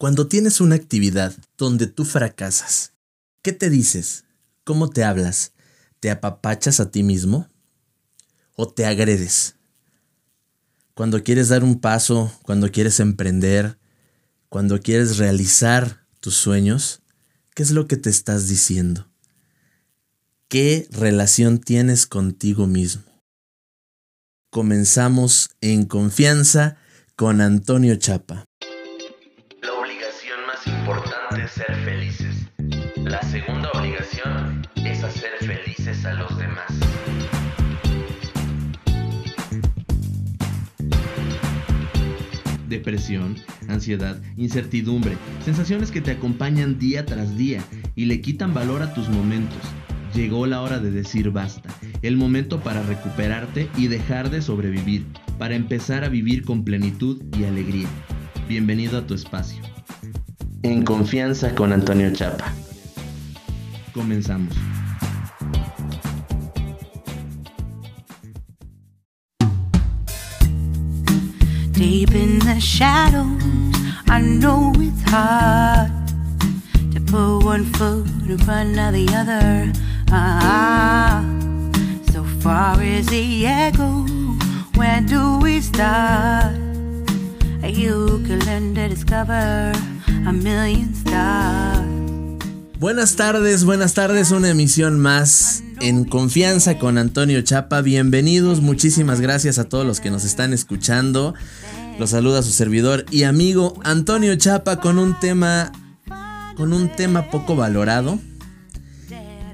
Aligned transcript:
Cuando 0.00 0.28
tienes 0.28 0.62
una 0.62 0.76
actividad 0.76 1.36
donde 1.58 1.86
tú 1.86 2.06
fracasas, 2.06 2.94
¿qué 3.42 3.52
te 3.52 3.68
dices? 3.68 4.24
¿Cómo 4.64 4.88
te 4.88 5.04
hablas? 5.04 5.52
¿Te 6.00 6.10
apapachas 6.10 6.80
a 6.80 6.90
ti 6.90 7.02
mismo? 7.02 7.50
¿O 8.56 8.66
te 8.66 8.86
agredes? 8.86 9.56
Cuando 10.94 11.22
quieres 11.22 11.50
dar 11.50 11.62
un 11.62 11.80
paso, 11.80 12.32
cuando 12.44 12.72
quieres 12.72 12.98
emprender, 12.98 13.78
cuando 14.48 14.80
quieres 14.80 15.18
realizar 15.18 16.06
tus 16.20 16.34
sueños, 16.34 17.02
¿qué 17.54 17.62
es 17.62 17.70
lo 17.70 17.86
que 17.86 17.98
te 17.98 18.08
estás 18.08 18.48
diciendo? 18.48 19.06
¿Qué 20.48 20.88
relación 20.92 21.58
tienes 21.58 22.06
contigo 22.06 22.66
mismo? 22.66 23.02
Comenzamos 24.48 25.50
en 25.60 25.84
confianza 25.84 26.78
con 27.16 27.42
Antonio 27.42 27.96
Chapa. 27.96 28.46
Importante 31.30 31.64
ser 31.64 31.76
felices. 31.84 32.50
La 33.04 33.22
segunda 33.22 33.70
obligación 33.72 34.66
es 34.84 35.04
hacer 35.04 35.30
felices 35.38 36.04
a 36.04 36.14
los 36.14 36.36
demás. 36.36 36.66
Depresión, 42.68 43.36
ansiedad, 43.68 44.20
incertidumbre, 44.36 45.16
sensaciones 45.44 45.92
que 45.92 46.00
te 46.00 46.10
acompañan 46.10 46.80
día 46.80 47.06
tras 47.06 47.36
día 47.36 47.62
y 47.94 48.06
le 48.06 48.20
quitan 48.20 48.52
valor 48.52 48.82
a 48.82 48.92
tus 48.92 49.08
momentos. 49.08 49.62
Llegó 50.14 50.46
la 50.46 50.62
hora 50.62 50.80
de 50.80 50.90
decir 50.90 51.30
basta, 51.30 51.68
el 52.02 52.16
momento 52.16 52.58
para 52.58 52.82
recuperarte 52.82 53.68
y 53.76 53.86
dejar 53.86 54.30
de 54.30 54.42
sobrevivir, 54.42 55.06
para 55.38 55.54
empezar 55.54 56.02
a 56.02 56.08
vivir 56.08 56.44
con 56.44 56.64
plenitud 56.64 57.22
y 57.38 57.44
alegría. 57.44 57.88
Bienvenido 58.48 58.98
a 58.98 59.06
tu 59.06 59.14
espacio. 59.14 59.69
En 60.62 60.84
confianza 60.84 61.54
con 61.54 61.72
Antonio 61.72 62.12
Chapa. 62.12 62.52
Comenzamos. 63.94 64.54
Deep 71.72 72.14
in 72.14 72.38
the 72.40 72.60
shadows, 72.60 73.42
I 74.08 74.20
know 74.20 74.72
it's 74.76 75.02
hard 75.10 75.90
to 76.92 77.00
put 77.00 77.42
one 77.42 77.64
foot 77.72 78.06
in 78.28 78.36
front 78.36 78.78
of 78.78 78.92
the 78.92 79.08
other. 79.16 79.72
Ah, 80.10 81.24
so 82.12 82.22
far 82.40 82.82
is 82.82 83.06
the 83.06 83.46
echo. 83.46 84.04
Where 84.74 85.00
do 85.00 85.38
we 85.38 85.62
start? 85.62 86.54
You 87.62 88.22
can 88.26 88.40
learn 88.44 88.74
to 88.74 88.88
discover 88.88 89.72
a 90.26 90.32
million 90.32 90.92
stars. 90.94 91.86
Buenas 92.78 93.16
tardes, 93.16 93.64
buenas 93.64 93.94
tardes, 93.94 94.30
una 94.30 94.48
emisión 94.48 94.98
más 94.98 95.62
en 95.80 96.04
confianza 96.04 96.78
con 96.78 96.98
Antonio 96.98 97.42
Chapa. 97.42 97.82
Bienvenidos, 97.82 98.60
muchísimas 98.60 99.20
gracias 99.20 99.58
a 99.58 99.68
todos 99.68 99.86
los 99.86 100.00
que 100.00 100.10
nos 100.10 100.24
están 100.24 100.52
escuchando. 100.52 101.34
Los 101.98 102.10
saluda 102.10 102.42
su 102.42 102.50
servidor 102.52 103.04
y 103.10 103.24
amigo 103.24 103.78
Antonio 103.84 104.34
Chapa 104.36 104.80
con 104.80 104.98
un 104.98 105.18
tema 105.20 105.72
con 106.56 106.72
un 106.72 106.90
tema 106.90 107.30
poco 107.30 107.56
valorado. 107.56 108.18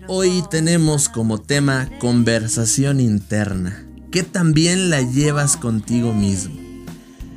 Hoy 0.08 0.44
tenemos 0.50 1.08
como 1.08 1.40
tema 1.40 1.88
conversación 1.98 3.00
interna. 3.00 3.84
¿Qué 4.12 4.22
también 4.22 4.88
la 4.88 5.02
llevas 5.02 5.56
contigo 5.56 6.14
mismo? 6.14 6.54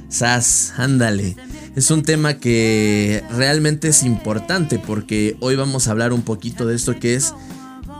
Sas, 0.07 0.73
ándale. 0.77 1.35
Es 1.79 1.91
un 1.91 2.03
tema 2.03 2.33
que 2.33 3.23
realmente 3.31 3.87
es 3.87 4.03
importante 4.03 4.79
porque 4.79 5.37
hoy 5.39 5.55
vamos 5.55 5.87
a 5.87 5.91
hablar 5.91 6.11
un 6.11 6.23
poquito 6.23 6.65
de 6.65 6.75
esto 6.75 6.99
que 6.99 7.15
es 7.15 7.33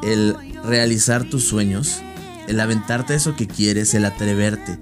el 0.04 0.36
realizar 0.66 1.24
tus 1.24 1.46
sueños, 1.46 2.02
el 2.50 2.60
aventarte 2.60 3.16
eso 3.16 3.38
que 3.38 3.48
quieres, 3.48 3.94
el 3.94 4.04
atreverte. 4.04 4.78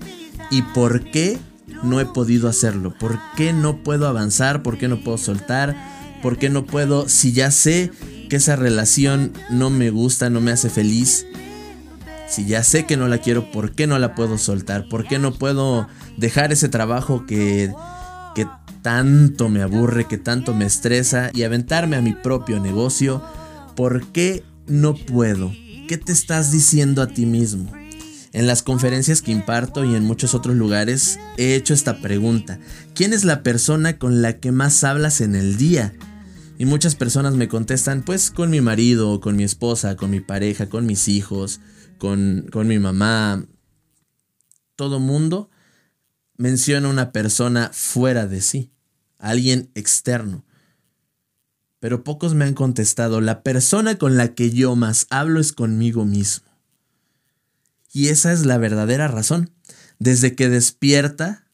¿Y 0.49 0.63
por 0.63 1.11
qué 1.11 1.37
no 1.83 1.99
he 1.99 2.05
podido 2.05 2.49
hacerlo? 2.49 2.91
¿Por 2.99 3.19
qué 3.35 3.53
no 3.53 3.83
puedo 3.83 4.07
avanzar? 4.07 4.63
¿Por 4.63 4.79
qué 4.79 4.87
no 4.87 5.03
puedo 5.03 5.19
soltar? 5.19 5.75
¿Por 6.23 6.39
qué 6.39 6.49
no 6.49 6.65
puedo, 6.65 7.07
si 7.07 7.33
ya 7.33 7.51
sé 7.51 7.91
que 8.31 8.37
esa 8.37 8.55
relación 8.55 9.31
no 9.51 9.69
me 9.69 9.91
gusta, 9.91 10.31
no 10.31 10.41
me 10.41 10.49
hace 10.49 10.71
feliz? 10.71 11.27
Si 12.27 12.47
ya 12.47 12.63
sé 12.63 12.87
que 12.87 12.97
no 12.97 13.07
la 13.07 13.19
quiero, 13.19 13.51
¿por 13.51 13.73
qué 13.73 13.85
no 13.85 13.99
la 13.99 14.15
puedo 14.15 14.39
soltar? 14.39 14.89
¿Por 14.89 15.07
qué 15.07 15.19
no 15.19 15.35
puedo 15.35 15.87
dejar 16.17 16.51
ese 16.51 16.67
trabajo 16.67 17.27
que, 17.27 17.71
que 17.71 17.96
tanto 18.81 19.49
me 19.49 19.61
aburre, 19.61 20.05
que 20.05 20.17
tanto 20.17 20.53
me 20.53 20.65
estresa 20.65 21.31
y 21.33 21.43
aventarme 21.43 21.95
a 21.95 22.01
mi 22.01 22.13
propio 22.13 22.59
negocio? 22.59 23.23
¿Por 23.75 24.07
qué 24.07 24.43
no 24.67 24.95
puedo? 24.95 25.51
¿Qué 25.87 25.97
te 25.97 26.11
estás 26.11 26.51
diciendo 26.51 27.01
a 27.01 27.07
ti 27.07 27.25
mismo? 27.25 27.71
En 28.33 28.45
las 28.45 28.61
conferencias 28.61 29.21
que 29.21 29.31
imparto 29.31 29.85
y 29.85 29.95
en 29.95 30.03
muchos 30.03 30.35
otros 30.35 30.55
lugares 30.55 31.19
he 31.37 31.55
hecho 31.55 31.73
esta 31.73 32.01
pregunta. 32.01 32.59
¿Quién 32.93 33.13
es 33.13 33.23
la 33.23 33.41
persona 33.41 33.97
con 33.97 34.21
la 34.21 34.37
que 34.37 34.51
más 34.51 34.83
hablas 34.83 35.21
en 35.21 35.35
el 35.35 35.57
día? 35.57 35.93
Y 36.59 36.65
muchas 36.65 36.95
personas 36.95 37.35
me 37.35 37.47
contestan, 37.47 38.03
pues 38.03 38.31
con 38.31 38.49
mi 38.49 38.61
marido, 38.61 39.21
con 39.21 39.35
mi 39.35 39.43
esposa, 39.43 39.95
con 39.95 40.09
mi 40.09 40.19
pareja, 40.19 40.69
con 40.69 40.85
mis 40.85 41.07
hijos, 41.07 41.59
con, 41.97 42.47
con 42.51 42.67
mi 42.67 42.79
mamá. 42.79 43.45
Todo 44.75 44.99
mundo 44.99 45.49
menciona 46.37 46.87
una 46.87 47.11
persona 47.11 47.71
fuera 47.73 48.27
de 48.27 48.41
sí, 48.41 48.71
alguien 49.17 49.71
externo. 49.75 50.45
Pero 51.79 52.03
pocos 52.03 52.33
me 52.33 52.45
han 52.45 52.53
contestado, 52.53 53.21
la 53.21 53.43
persona 53.43 53.97
con 53.97 54.17
la 54.17 54.33
que 54.33 54.51
yo 54.51 54.75
más 54.75 55.07
hablo 55.09 55.39
es 55.39 55.53
conmigo 55.53 56.05
mismo. 56.05 56.47
Y 57.91 58.09
esa 58.09 58.31
es 58.31 58.45
la 58.45 58.57
verdadera 58.57 59.07
razón. 59.07 59.51
Desde 59.99 60.35
que 60.35 60.49
despierta, 60.49 61.47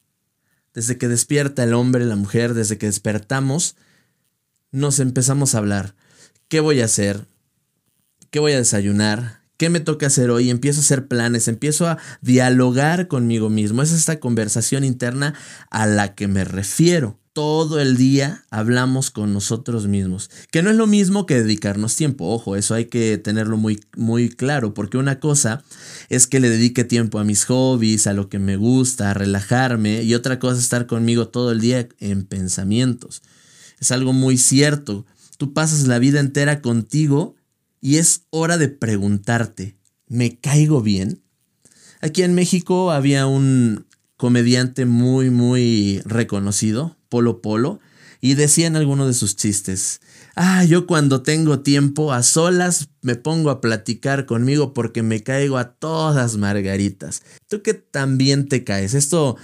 desde 0.73 0.97
que 0.97 1.07
despierta 1.07 1.63
el 1.63 1.73
hombre, 1.73 2.05
la 2.05 2.15
mujer, 2.15 2.53
desde 2.53 2.77
que 2.77 2.87
despertamos, 2.87 3.75
nos 4.71 4.99
empezamos 4.99 5.55
a 5.55 5.59
hablar. 5.59 5.95
¿Qué 6.47 6.59
voy 6.59 6.81
a 6.81 6.85
hacer? 6.85 7.27
¿Qué 8.31 8.39
voy 8.39 8.53
a 8.53 8.57
desayunar? 8.57 9.42
¿Qué 9.63 9.69
me 9.69 9.79
toca 9.79 10.07
hacer 10.07 10.29
hoy? 10.29 10.49
Empiezo 10.49 10.81
a 10.81 10.83
hacer 10.83 11.07
planes, 11.07 11.47
empiezo 11.47 11.87
a 11.87 11.97
dialogar 12.19 13.07
conmigo 13.07 13.49
mismo. 13.49 13.81
Es 13.81 13.93
esta 13.93 14.19
conversación 14.19 14.83
interna 14.83 15.35
a 15.69 15.85
la 15.85 16.15
que 16.15 16.27
me 16.27 16.43
refiero. 16.43 17.17
Todo 17.31 17.79
el 17.79 17.95
día 17.95 18.43
hablamos 18.49 19.09
con 19.09 19.31
nosotros 19.31 19.87
mismos, 19.87 20.29
que 20.51 20.63
no 20.63 20.69
es 20.69 20.75
lo 20.75 20.85
mismo 20.85 21.25
que 21.25 21.41
dedicarnos 21.41 21.95
tiempo, 21.95 22.25
ojo, 22.25 22.57
eso 22.57 22.73
hay 22.73 22.87
que 22.87 23.17
tenerlo 23.17 23.55
muy, 23.55 23.79
muy 23.95 24.27
claro, 24.27 24.73
porque 24.73 24.97
una 24.97 25.21
cosa 25.21 25.63
es 26.09 26.27
que 26.27 26.41
le 26.41 26.49
dedique 26.49 26.83
tiempo 26.83 27.19
a 27.19 27.23
mis 27.23 27.45
hobbies, 27.45 28.05
a 28.05 28.11
lo 28.11 28.27
que 28.27 28.39
me 28.39 28.57
gusta, 28.57 29.11
a 29.11 29.13
relajarme, 29.13 30.03
y 30.03 30.13
otra 30.13 30.39
cosa 30.39 30.57
es 30.57 30.63
estar 30.63 30.87
conmigo 30.87 31.29
todo 31.29 31.53
el 31.53 31.61
día 31.61 31.87
en 32.01 32.25
pensamientos. 32.25 33.21
Es 33.79 33.91
algo 33.91 34.11
muy 34.11 34.37
cierto, 34.37 35.05
tú 35.37 35.53
pasas 35.53 35.87
la 35.87 35.99
vida 35.99 36.19
entera 36.19 36.61
contigo 36.61 37.35
y 37.83 37.97
es 37.97 38.21
hora 38.29 38.57
de 38.57 38.69
preguntarte, 38.69 39.75
¿me 40.07 40.39
caigo 40.39 40.81
bien? 40.81 41.21
Aquí 41.99 42.23
en 42.23 42.33
México 42.33 42.91
había 42.91 43.27
un 43.27 43.87
comediante 44.15 44.85
muy, 44.85 45.29
muy 45.29 46.01
reconocido, 46.05 46.95
Polo 47.09 47.41
Polo, 47.41 47.81
y 48.21 48.35
decía 48.35 48.67
en 48.67 48.77
alguno 48.77 49.05
de 49.05 49.13
sus 49.13 49.35
chistes, 49.35 49.99
ah, 50.37 50.63
yo 50.63 50.87
cuando 50.87 51.23
tengo 51.23 51.59
tiempo 51.59 52.13
a 52.13 52.23
solas 52.23 52.87
me 53.01 53.15
pongo 53.15 53.49
a 53.49 53.59
platicar 53.59 54.25
conmigo 54.25 54.73
porque 54.73 55.03
me 55.03 55.21
caigo 55.21 55.57
a 55.57 55.73
todas 55.73 56.37
margaritas. 56.37 57.21
Tú 57.49 57.63
que 57.63 57.73
también 57.73 58.47
te 58.47 58.63
caes. 58.63 58.93
Esto 58.93 59.35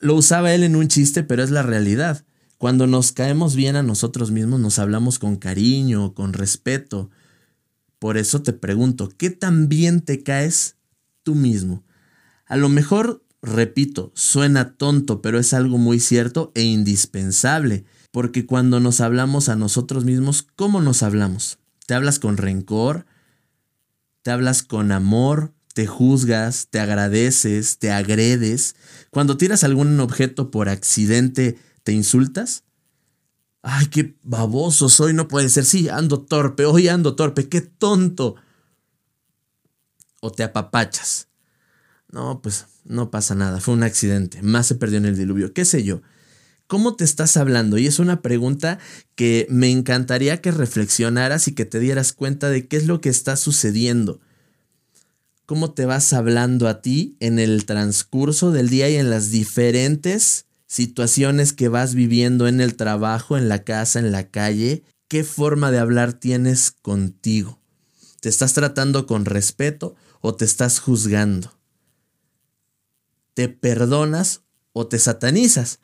lo 0.00 0.16
usaba 0.16 0.52
él 0.52 0.64
en 0.64 0.74
un 0.74 0.88
chiste, 0.88 1.22
pero 1.22 1.44
es 1.44 1.52
la 1.52 1.62
realidad. 1.62 2.24
Cuando 2.58 2.88
nos 2.88 3.12
caemos 3.12 3.54
bien 3.54 3.76
a 3.76 3.84
nosotros 3.84 4.32
mismos, 4.32 4.58
nos 4.58 4.80
hablamos 4.80 5.20
con 5.20 5.36
cariño, 5.36 6.14
con 6.14 6.32
respeto. 6.32 7.10
Por 8.00 8.16
eso 8.16 8.42
te 8.42 8.54
pregunto, 8.54 9.10
¿qué 9.16 9.28
tan 9.28 9.68
bien 9.68 10.00
te 10.00 10.22
caes 10.22 10.76
tú 11.22 11.34
mismo? 11.34 11.84
A 12.46 12.56
lo 12.56 12.70
mejor, 12.70 13.22
repito, 13.42 14.10
suena 14.14 14.72
tonto, 14.72 15.20
pero 15.20 15.38
es 15.38 15.52
algo 15.52 15.76
muy 15.76 16.00
cierto 16.00 16.50
e 16.54 16.62
indispensable, 16.62 17.84
porque 18.10 18.46
cuando 18.46 18.80
nos 18.80 19.02
hablamos 19.02 19.50
a 19.50 19.54
nosotros 19.54 20.06
mismos, 20.06 20.46
¿cómo 20.56 20.80
nos 20.80 21.02
hablamos? 21.02 21.58
¿Te 21.86 21.92
hablas 21.92 22.18
con 22.18 22.38
rencor? 22.38 23.04
¿Te 24.22 24.30
hablas 24.30 24.62
con 24.62 24.92
amor? 24.92 25.52
¿Te 25.74 25.86
juzgas? 25.86 26.68
¿Te 26.70 26.80
agradeces? 26.80 27.78
¿Te 27.78 27.90
agredes? 27.90 28.76
Cuando 29.10 29.36
tiras 29.36 29.62
algún 29.62 30.00
objeto 30.00 30.50
por 30.50 30.70
accidente, 30.70 31.58
¿te 31.82 31.92
insultas? 31.92 32.64
Ay, 33.62 33.86
qué 33.86 34.16
baboso 34.22 34.88
soy, 34.88 35.12
no 35.12 35.28
puede 35.28 35.48
ser. 35.48 35.64
Sí, 35.64 35.88
ando 35.88 36.20
torpe, 36.22 36.64
hoy 36.64 36.88
ando 36.88 37.14
torpe, 37.14 37.48
qué 37.48 37.60
tonto. 37.60 38.36
O 40.20 40.30
te 40.30 40.42
apapachas. 40.42 41.28
No, 42.10 42.40
pues 42.42 42.66
no 42.84 43.10
pasa 43.10 43.34
nada, 43.34 43.60
fue 43.60 43.74
un 43.74 43.82
accidente, 43.82 44.42
más 44.42 44.66
se 44.66 44.74
perdió 44.74 44.98
en 44.98 45.06
el 45.06 45.16
diluvio, 45.16 45.52
qué 45.52 45.64
sé 45.64 45.84
yo. 45.84 46.02
¿Cómo 46.66 46.94
te 46.94 47.04
estás 47.04 47.36
hablando? 47.36 47.78
Y 47.78 47.86
es 47.86 47.98
una 47.98 48.22
pregunta 48.22 48.78
que 49.16 49.46
me 49.50 49.70
encantaría 49.70 50.40
que 50.40 50.52
reflexionaras 50.52 51.48
y 51.48 51.54
que 51.54 51.64
te 51.64 51.80
dieras 51.80 52.12
cuenta 52.12 52.48
de 52.48 52.68
qué 52.68 52.76
es 52.76 52.86
lo 52.86 53.00
que 53.00 53.08
está 53.08 53.36
sucediendo. 53.36 54.20
¿Cómo 55.46 55.72
te 55.72 55.84
vas 55.84 56.12
hablando 56.12 56.68
a 56.68 56.80
ti 56.80 57.16
en 57.18 57.40
el 57.40 57.64
transcurso 57.66 58.52
del 58.52 58.68
día 58.68 58.88
y 58.88 58.96
en 58.96 59.10
las 59.10 59.32
diferentes 59.32 60.46
situaciones 60.70 61.52
que 61.52 61.68
vas 61.68 61.94
viviendo 61.94 62.48
en 62.48 62.62
el 62.62 62.76
trabajo, 62.76 63.36
en 63.36 63.50
la 63.50 63.64
casa, 63.64 63.98
en 63.98 64.10
la 64.10 64.30
calle? 64.30 64.84
¿Qué 65.08 65.22
forma 65.22 65.70
de 65.70 65.80
hablar 65.80 66.14
tienes 66.14 66.70
contigo? 66.70 67.60
¿Te 68.20 68.30
estás 68.30 68.54
tratando 68.54 69.06
con 69.06 69.26
respeto 69.26 69.94
o 70.22 70.34
te 70.34 70.46
estás 70.46 70.78
juzgando? 70.78 71.52
¿Te 73.34 73.48
perdonas 73.48 74.40
o 74.72 74.86
te 74.86 74.98
satanizas? 74.98 75.80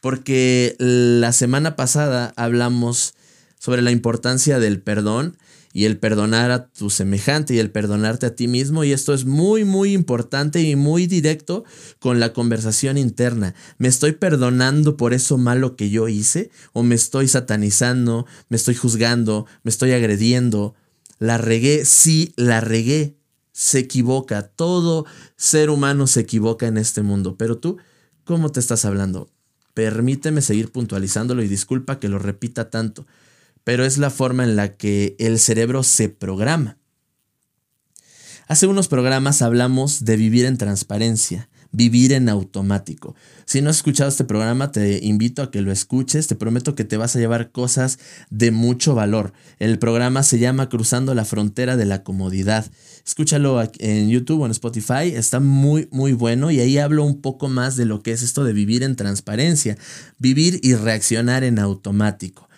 porque 0.00 0.76
la 0.78 1.32
semana 1.32 1.76
pasada 1.76 2.32
hablamos 2.36 3.14
sobre 3.58 3.82
la 3.82 3.90
importancia 3.90 4.58
del 4.58 4.80
perdón 4.80 5.36
y 5.72 5.84
el 5.84 5.98
perdonar 5.98 6.50
a 6.50 6.68
tu 6.68 6.90
semejante 6.90 7.54
y 7.54 7.58
el 7.58 7.70
perdonarte 7.70 8.26
a 8.26 8.34
ti 8.34 8.48
mismo. 8.48 8.82
Y 8.84 8.92
esto 8.92 9.14
es 9.14 9.24
muy, 9.24 9.64
muy 9.64 9.92
importante 9.92 10.60
y 10.60 10.74
muy 10.76 11.06
directo 11.06 11.64
con 11.98 12.18
la 12.18 12.32
conversación 12.32 12.98
interna. 12.98 13.54
¿Me 13.78 13.88
estoy 13.88 14.12
perdonando 14.12 14.96
por 14.96 15.14
eso 15.14 15.38
malo 15.38 15.76
que 15.76 15.90
yo 15.90 16.08
hice? 16.08 16.50
¿O 16.72 16.82
me 16.82 16.94
estoy 16.94 17.28
satanizando? 17.28 18.26
¿Me 18.48 18.56
estoy 18.56 18.74
juzgando? 18.74 19.46
¿Me 19.62 19.70
estoy 19.70 19.92
agrediendo? 19.92 20.74
¿La 21.18 21.38
regué? 21.38 21.84
Sí, 21.84 22.32
la 22.36 22.60
regué. 22.60 23.16
Se 23.52 23.78
equivoca. 23.78 24.42
Todo 24.42 25.06
ser 25.36 25.70
humano 25.70 26.06
se 26.06 26.20
equivoca 26.20 26.66
en 26.66 26.78
este 26.78 27.02
mundo. 27.02 27.36
Pero 27.36 27.58
tú, 27.58 27.76
¿cómo 28.24 28.50
te 28.50 28.58
estás 28.58 28.84
hablando? 28.84 29.30
Permíteme 29.74 30.42
seguir 30.42 30.72
puntualizándolo 30.72 31.42
y 31.42 31.48
disculpa 31.48 32.00
que 32.00 32.08
lo 32.08 32.18
repita 32.18 32.70
tanto, 32.70 33.06
pero 33.64 33.84
es 33.84 33.98
la 33.98 34.10
forma 34.10 34.44
en 34.44 34.56
la 34.56 34.76
que 34.76 35.16
el 35.18 35.38
cerebro 35.38 35.82
se 35.82 36.08
programa. 36.08 36.78
Hace 38.50 38.66
unos 38.66 38.88
programas 38.88 39.42
hablamos 39.42 40.04
de 40.04 40.16
vivir 40.16 40.44
en 40.44 40.58
transparencia, 40.58 41.48
vivir 41.70 42.12
en 42.12 42.28
automático. 42.28 43.14
Si 43.44 43.62
no 43.62 43.70
has 43.70 43.76
escuchado 43.76 44.08
este 44.08 44.24
programa, 44.24 44.72
te 44.72 45.04
invito 45.04 45.42
a 45.42 45.52
que 45.52 45.60
lo 45.60 45.70
escuches. 45.70 46.26
Te 46.26 46.34
prometo 46.34 46.74
que 46.74 46.84
te 46.84 46.96
vas 46.96 47.14
a 47.14 47.20
llevar 47.20 47.52
cosas 47.52 48.00
de 48.28 48.50
mucho 48.50 48.94
valor. 48.94 49.32
El 49.60 49.78
programa 49.78 50.24
se 50.24 50.40
llama 50.40 50.68
Cruzando 50.68 51.14
la 51.14 51.24
Frontera 51.24 51.76
de 51.76 51.84
la 51.84 52.02
Comodidad. 52.02 52.68
Escúchalo 53.06 53.62
en 53.78 54.10
YouTube 54.10 54.40
o 54.40 54.46
en 54.46 54.52
Spotify. 54.52 55.12
Está 55.14 55.38
muy, 55.38 55.88
muy 55.92 56.12
bueno 56.12 56.50
y 56.50 56.58
ahí 56.58 56.78
hablo 56.78 57.04
un 57.04 57.20
poco 57.20 57.48
más 57.48 57.76
de 57.76 57.84
lo 57.84 58.02
que 58.02 58.10
es 58.10 58.22
esto 58.22 58.42
de 58.42 58.52
vivir 58.52 58.82
en 58.82 58.96
transparencia, 58.96 59.78
vivir 60.18 60.58
y 60.62 60.74
reaccionar 60.74 61.44
en 61.44 61.60
automático. 61.60 62.49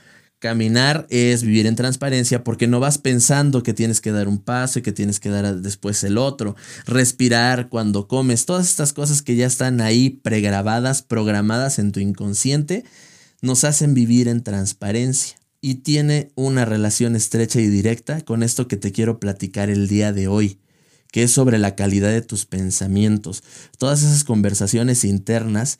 Caminar 0.42 1.06
es 1.08 1.44
vivir 1.44 1.68
en 1.68 1.76
transparencia 1.76 2.42
porque 2.42 2.66
no 2.66 2.80
vas 2.80 2.98
pensando 2.98 3.62
que 3.62 3.74
tienes 3.74 4.00
que 4.00 4.10
dar 4.10 4.26
un 4.26 4.38
paso 4.38 4.80
y 4.80 4.82
que 4.82 4.90
tienes 4.90 5.20
que 5.20 5.28
dar 5.28 5.58
después 5.58 6.02
el 6.02 6.18
otro. 6.18 6.56
Respirar 6.84 7.68
cuando 7.68 8.08
comes, 8.08 8.44
todas 8.44 8.68
estas 8.68 8.92
cosas 8.92 9.22
que 9.22 9.36
ya 9.36 9.46
están 9.46 9.80
ahí 9.80 10.10
pregrabadas, 10.10 11.02
programadas 11.02 11.78
en 11.78 11.92
tu 11.92 12.00
inconsciente, 12.00 12.84
nos 13.40 13.62
hacen 13.62 13.94
vivir 13.94 14.26
en 14.26 14.42
transparencia. 14.42 15.36
Y 15.60 15.76
tiene 15.76 16.32
una 16.34 16.64
relación 16.64 17.14
estrecha 17.14 17.60
y 17.60 17.68
directa 17.68 18.20
con 18.22 18.42
esto 18.42 18.66
que 18.66 18.76
te 18.76 18.90
quiero 18.90 19.20
platicar 19.20 19.70
el 19.70 19.86
día 19.86 20.12
de 20.12 20.26
hoy, 20.26 20.58
que 21.12 21.22
es 21.22 21.30
sobre 21.30 21.58
la 21.58 21.76
calidad 21.76 22.10
de 22.10 22.20
tus 22.20 22.46
pensamientos. 22.46 23.44
Todas 23.78 24.02
esas 24.02 24.24
conversaciones 24.24 25.04
internas 25.04 25.78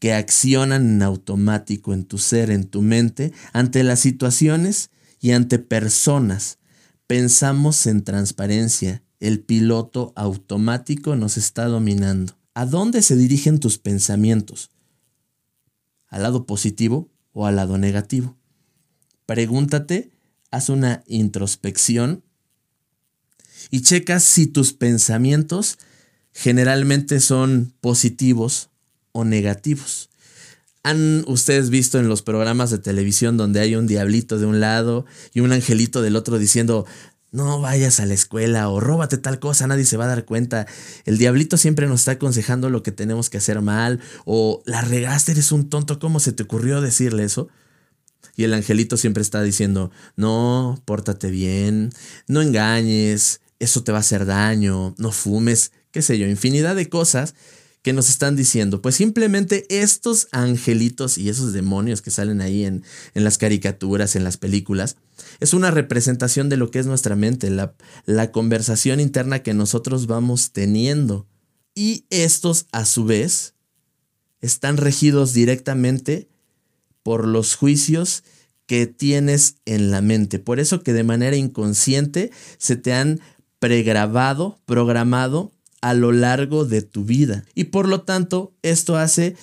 que 0.00 0.14
accionan 0.14 0.94
en 0.94 1.02
automático 1.02 1.92
en 1.92 2.04
tu 2.04 2.18
ser, 2.18 2.50
en 2.50 2.64
tu 2.64 2.82
mente, 2.82 3.32
ante 3.52 3.84
las 3.84 4.00
situaciones 4.00 4.90
y 5.20 5.32
ante 5.32 5.58
personas. 5.58 6.58
Pensamos 7.06 7.86
en 7.86 8.02
transparencia. 8.02 9.04
El 9.20 9.40
piloto 9.40 10.14
automático 10.16 11.14
nos 11.16 11.36
está 11.36 11.66
dominando. 11.66 12.34
¿A 12.54 12.64
dónde 12.64 13.02
se 13.02 13.14
dirigen 13.14 13.60
tus 13.60 13.78
pensamientos? 13.78 14.70
¿Al 16.08 16.22
lado 16.22 16.46
positivo 16.46 17.10
o 17.32 17.46
al 17.46 17.56
lado 17.56 17.76
negativo? 17.76 18.38
Pregúntate, 19.26 20.10
haz 20.50 20.70
una 20.70 21.04
introspección 21.06 22.24
y 23.70 23.82
checa 23.82 24.18
si 24.18 24.46
tus 24.46 24.72
pensamientos 24.72 25.78
generalmente 26.32 27.20
son 27.20 27.74
positivos 27.82 28.69
negativos. 29.24 30.10
¿Han 30.82 31.24
ustedes 31.26 31.68
visto 31.68 31.98
en 31.98 32.08
los 32.08 32.22
programas 32.22 32.70
de 32.70 32.78
televisión 32.78 33.36
donde 33.36 33.60
hay 33.60 33.76
un 33.76 33.86
diablito 33.86 34.38
de 34.38 34.46
un 34.46 34.60
lado 34.60 35.04
y 35.34 35.40
un 35.40 35.52
angelito 35.52 36.00
del 36.00 36.16
otro 36.16 36.38
diciendo, 36.38 36.86
no 37.32 37.60
vayas 37.60 38.00
a 38.00 38.06
la 38.06 38.14
escuela 38.14 38.68
o 38.68 38.80
róbate 38.80 39.18
tal 39.18 39.38
cosa, 39.38 39.66
nadie 39.66 39.84
se 39.84 39.96
va 39.96 40.04
a 40.04 40.08
dar 40.08 40.24
cuenta. 40.24 40.66
El 41.04 41.18
diablito 41.18 41.56
siempre 41.56 41.86
nos 41.86 42.00
está 42.00 42.12
aconsejando 42.12 42.70
lo 42.70 42.82
que 42.82 42.92
tenemos 42.92 43.30
que 43.30 43.38
hacer 43.38 43.60
mal 43.60 44.00
o 44.24 44.62
la 44.66 44.80
regaste, 44.80 45.32
eres 45.32 45.52
un 45.52 45.68
tonto, 45.68 45.98
¿cómo 45.98 46.18
se 46.18 46.32
te 46.32 46.42
ocurrió 46.42 46.80
decirle 46.80 47.24
eso? 47.24 47.48
Y 48.36 48.44
el 48.44 48.54
angelito 48.54 48.96
siempre 48.96 49.22
está 49.22 49.42
diciendo, 49.42 49.90
no, 50.16 50.80
pórtate 50.84 51.30
bien, 51.30 51.90
no 52.26 52.42
engañes, 52.42 53.40
eso 53.58 53.84
te 53.84 53.92
va 53.92 53.98
a 53.98 54.00
hacer 54.00 54.24
daño, 54.24 54.94
no 54.98 55.12
fumes, 55.12 55.72
qué 55.90 56.02
sé 56.02 56.18
yo, 56.18 56.26
infinidad 56.26 56.74
de 56.74 56.88
cosas 56.88 57.34
que 57.82 57.92
nos 57.92 58.08
están 58.08 58.36
diciendo? 58.36 58.82
Pues 58.82 58.96
simplemente 58.96 59.66
estos 59.68 60.28
angelitos 60.32 61.18
y 61.18 61.28
esos 61.28 61.52
demonios 61.52 62.02
que 62.02 62.10
salen 62.10 62.40
ahí 62.40 62.64
en, 62.64 62.84
en, 63.14 63.24
las 63.24 63.38
caricaturas, 63.38 64.16
en 64.16 64.24
las 64.24 64.36
películas, 64.36 64.96
es 65.40 65.54
una 65.54 65.70
representación 65.70 66.48
de 66.48 66.56
lo 66.56 66.70
que 66.70 66.78
es 66.78 66.86
nuestra 66.86 67.16
mente, 67.16 67.50
la, 67.50 67.74
la 68.06 68.32
conversación 68.32 69.00
interna 69.00 69.42
que 69.42 69.54
nosotros 69.54 70.06
vamos 70.06 70.52
teniendo. 70.52 71.26
Y 71.74 72.04
estos, 72.10 72.66
a 72.72 72.84
su 72.84 73.04
vez, 73.04 73.54
están 74.40 74.76
regidos 74.76 75.32
directamente 75.32 76.28
por 77.02 77.26
los 77.26 77.54
juicios 77.54 78.24
que 78.66 78.86
tienes 78.86 79.56
en 79.64 79.90
la 79.90 80.00
mente. 80.00 80.38
Por 80.38 80.60
eso 80.60 80.82
que 80.82 80.92
de 80.92 81.04
manera 81.04 81.36
inconsciente 81.36 82.30
se 82.58 82.76
te 82.76 82.92
han 82.92 83.20
pregrabado, 83.58 84.60
programado 84.64 85.52
a 85.80 85.94
lo 85.94 86.12
largo 86.12 86.64
de 86.64 86.82
tu 86.82 87.04
vida. 87.04 87.44
Y 87.54 87.64
por 87.64 87.88
lo 87.88 88.02
tanto, 88.02 88.54
esto 88.62 88.96
hace 88.96 89.36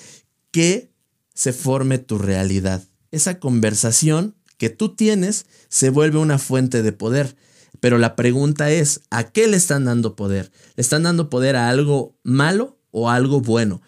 que 0.51 0.92
se 1.34 1.54
forme 1.54 1.98
tu 1.98 2.18
realidad. 2.18 2.84
Esa 3.12 3.39
conversación 3.39 4.36
que 4.57 4.69
tú 4.69 4.95
tienes 4.95 5.45
se 5.69 5.89
vuelve 5.89 6.17
una 6.17 6.39
fuente 6.39 6.82
de 6.82 6.91
poder. 6.91 7.36
Pero 7.79 7.98
la 7.98 8.15
pregunta 8.15 8.72
es, 8.72 9.01
¿a 9.12 9.25
qué 9.25 9.48
le 9.48 9.58
están 9.58 9.86
dando 9.86 10.15
poder? 10.15 10.51
¿Le 10.75 10.82
están 10.82 11.03
dando 11.03 11.29
poder 11.29 11.56
a 11.56 11.70
algo 11.70 12.17
malo 12.24 12.79
o 12.91 13.10
a 13.10 13.15
algo 13.15 13.41
bueno? 13.41 13.82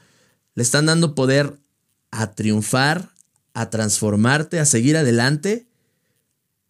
¿Le 0.53 0.63
están 0.63 0.86
dando 0.86 1.15
poder 1.15 1.60
a 2.12 2.32
triunfar, 2.34 3.10
a 3.53 3.70
transformarte, 3.70 4.60
a 4.60 4.65
seguir 4.65 4.96
adelante? 4.96 5.68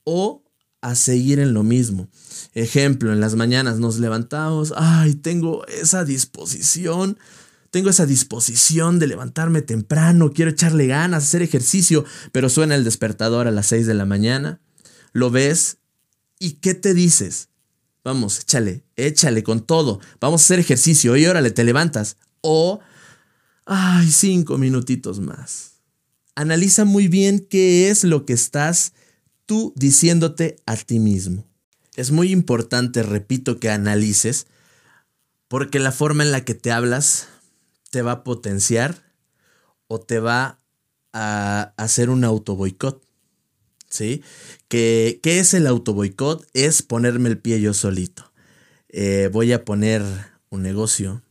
¿O 0.06 0.44
a 0.82 0.96
seguir 0.96 1.40
en 1.40 1.54
lo 1.54 1.64
mismo. 1.64 2.08
Ejemplo, 2.54 3.12
en 3.12 3.20
las 3.20 3.36
mañanas 3.36 3.80
nos 3.80 4.00
levantamos, 4.00 4.74
ay, 4.76 5.16
tengo 5.16 5.66
esa 5.68 6.06
disposición, 6.06 7.18
tengo 7.72 7.90
esa 7.90 8.06
disposición 8.06 9.00
de 9.00 9.08
levantarme 9.08 9.62
temprano, 9.62 10.32
quiero 10.34 10.52
echarle 10.52 10.88
ganas, 10.88 11.24
hacer 11.26 11.42
ejercicio, 11.42 12.06
pero 12.32 12.50
suena 12.50 12.76
el 12.76 12.84
despertador 12.84 13.48
a 13.48 13.52
las 13.52 13.68
6 13.68 13.86
de 13.88 13.94
la 13.94 14.06
mañana, 14.06 14.60
lo 15.12 15.30
ves 15.30 15.78
y 16.40 16.54
¿qué 16.54 16.74
te 16.74 16.94
dices? 16.94 17.50
Vamos, 18.04 18.40
échale, 18.40 18.84
échale 18.96 19.44
con 19.44 19.66
todo, 19.66 20.00
vamos 20.22 20.42
a 20.42 20.46
hacer 20.46 20.60
ejercicio 20.60 21.16
y 21.18 21.26
órale, 21.26 21.52
te 21.52 21.66
levantas. 21.66 22.18
O, 22.42 22.80
ay, 23.66 24.10
cinco 24.10 24.58
minutitos 24.58 25.20
más. 25.20 25.74
Analiza 26.36 26.86
muy 26.86 27.10
bien 27.10 27.46
qué 27.50 27.90
es 27.90 28.06
lo 28.06 28.26
que 28.26 28.32
estás 28.32 28.94
tú 29.50 29.74
diciéndote 29.76 30.58
a 30.68 30.76
ti 30.76 31.00
mismo. 31.00 31.44
Es 31.96 32.12
muy 32.12 32.32
importante, 32.32 33.02
repito, 33.02 33.60
que 33.60 33.72
analices, 33.72 34.46
porque 35.48 35.80
la 35.80 35.92
forma 35.92 36.24
en 36.24 36.32
la 36.32 36.46
que 36.46 36.54
te 36.54 36.72
hablas 36.72 37.30
te 37.90 38.04
va 38.04 38.12
a 38.12 38.24
potenciar 38.24 39.12
o 39.88 40.00
te 40.00 40.20
va 40.20 40.60
a 41.14 41.74
hacer 41.78 42.12
un 42.12 42.26
auto 42.26 42.56
boicot. 42.56 43.04
¿Sí? 43.90 44.22
¿Qué, 44.68 45.20
es 45.24 45.56
el 45.56 45.66
auto 45.66 45.96
boicot? 45.96 46.48
Es 46.54 46.84
ponerme 46.84 47.30
el 47.30 47.40
pie 47.40 47.60
yo 47.60 47.74
solito. 47.74 48.32
Eh, 48.90 49.32
voy 49.34 49.52
a 49.52 49.66
poner 49.66 50.04
un 50.52 50.62
negocio, 50.62 51.24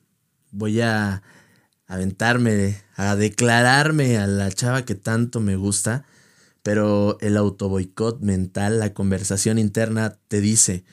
voy 0.50 0.80
a 0.80 1.22
aventarme, 1.86 2.82
a 2.96 3.14
declararme 3.14 4.18
a 4.18 4.26
la 4.26 4.50
chava 4.50 4.84
que 4.84 4.96
tanto 4.96 5.38
me 5.38 5.54
gusta 5.54 6.04
pero 6.68 7.16
el 7.22 7.38
autoboicot 7.38 8.20
mental, 8.20 8.78
la 8.78 8.92
conversación 8.92 9.58
interna 9.58 10.18
te 10.28 10.42
dice, 10.42 10.84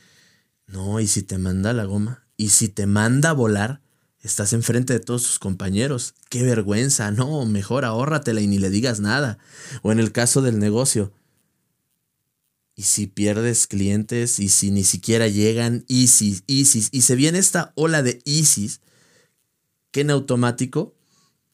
no, 0.67 1.01
¿y 1.01 1.07
si 1.07 1.21
te 1.21 1.37
manda 1.37 1.73
la 1.73 1.83
goma? 1.83 2.25
¿Y 2.37 2.47
si 2.47 2.69
te 2.69 2.85
manda 2.87 3.31
a 3.31 3.33
volar? 3.33 3.81
Estás 4.21 4.53
enfrente 4.53 4.93
de 4.93 5.01
todos 5.01 5.23
tus 5.23 5.37
compañeros. 5.37 6.15
Qué 6.29 6.43
vergüenza. 6.43 7.11
No, 7.11 7.45
mejor 7.45 7.83
ahórratela 7.83 8.39
y 8.39 8.47
ni 8.47 8.57
le 8.57 8.69
digas 8.69 9.01
nada. 9.01 9.37
O 9.81 9.91
en 9.91 9.99
el 9.99 10.13
caso 10.13 10.41
del 10.41 10.59
negocio. 10.59 11.11
Y 12.73 12.83
si 12.83 13.07
pierdes 13.07 13.67
clientes 13.67 14.39
y 14.39 14.47
si 14.47 14.71
ni 14.71 14.85
siquiera 14.85 15.27
llegan, 15.27 15.83
ISIS, 15.89 16.45
ISIS, 16.47 16.87
y 16.93 17.01
se 17.01 17.17
viene 17.17 17.37
esta 17.37 17.73
ola 17.75 18.01
de 18.01 18.21
ISIS 18.23 18.79
que 19.91 19.99
en 19.99 20.11
automático 20.11 20.95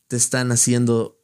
te 0.08 0.16
están 0.16 0.52
haciendo 0.52 1.21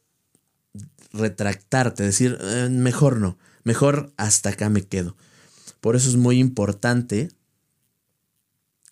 retractarte, 1.12 2.02
decir, 2.02 2.38
eh, 2.40 2.68
mejor 2.70 3.18
no, 3.18 3.38
mejor 3.64 4.12
hasta 4.16 4.50
acá 4.50 4.68
me 4.68 4.82
quedo. 4.82 5.16
Por 5.80 5.96
eso 5.96 6.08
es 6.08 6.16
muy 6.16 6.38
importante 6.38 7.28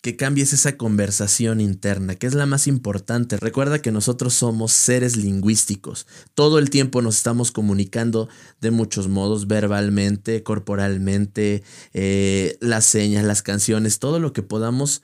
que 0.01 0.15
cambies 0.15 0.53
esa 0.53 0.77
conversación 0.77 1.59
interna, 1.59 2.15
que 2.15 2.27
es 2.27 2.33
la 2.33 2.45
más 2.45 2.67
importante. 2.67 3.37
Recuerda 3.37 3.81
que 3.81 3.91
nosotros 3.91 4.33
somos 4.33 4.71
seres 4.71 5.17
lingüísticos. 5.17 6.07
Todo 6.33 6.59
el 6.59 6.69
tiempo 6.69 7.01
nos 7.01 7.17
estamos 7.17 7.51
comunicando 7.51 8.29
de 8.61 8.71
muchos 8.71 9.09
modos, 9.09 9.47
verbalmente, 9.47 10.43
corporalmente, 10.43 11.63
eh, 11.93 12.57
las 12.61 12.85
señas, 12.85 13.25
las 13.25 13.41
canciones, 13.41 13.99
todo 13.99 14.19
lo 14.19 14.31
que 14.33 14.43
podamos 14.43 15.01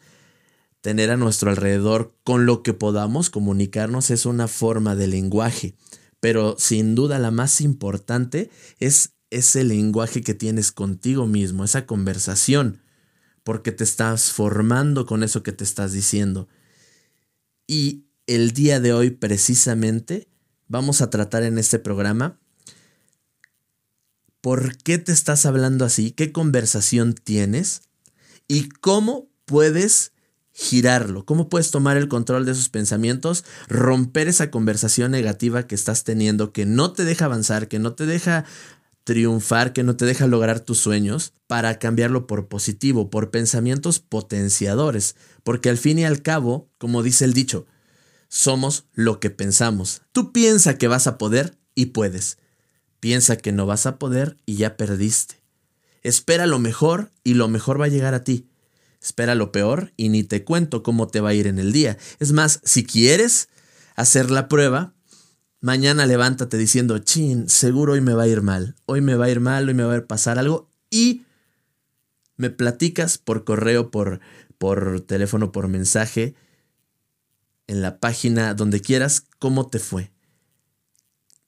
tener 0.80 1.12
a 1.12 1.18
nuestro 1.18 1.50
alrededor, 1.50 2.16
con 2.24 2.46
lo 2.46 2.64
que 2.64 2.74
podamos 2.74 3.30
comunicarnos, 3.30 4.12
es 4.12 4.26
una 4.26 4.48
forma 4.48 4.96
de 4.96 5.08
lenguaje. 5.08 5.76
Pero 6.24 6.56
sin 6.58 6.96
duda 6.96 7.20
la 7.20 7.32
más 7.32 7.60
importante 7.60 8.50
es 8.80 9.16
ese 9.30 9.66
lenguaje 9.66 10.22
que 10.22 10.34
tienes 10.34 10.72
contigo 10.72 11.28
mismo, 11.28 11.66
esa 11.66 11.86
conversación 11.86 12.80
porque 13.44 13.74
te 13.74 13.84
estás 13.84 14.32
formando 14.32 15.06
con 15.06 15.22
eso 15.22 15.44
que 15.44 15.52
te 15.52 15.66
estás 15.66 15.92
diciendo. 15.92 16.48
Y 17.68 18.06
el 18.26 18.54
día 18.54 18.80
de 18.80 18.94
hoy 18.94 19.10
precisamente 19.10 20.30
vamos 20.70 21.02
a 21.02 21.10
tratar 21.10 21.44
en 21.44 21.58
este 21.58 21.78
programa 21.78 22.40
por 24.40 24.78
qué 24.78 25.00
te 25.00 25.12
estás 25.12 25.46
hablando 25.46 25.84
así, 25.84 26.12
qué 26.12 26.32
conversación 26.32 27.16
tienes 27.16 27.82
y 28.48 28.70
cómo 28.70 29.28
puedes 29.44 30.14
girarlo, 30.54 31.26
cómo 31.26 31.50
puedes 31.50 31.72
tomar 31.72 31.98
el 31.98 32.08
control 32.08 32.46
de 32.46 32.52
esos 32.52 32.70
pensamientos, 32.70 33.44
romper 33.68 34.28
esa 34.28 34.52
conversación 34.52 35.12
negativa 35.12 35.66
que 35.66 35.76
estás 35.76 36.04
teniendo, 36.04 36.54
que 36.54 36.66
no 36.66 36.94
te 36.94 37.06
deja 37.06 37.26
avanzar, 37.26 37.68
que 37.68 37.80
no 37.80 37.94
te 37.94 38.06
deja 38.06 38.46
triunfar 39.04 39.74
que 39.74 39.84
no 39.84 39.96
te 39.96 40.06
deja 40.06 40.28
lograr 40.28 40.60
tus 40.60 40.80
sueños 40.80 41.34
para 41.48 41.78
cambiarlo 41.80 42.28
por 42.28 42.48
positivo, 42.48 43.10
por 43.10 43.32
pensamientos 43.32 44.00
potenciadores, 44.00 45.16
porque 45.44 45.70
al 45.70 45.78
fin 45.78 46.00
y 46.00 46.06
al 46.06 46.22
cabo, 46.22 46.70
como 46.78 47.04
dice 47.04 47.26
el 47.26 47.34
dicho, 47.34 47.68
somos 48.30 48.86
lo 48.94 49.20
que 49.20 49.30
pensamos. 49.30 50.02
Tú 50.12 50.32
piensa 50.32 50.78
que 50.78 50.88
vas 50.88 51.08
a 51.08 51.18
poder 51.18 51.58
y 51.76 51.88
puedes. 51.88 52.38
Piensa 53.00 53.36
que 53.36 53.52
no 53.52 53.66
vas 53.66 53.86
a 53.86 54.00
poder 54.00 54.38
y 54.46 54.56
ya 54.56 54.78
perdiste. 54.78 55.44
Espera 56.02 56.48
lo 56.48 56.60
mejor 56.60 57.12
y 57.24 57.34
lo 57.36 57.48
mejor 57.48 57.80
va 57.80 57.86
a 57.86 57.90
llegar 57.90 58.14
a 58.14 58.24
ti. 58.24 58.48
Espera 59.04 59.36
lo 59.36 59.52
peor 59.52 59.92
y 59.98 60.10
ni 60.10 60.24
te 60.24 60.44
cuento 60.44 60.82
cómo 60.82 61.08
te 61.08 61.20
va 61.20 61.30
a 61.30 61.34
ir 61.34 61.46
en 61.46 61.60
el 61.60 61.74
día. 61.74 61.98
Es 62.20 62.32
más, 62.32 62.62
si 62.64 62.86
quieres 62.86 63.50
hacer 63.96 64.32
la 64.32 64.48
prueba, 64.48 64.94
Mañana 65.64 66.06
levántate 66.06 66.58
diciendo, 66.58 66.98
chin, 67.00 67.48
seguro 67.48 67.94
hoy 67.94 68.02
me 68.02 68.14
va 68.14 68.24
a 68.24 68.28
ir 68.28 68.42
mal, 68.42 68.76
hoy 68.86 69.00
me 69.00 69.16
va 69.16 69.28
a 69.28 69.30
ir 69.30 69.40
mal, 69.40 69.66
hoy 69.66 69.74
me 69.74 69.86
va 69.86 69.96
a 69.96 70.06
pasar 70.06 70.38
algo 70.38 70.70
y 70.90 71.24
me 72.36 72.50
platicas 72.50 73.18
por 73.18 73.46
correo, 73.46 73.90
por, 73.90 74.20
por 74.58 75.00
teléfono, 75.00 75.54
por 75.54 75.70
mensaje, 75.70 76.36
en 77.68 77.82
la 77.82 78.02
página, 78.02 78.54
donde 78.56 78.82
quieras, 78.82 79.24
cómo 79.40 79.70
te 79.70 79.80
fue. 79.80 80.12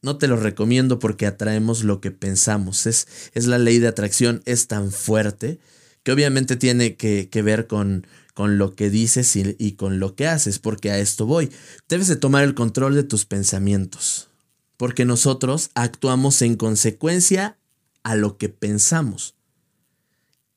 No 0.02 0.18
te 0.18 0.30
lo 0.30 0.38
recomiendo 0.38 0.98
porque 0.98 1.28
atraemos 1.28 1.84
lo 1.84 2.00
que 2.00 2.12
pensamos. 2.12 2.86
Es, 2.86 3.08
es 3.34 3.48
la 3.48 3.58
ley 3.58 3.80
de 3.80 3.90
atracción, 3.90 4.42
es 4.46 4.70
tan 4.70 4.94
fuerte 4.94 5.60
que 6.06 6.12
obviamente 6.12 6.56
tiene 6.56 6.96
que, 6.96 7.30
que 7.32 7.42
ver 7.42 7.66
con, 7.66 8.06
con 8.36 8.60
lo 8.60 8.76
que 8.76 8.92
dices 8.92 9.36
y, 9.36 9.72
con 9.72 10.00
lo 10.00 10.16
que 10.16 10.28
haces, 10.28 10.60
porque 10.60 10.92
a 10.92 11.00
esto 11.00 11.26
voy. 11.26 11.50
Debes 11.90 12.08
de 12.08 12.16
tomar 12.16 12.44
el 12.44 12.54
control 12.54 12.94
de 12.94 13.02
tus 13.02 13.26
pensamientos, 13.26 14.30
porque 14.78 15.04
nosotros 15.04 15.72
actuamos 15.74 16.44
en 16.44 16.58
consecuencia 16.58 17.58
a 18.04 18.16
lo 18.16 18.38
que 18.38 18.50
pensamos. 18.50 19.34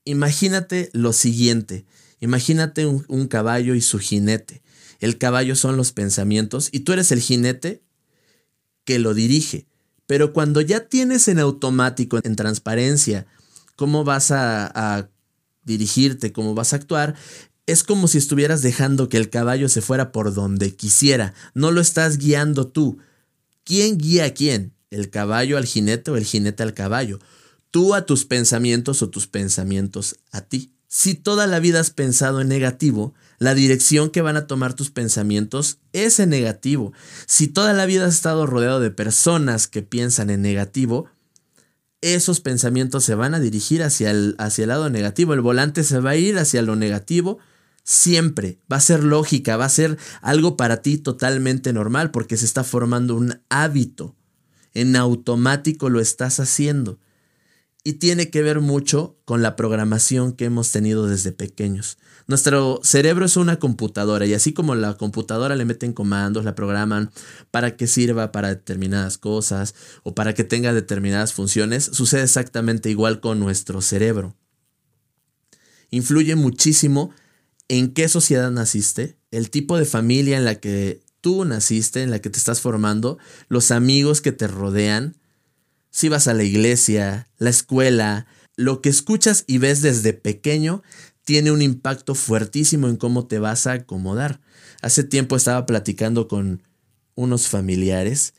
Imagínate 0.05 0.91
lo 0.93 1.15
siguiente, 1.15 1.87
imagínate 2.21 2.85
un, 2.85 3.07
un 3.09 3.27
caballo 3.27 3.75
y 3.75 3.81
su 3.81 3.99
jinete. 3.99 4.61
El 5.01 5.17
caballo 5.17 5.57
son 5.57 5.79
los 5.79 5.93
pensamientos 5.93 6.69
y 6.73 6.81
tú 6.81 6.93
eres 6.93 7.11
el 7.11 7.21
jinete 7.21 7.81
que 8.85 8.99
lo 8.99 9.15
dirige. 9.15 9.67
Pero 10.07 10.35
cuando 10.35 10.61
ya 10.61 10.89
tienes 10.89 11.27
en 11.27 11.39
automático, 11.39 12.19
en 12.23 12.37
transparencia, 12.37 13.27
cómo 13.77 14.05
vas 14.05 14.31
a, 14.31 14.67
a 14.75 15.09
dirigirte, 15.69 16.33
cómo 16.33 16.55
vas 16.55 16.73
a 16.73 16.77
actuar, 16.77 17.15
es 17.67 17.85
como 17.85 18.09
si 18.09 18.19
estuvieras 18.19 18.63
dejando 18.63 19.09
que 19.09 19.19
el 19.19 19.31
caballo 19.31 19.69
se 19.69 19.83
fuera 19.83 20.11
por 20.11 20.35
donde 20.35 20.75
quisiera, 20.75 21.35
no 21.55 21.71
lo 21.71 21.81
estás 21.81 22.19
guiando 22.19 22.67
tú. 22.67 22.99
¿Quién 23.63 23.99
guía 23.99 24.25
a 24.25 24.31
quién? 24.31 24.73
¿El 24.91 25.11
caballo 25.11 25.59
al 25.59 25.67
jinete 25.67 26.11
o 26.11 26.17
el 26.17 26.25
jinete 26.25 26.63
al 26.63 26.73
caballo? 26.73 27.21
Tú 27.71 27.95
a 27.95 28.07
tus 28.07 28.25
pensamientos 28.25 29.03
o 29.03 29.11
tus 29.11 29.27
pensamientos 29.27 30.17
a 30.33 30.41
ti. 30.41 30.73
Si 30.89 31.15
toda 31.15 31.47
la 31.47 31.61
vida 31.61 31.81
has 31.81 31.91
pensado 31.91 32.41
en 32.41 32.49
negativo, 32.49 33.13
la 33.39 33.55
dirección 33.55 34.09
que 34.09 34.23
van 34.23 34.39
a 34.39 34.47
tomar 34.47 34.73
tus 34.73 34.91
pensamientos 34.91 35.77
es 35.93 36.19
en 36.19 36.31
negativo. 36.31 36.95
Si 37.27 37.47
toda 37.47 37.75
la 37.75 37.85
vida 37.85 38.07
has 38.07 38.15
estado 38.15 38.47
rodeado 38.47 38.81
de 38.81 38.91
personas 38.91 39.69
que 39.69 39.83
piensan 39.83 40.31
en 40.31 40.41
negativo, 40.41 41.11
esos 42.01 42.41
pensamientos 42.41 43.05
se 43.05 43.15
van 43.15 43.35
a 43.35 43.41
dirigir 43.41 43.83
hacia 43.83 44.11
el, 44.11 44.35
hacia 44.39 44.63
el 44.63 44.69
lado 44.69 44.91
negativo. 44.91 45.35
El 45.35 45.41
volante 45.41 45.85
se 45.85 46.01
va 46.01 46.11
a 46.11 46.17
ir 46.17 46.39
hacia 46.39 46.63
lo 46.63 46.77
negativo 46.77 47.39
siempre. 47.85 48.59
Va 48.71 48.77
a 48.77 48.81
ser 48.81 49.03
lógica, 49.03 49.57
va 49.57 49.65
a 49.65 49.71
ser 49.71 49.99
algo 50.21 50.57
para 50.57 50.83
ti 50.83 50.99
totalmente 50.99 51.73
normal 51.73 52.11
porque 52.11 52.37
se 52.37 52.45
está 52.45 52.63
formando 52.63 53.15
un 53.15 53.41
hábito. 53.49 54.15
En 54.75 54.95
automático 54.95 55.89
lo 55.89 56.01
estás 56.01 56.39
haciendo. 56.39 56.99
Y 57.85 57.95
tiene 57.95 58.31
que 58.31 58.43
ver 58.43 58.61
mucho 58.61 59.19
con 59.25 59.41
la 59.41 59.57
programación 59.57 60.33
que 60.33 60.47
hemos 60.47 60.71
tenido 60.73 61.07
desde 61.07 61.33
pequeños. 61.33 61.97
Nuestro 62.27 62.81
cerebro 62.83 63.25
es 63.25 63.39
una 63.39 63.59
computadora 63.59 64.27
y 64.27 64.35
así 64.35 64.53
como 64.53 64.75
la 64.75 64.99
computadora 64.99 65.57
le 65.57 65.65
meten 65.65 65.95
comandos, 65.95 66.45
la 66.45 66.55
programan 66.55 67.11
para 67.51 67.77
que 67.77 67.87
sirva 67.87 68.33
para 68.33 68.49
determinadas 68.49 69.17
cosas 69.17 69.75
o 70.03 70.15
para 70.15 70.35
que 70.35 70.45
tenga 70.45 70.75
determinadas 70.75 71.33
funciones, 71.33 71.85
sucede 71.85 72.25
exactamente 72.25 72.91
igual 72.91 73.21
con 73.21 73.41
nuestro 73.41 73.81
cerebro. 73.81 74.37
Influye 75.91 76.37
muchísimo 76.37 77.13
en 77.69 77.95
qué 77.95 78.09
sociedad 78.09 78.51
naciste, 78.51 79.17
el 79.31 79.51
tipo 79.51 79.79
de 79.79 79.85
familia 79.85 80.37
en 80.37 80.45
la 80.45 80.57
que 80.57 81.01
tú 81.21 81.45
naciste, 81.45 82.03
en 82.03 82.11
la 82.11 82.21
que 82.21 82.31
te 82.31 82.39
estás 82.39 82.61
formando, 82.61 83.19
los 83.49 83.71
amigos 83.71 84.21
que 84.21 84.33
te 84.33 84.49
rodean, 84.49 85.17
si 85.91 86.09
vas 86.09 86.29
a 86.29 86.35
la 86.35 86.45
iglesia, 86.45 87.29
la 87.39 87.51
escuela, 87.51 88.27
lo 88.57 88.81
que 88.81 88.89
escuchas 88.89 89.45
y 89.47 89.59
ves 89.59 89.83
desde 89.83 90.13
pequeño 90.13 90.83
tiene 91.25 91.51
un 91.51 91.63
impacto 91.63 92.15
fuertísimo 92.15 92.89
en 92.89 92.97
cómo 92.97 93.27
te 93.27 93.39
vas 93.39 93.67
a 93.67 93.73
acomodar. 93.73 94.41
Hace 94.81 95.05
tiempo 95.05 95.37
estaba 95.37 95.67
platicando 95.67 96.27
con 96.27 96.63
unos 97.15 97.49
familiares 97.49 98.35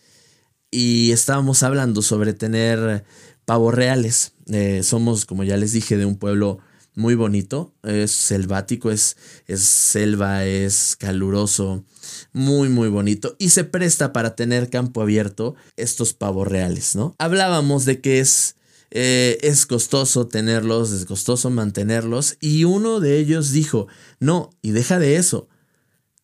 y 0.72 1.12
estábamos 1.12 1.64
hablando 1.64 2.02
sobre 2.02 2.34
tener 2.34 3.06
pavos 3.46 3.74
reales. 3.74 4.34
Eh, 4.48 4.82
somos, 4.84 5.26
como 5.26 5.44
ya 5.44 5.58
les 5.58 5.74
dije, 5.74 5.98
de 5.98 6.06
un 6.06 6.18
pueblo 6.18 6.60
muy 7.00 7.16
bonito, 7.16 7.74
es 7.84 8.12
selvático, 8.12 8.92
es, 8.92 9.16
es 9.48 9.62
selva, 9.62 10.44
es 10.44 10.98
caluroso, 10.98 11.86
muy 12.34 12.68
muy 12.68 12.90
bonito 12.90 13.38
y 13.40 13.50
se 13.50 13.64
presta 13.64 14.12
para 14.12 14.36
tener 14.36 14.70
campo 14.70 15.02
abierto 15.02 15.56
estos 15.78 16.14
pavos 16.14 16.46
reales, 16.46 16.98
¿no? 16.98 17.16
Hablábamos 17.18 17.86
de 17.86 18.02
que 18.02 18.20
es, 18.20 18.58
eh, 18.92 19.38
es 19.42 19.66
costoso 19.66 20.28
tenerlos, 20.28 20.92
es 20.92 21.06
costoso 21.06 21.50
mantenerlos 21.50 22.36
y 22.42 22.66
uno 22.66 23.00
de 23.00 23.18
ellos 23.18 23.54
dijo, 23.54 23.88
no, 24.20 24.50
y 24.62 24.72
deja 24.72 25.00
de 25.00 25.16
eso, 25.16 25.48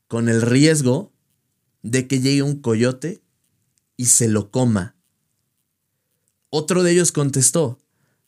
con 0.10 0.27
el 0.27 0.41
riesgo 0.41 1.13
de 1.84 2.05
que 2.05 2.20
llegue 2.20 2.44
un 2.44 2.60
coyote 2.60 3.22
y 3.96 4.08
se 4.08 4.27
lo 4.27 4.51
coma. 4.51 4.98
Otro 6.50 6.84
de 6.84 6.91
ellos 6.91 7.13
contestó, 7.13 7.79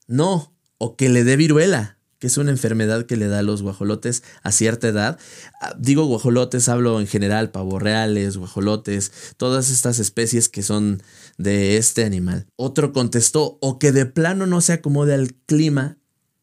no, 0.08 0.56
o 0.77 0.96
que 0.96 1.10
le 1.10 1.25
dé 1.25 1.36
viruela 1.36 1.97
que 2.19 2.27
es 2.27 2.38
una 2.38 2.51
enfermedad 2.51 3.05
que 3.05 3.17
le 3.17 3.27
da 3.27 3.39
a 3.39 3.43
los 3.43 3.62
guajolotes 3.62 4.24
a 4.43 4.51
cierta 4.51 4.88
edad. 4.88 5.19
Ah, 5.62 5.75
digo 5.77 6.05
guajolotes, 6.05 6.69
hablo 6.69 7.00
en 7.00 7.07
general, 7.07 7.51
pavorreales, 7.51 8.38
guajolotes, 8.38 9.12
todas 9.38 9.69
estas 9.69 10.00
especies 10.00 10.50
que 10.50 10.63
son 10.63 11.01
de 11.38 11.77
este 11.77 12.03
animal. 12.03 12.47
Otro 12.55 12.93
contestó, 12.93 13.57
o 13.62 13.79
que 13.79 13.91
de 13.91 14.05
plano 14.05 14.47
no 14.47 14.62
se 14.62 14.74
acomode 14.74 15.13
al 15.13 15.33
clima 15.33 15.97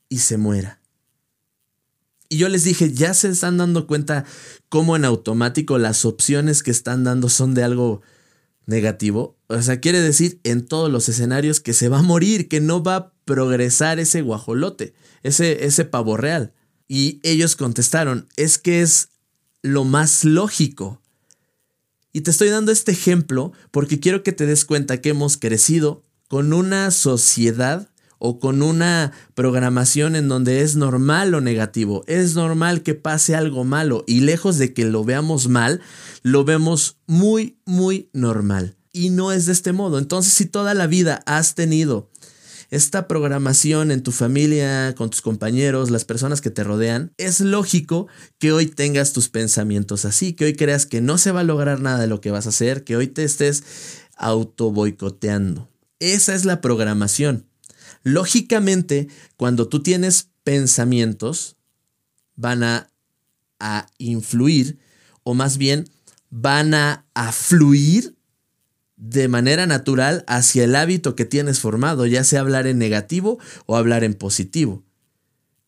y 0.08 0.18
se 0.18 0.36
muera. 0.36 0.80
Y 2.28 2.38
yo 2.38 2.48
les 2.48 2.64
dije, 2.64 2.92
ya 2.92 3.14
se 3.14 3.28
están 3.28 3.58
dando 3.58 3.86
cuenta 3.86 4.24
cómo 4.68 4.96
en 4.96 5.04
automático 5.04 5.78
las 5.78 6.04
opciones 6.04 6.62
que 6.62 6.70
están 6.70 7.04
dando 7.04 7.28
son 7.28 7.54
de 7.54 7.64
algo 7.64 8.02
negativo. 8.66 9.38
O 9.48 9.60
sea, 9.60 9.80
quiere 9.80 10.00
decir 10.00 10.40
en 10.42 10.66
todos 10.66 10.90
los 10.90 11.08
escenarios 11.08 11.60
que 11.60 11.74
se 11.74 11.88
va 11.88 11.98
a 11.98 12.02
morir, 12.02 12.48
que 12.48 12.60
no 12.60 12.82
va 12.82 12.96
a 12.96 13.13
progresar 13.24 13.98
ese 13.98 14.22
guajolote, 14.22 14.94
ese, 15.22 15.64
ese 15.64 15.84
pavo 15.84 16.16
real. 16.16 16.52
Y 16.88 17.20
ellos 17.22 17.56
contestaron, 17.56 18.28
es 18.36 18.58
que 18.58 18.82
es 18.82 19.08
lo 19.62 19.84
más 19.84 20.24
lógico. 20.24 21.00
Y 22.12 22.20
te 22.20 22.30
estoy 22.30 22.48
dando 22.50 22.70
este 22.70 22.92
ejemplo 22.92 23.52
porque 23.70 23.98
quiero 23.98 24.22
que 24.22 24.32
te 24.32 24.46
des 24.46 24.64
cuenta 24.64 25.00
que 25.00 25.10
hemos 25.10 25.36
crecido 25.36 26.04
con 26.28 26.52
una 26.52 26.90
sociedad 26.90 27.88
o 28.18 28.38
con 28.38 28.62
una 28.62 29.12
programación 29.34 30.16
en 30.16 30.28
donde 30.28 30.62
es 30.62 30.76
normal 30.76 31.30
lo 31.30 31.40
negativo, 31.40 32.04
es 32.06 32.34
normal 32.34 32.82
que 32.82 32.94
pase 32.94 33.34
algo 33.34 33.64
malo 33.64 34.04
y 34.06 34.20
lejos 34.20 34.56
de 34.56 34.72
que 34.72 34.84
lo 34.84 35.04
veamos 35.04 35.48
mal, 35.48 35.80
lo 36.22 36.44
vemos 36.44 36.96
muy, 37.06 37.58
muy 37.64 38.08
normal. 38.12 38.76
Y 38.92 39.10
no 39.10 39.32
es 39.32 39.46
de 39.46 39.52
este 39.52 39.72
modo. 39.72 39.98
Entonces, 39.98 40.32
si 40.32 40.46
toda 40.46 40.72
la 40.72 40.86
vida 40.86 41.22
has 41.26 41.54
tenido 41.54 42.10
esta 42.74 43.06
programación 43.06 43.92
en 43.92 44.02
tu 44.02 44.10
familia, 44.10 44.96
con 44.96 45.08
tus 45.08 45.22
compañeros, 45.22 45.90
las 45.90 46.04
personas 46.04 46.40
que 46.40 46.50
te 46.50 46.64
rodean, 46.64 47.12
es 47.18 47.38
lógico 47.38 48.08
que 48.38 48.50
hoy 48.50 48.66
tengas 48.66 49.12
tus 49.12 49.28
pensamientos 49.28 50.04
así, 50.04 50.32
que 50.32 50.46
hoy 50.46 50.54
creas 50.54 50.84
que 50.84 51.00
no 51.00 51.16
se 51.16 51.30
va 51.30 51.40
a 51.40 51.44
lograr 51.44 51.80
nada 51.80 52.00
de 52.00 52.08
lo 52.08 52.20
que 52.20 52.32
vas 52.32 52.46
a 52.46 52.48
hacer, 52.48 52.82
que 52.82 52.96
hoy 52.96 53.06
te 53.06 53.22
estés 53.22 53.62
auto 54.16 54.72
boicoteando. 54.72 55.70
Esa 56.00 56.34
es 56.34 56.44
la 56.44 56.60
programación. 56.60 57.46
Lógicamente, 58.02 59.06
cuando 59.36 59.68
tú 59.68 59.80
tienes 59.80 60.30
pensamientos, 60.42 61.56
van 62.34 62.64
a, 62.64 62.90
a 63.60 63.86
influir, 63.98 64.80
o 65.22 65.34
más 65.34 65.58
bien, 65.58 65.88
van 66.28 66.74
a, 66.74 67.06
a 67.14 67.30
fluir 67.30 68.16
de 69.06 69.28
manera 69.28 69.66
natural 69.66 70.24
hacia 70.26 70.64
el 70.64 70.74
hábito 70.74 71.14
que 71.14 71.26
tienes 71.26 71.60
formado, 71.60 72.06
ya 72.06 72.24
sea 72.24 72.40
hablar 72.40 72.66
en 72.66 72.78
negativo 72.78 73.38
o 73.66 73.76
hablar 73.76 74.02
en 74.02 74.14
positivo. 74.14 74.82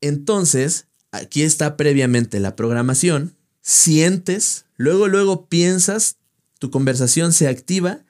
Entonces, 0.00 0.86
aquí 1.10 1.42
está 1.42 1.76
previamente 1.76 2.40
la 2.40 2.56
programación, 2.56 3.34
sientes, 3.60 4.64
luego 4.76 5.06
luego 5.06 5.48
piensas, 5.48 6.16
tu 6.58 6.70
conversación 6.70 7.34
se 7.34 7.48
activa 7.48 8.00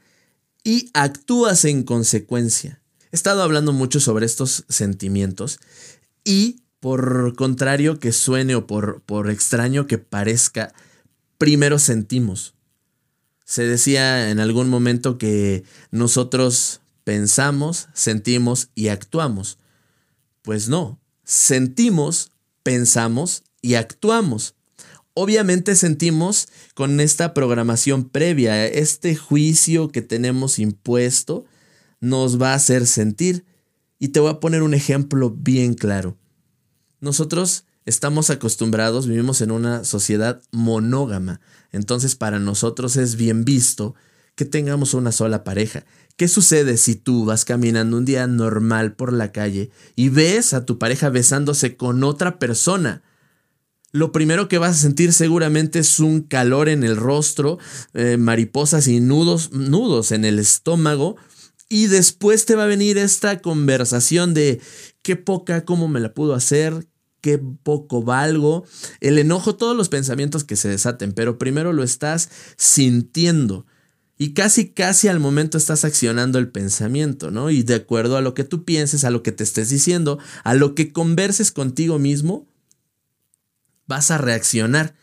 y 0.62 0.90
actúas 0.95 1.64
en 1.64 1.83
consecuencia. 1.83 2.80
He 3.11 3.16
estado 3.16 3.42
hablando 3.42 3.73
mucho 3.73 3.99
sobre 3.99 4.26
estos 4.26 4.64
sentimientos 4.68 5.59
y 6.25 6.62
por 6.78 7.35
contrario 7.35 7.99
que 7.99 8.12
suene 8.12 8.54
o 8.54 8.68
por, 8.68 9.02
por 9.02 9.28
extraño 9.28 9.88
que 9.88 9.99
parezca, 9.99 10.73
primero 11.37 11.80
sentimos. 11.80 12.55
Se 13.46 13.64
decía 13.64 14.30
en 14.30 14.40
algún 14.40 14.68
momento 14.68 15.18
que 15.18 15.62
nosotros 15.92 16.80
pensamos, 17.04 17.88
sentimos 17.94 18.70
y 18.74 18.88
actuamos. 18.88 19.58
Pues 20.42 20.68
no, 20.68 20.98
sentimos, 21.22 22.32
pensamos 22.64 23.44
y 23.62 23.74
actuamos. 23.74 24.56
Obviamente 25.14 25.76
sentimos 25.76 26.48
con 26.74 26.98
esta 26.98 27.34
programación 27.34 28.08
previa, 28.08 28.66
este 28.66 29.14
juicio 29.14 29.90
que 29.90 30.02
tenemos 30.02 30.58
impuesto, 30.58 31.44
nos 32.00 32.42
va 32.42 32.50
a 32.50 32.56
hacer 32.56 32.84
sentir. 32.84 33.44
Y 34.00 34.08
te 34.08 34.18
voy 34.18 34.30
a 34.32 34.40
poner 34.40 34.62
un 34.62 34.74
ejemplo 34.74 35.30
bien 35.30 35.74
claro. 35.74 36.18
Nosotros 37.00 37.65
estamos 37.86 38.30
acostumbrados, 38.30 39.06
vivimos 39.06 39.40
en 39.40 39.50
una 39.50 39.84
sociedad 39.84 40.42
monógama. 40.50 41.40
Entonces 41.72 42.14
para 42.16 42.38
nosotros 42.38 42.96
es 42.96 43.16
bien 43.16 43.44
visto 43.44 43.94
que 44.34 44.44
tengamos 44.44 44.92
una 44.92 45.12
sola 45.12 45.44
pareja. 45.44 45.84
¿Qué 46.16 46.28
sucede 46.28 46.76
si 46.76 46.94
tú 46.94 47.24
vas 47.24 47.44
caminando 47.44 47.96
un 47.96 48.04
día 48.04 48.26
normal 48.26 48.94
por 48.94 49.12
la 49.12 49.32
calle 49.32 49.70
y 49.94 50.08
ves 50.08 50.52
a 50.52 50.64
tu 50.64 50.78
pareja 50.78 51.08
besándose 51.08 51.76
con 51.76 52.04
otra 52.04 52.38
persona? 52.38 53.02
Lo 53.92 54.12
primero 54.12 54.49
que 54.49 54.58
vas 54.58 54.76
a 54.76 54.82
sentir 54.82 55.12
seguramente 55.12 55.78
es 55.78 56.00
un 56.00 56.20
calor 56.20 56.68
en 56.68 56.84
el 56.84 56.96
rostro, 56.96 57.58
eh, 57.94 58.16
mariposas 58.18 58.88
y 58.88 59.00
nudos, 59.00 59.52
nudos 59.52 60.12
en 60.12 60.25
el 60.25 60.38
estómago, 60.38 61.16
y 61.68 61.86
después 61.86 62.44
te 62.44 62.56
va 62.56 62.64
a 62.64 62.68
venir 62.68 62.99
esta 62.99 63.40
conversación 63.40 64.34
de 64.34 64.60
qué 65.02 65.16
poca, 65.16 65.64
cómo 65.64 65.88
me 65.88 66.00
la 66.00 66.12
pudo 66.12 66.34
hacer, 66.34 66.86
qué 67.20 67.38
poco 67.38 68.02
valgo, 68.02 68.64
el 69.00 69.18
enojo, 69.18 69.56
todos 69.56 69.76
los 69.76 69.88
pensamientos 69.88 70.44
que 70.44 70.56
se 70.56 70.68
desaten, 70.68 71.12
pero 71.12 71.38
primero 71.38 71.72
lo 71.72 71.82
estás 71.82 72.30
sintiendo. 72.56 73.66
Y 74.18 74.32
casi, 74.32 74.70
casi 74.70 75.08
al 75.08 75.20
momento 75.20 75.58
estás 75.58 75.84
accionando 75.84 76.38
el 76.38 76.48
pensamiento, 76.48 77.30
¿no? 77.30 77.50
Y 77.50 77.62
de 77.62 77.74
acuerdo 77.74 78.16
a 78.16 78.22
lo 78.22 78.32
que 78.32 78.44
tú 78.44 78.64
pienses, 78.64 79.04
a 79.04 79.10
lo 79.10 79.22
que 79.22 79.32
te 79.32 79.44
estés 79.44 79.68
diciendo, 79.68 80.18
a 80.42 80.54
lo 80.54 80.74
que 80.74 80.92
converses 80.92 81.52
contigo 81.52 81.98
mismo, 81.98 82.48
vas 83.86 84.10
a 84.10 84.18
reaccionar, 84.18 84.94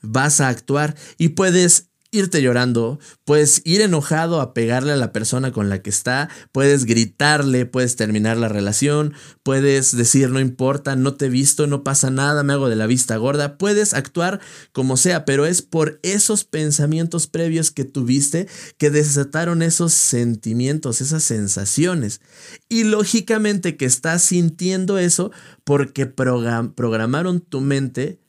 vas 0.00 0.40
a 0.40 0.48
actuar 0.48 0.96
y 1.18 1.30
puedes 1.30 1.91
irte 2.12 2.42
llorando, 2.42 3.00
puedes 3.24 3.62
ir 3.64 3.80
enojado 3.80 4.42
a 4.42 4.52
pegarle 4.52 4.92
a 4.92 4.96
la 4.96 5.12
persona 5.12 5.50
con 5.50 5.70
la 5.70 5.80
que 5.80 5.88
está, 5.88 6.28
puedes 6.52 6.84
gritarle, 6.84 7.64
puedes 7.64 7.96
terminar 7.96 8.36
la 8.36 8.50
relación, 8.50 9.14
puedes 9.42 9.96
decir 9.96 10.28
no 10.28 10.38
importa, 10.38 10.94
no 10.94 11.14
te 11.14 11.26
he 11.26 11.30
visto, 11.30 11.66
no 11.66 11.82
pasa 11.82 12.10
nada, 12.10 12.42
me 12.42 12.52
hago 12.52 12.68
de 12.68 12.76
la 12.76 12.86
vista 12.86 13.16
gorda, 13.16 13.56
puedes 13.56 13.94
actuar 13.94 14.40
como 14.72 14.98
sea, 14.98 15.24
pero 15.24 15.46
es 15.46 15.62
por 15.62 15.98
esos 16.02 16.44
pensamientos 16.44 17.26
previos 17.26 17.70
que 17.70 17.84
tuviste 17.84 18.46
que 18.76 18.90
desataron 18.90 19.62
esos 19.62 19.94
sentimientos, 19.94 21.00
esas 21.00 21.24
sensaciones. 21.24 22.20
Y 22.68 22.84
lógicamente 22.84 23.78
que 23.78 23.86
estás 23.86 24.22
sintiendo 24.22 24.98
eso 24.98 25.32
porque 25.64 26.04
programaron 26.04 27.40
tu 27.40 27.62
mente 27.62 28.20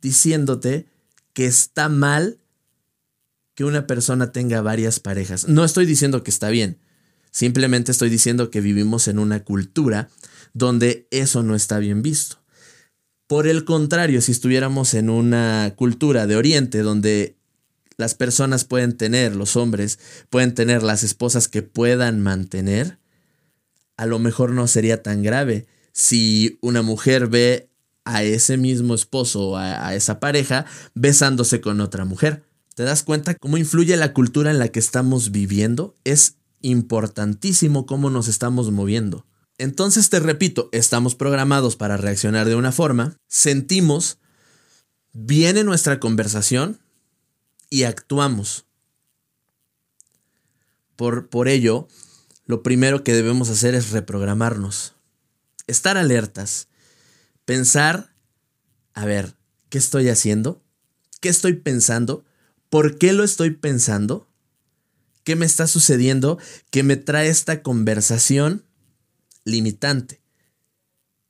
diciéndote 0.00 0.86
que 1.32 1.46
está 1.46 1.88
mal 1.88 2.38
que 3.54 3.64
una 3.64 3.86
persona 3.86 4.32
tenga 4.32 4.60
varias 4.62 5.00
parejas. 5.00 5.48
No 5.48 5.64
estoy 5.64 5.86
diciendo 5.86 6.22
que 6.22 6.30
está 6.30 6.48
bien, 6.48 6.78
simplemente 7.30 7.92
estoy 7.92 8.10
diciendo 8.10 8.50
que 8.50 8.60
vivimos 8.60 9.08
en 9.08 9.18
una 9.18 9.44
cultura 9.44 10.08
donde 10.52 11.06
eso 11.10 11.42
no 11.42 11.54
está 11.54 11.78
bien 11.78 12.02
visto. 12.02 12.38
Por 13.26 13.46
el 13.46 13.64
contrario, 13.64 14.20
si 14.20 14.32
estuviéramos 14.32 14.94
en 14.94 15.08
una 15.08 15.72
cultura 15.76 16.26
de 16.26 16.36
Oriente 16.36 16.80
donde 16.80 17.36
las 17.96 18.14
personas 18.14 18.64
pueden 18.64 18.96
tener, 18.96 19.34
los 19.34 19.56
hombres 19.56 19.98
pueden 20.30 20.54
tener 20.54 20.82
las 20.82 21.02
esposas 21.02 21.48
que 21.48 21.62
puedan 21.62 22.20
mantener, 22.20 22.98
a 23.96 24.06
lo 24.06 24.18
mejor 24.18 24.50
no 24.50 24.66
sería 24.66 25.02
tan 25.02 25.22
grave 25.22 25.66
si 25.92 26.58
una 26.60 26.82
mujer 26.82 27.28
ve 27.28 27.70
a 28.04 28.22
ese 28.24 28.56
mismo 28.56 28.94
esposo 28.94 29.50
o 29.50 29.56
a, 29.56 29.88
a 29.88 29.94
esa 29.94 30.20
pareja 30.20 30.66
besándose 30.94 31.60
con 31.60 31.80
otra 31.80 32.04
mujer. 32.04 32.42
¿Te 32.74 32.82
das 32.82 33.04
cuenta 33.04 33.34
cómo 33.34 33.56
influye 33.56 33.96
la 33.96 34.12
cultura 34.12 34.50
en 34.50 34.58
la 34.58 34.68
que 34.68 34.80
estamos 34.80 35.30
viviendo? 35.30 35.94
Es 36.02 36.36
importantísimo 36.60 37.86
cómo 37.86 38.10
nos 38.10 38.26
estamos 38.26 38.70
moviendo. 38.72 39.26
Entonces 39.58 40.10
te 40.10 40.18
repito, 40.18 40.68
estamos 40.72 41.14
programados 41.14 41.76
para 41.76 41.96
reaccionar 41.96 42.48
de 42.48 42.56
una 42.56 42.72
forma, 42.72 43.16
sentimos, 43.28 44.18
viene 45.12 45.62
nuestra 45.62 46.00
conversación 46.00 46.80
y 47.70 47.84
actuamos. 47.84 48.66
Por, 50.96 51.28
por 51.28 51.46
ello, 51.46 51.86
lo 52.46 52.64
primero 52.64 53.04
que 53.04 53.12
debemos 53.12 53.48
hacer 53.50 53.76
es 53.76 53.90
reprogramarnos, 53.90 54.94
estar 55.68 55.96
alertas, 55.96 56.66
pensar, 57.44 58.12
a 58.94 59.04
ver, 59.04 59.36
¿qué 59.68 59.78
estoy 59.78 60.08
haciendo? 60.08 60.60
¿Qué 61.20 61.28
estoy 61.28 61.54
pensando? 61.54 62.24
¿Por 62.74 62.98
qué 62.98 63.12
lo 63.12 63.22
estoy 63.22 63.50
pensando? 63.50 64.26
¿Qué 65.22 65.36
me 65.36 65.46
está 65.46 65.68
sucediendo 65.68 66.40
que 66.72 66.82
me 66.82 66.96
trae 66.96 67.28
esta 67.28 67.62
conversación 67.62 68.64
limitante? 69.44 70.20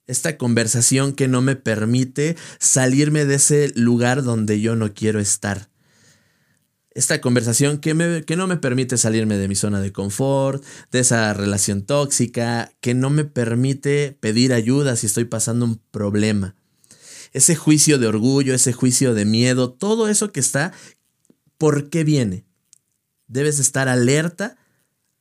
Esta 0.07 0.39
conversación 0.39 1.13
que 1.13 1.29
no 1.29 1.43
me 1.43 1.55
permite 1.55 2.37
salirme 2.59 3.27
de 3.27 3.35
ese 3.35 3.71
lugar 3.77 4.23
donde 4.23 4.63
yo 4.63 4.75
no 4.75 4.95
quiero 4.95 5.21
estar. 5.21 5.69
Esta 6.93 7.21
conversación 7.21 7.77
que, 7.77 8.25
que 8.27 8.37
no 8.37 8.47
me 8.47 8.57
permite 8.57 8.97
salirme 8.97 9.37
de 9.37 9.47
mi 9.47 9.55
zona 9.55 9.83
de 9.83 9.93
confort, 9.93 10.65
de 10.93 11.01
esa 11.01 11.35
relación 11.35 11.83
tóxica, 11.83 12.73
que 12.81 12.95
no 12.95 13.11
me 13.11 13.27
permite 13.27 14.17
pedir 14.19 14.55
ayuda 14.55 14.97
si 14.97 15.05
estoy 15.05 15.27
pasando 15.27 15.67
un 15.67 15.79
problema 15.91 16.57
ese 17.35 17.57
juicio 17.57 17.99
de 17.99 18.07
orgullo, 18.07 18.55
ese 18.55 18.73
juicio 18.73 19.13
de 19.13 19.25
miedo, 19.27 19.71
todo 19.71 20.09
eso 20.09 20.33
que 20.33 20.41
está 20.41 20.73
por 21.59 21.91
qué 21.91 22.05
viene. 22.05 22.45
Debes 23.27 23.59
estar 23.59 23.89
alerta 23.89 24.57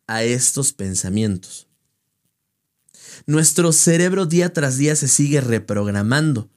a 0.08 0.24
estos 0.24 0.74
pensamientos. 0.74 1.68
Nuestro 3.26 3.72
cerebro 3.72 4.26
día 4.26 4.52
tras 4.54 4.78
día 4.78 4.96
se 4.96 5.08
sigue 5.08 5.42
reprogramando. 5.42 6.50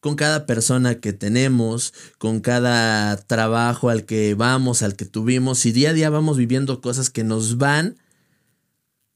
con 0.00 0.14
cada 0.14 0.46
persona 0.46 1.00
que 1.00 1.12
tenemos, 1.12 1.92
con 2.18 2.38
cada 2.38 3.16
trabajo 3.16 3.90
al 3.90 4.04
que 4.04 4.34
vamos, 4.34 4.82
al 4.82 4.94
que 4.94 5.04
tuvimos, 5.04 5.66
y 5.66 5.72
día 5.72 5.90
a 5.90 5.92
día 5.94 6.10
vamos 6.10 6.36
viviendo 6.36 6.80
cosas 6.80 7.10
que 7.10 7.24
nos 7.24 7.58
van 7.58 7.96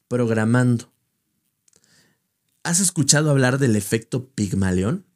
programando. 0.09 0.93
¿Has 2.65 2.81
escuchado 2.81 3.31
hablar 3.31 3.59
del 3.59 3.77
efecto 3.77 4.27
Pigmalión? 4.31 5.07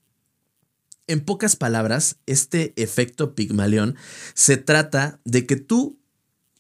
En 1.07 1.21
pocas 1.21 1.55
palabras, 1.55 2.17
este 2.25 2.73
efecto 2.77 3.35
Pigmalión 3.35 3.97
se 4.33 4.57
trata 4.57 5.21
de 5.25 5.45
que 5.45 5.57
tú 5.57 5.99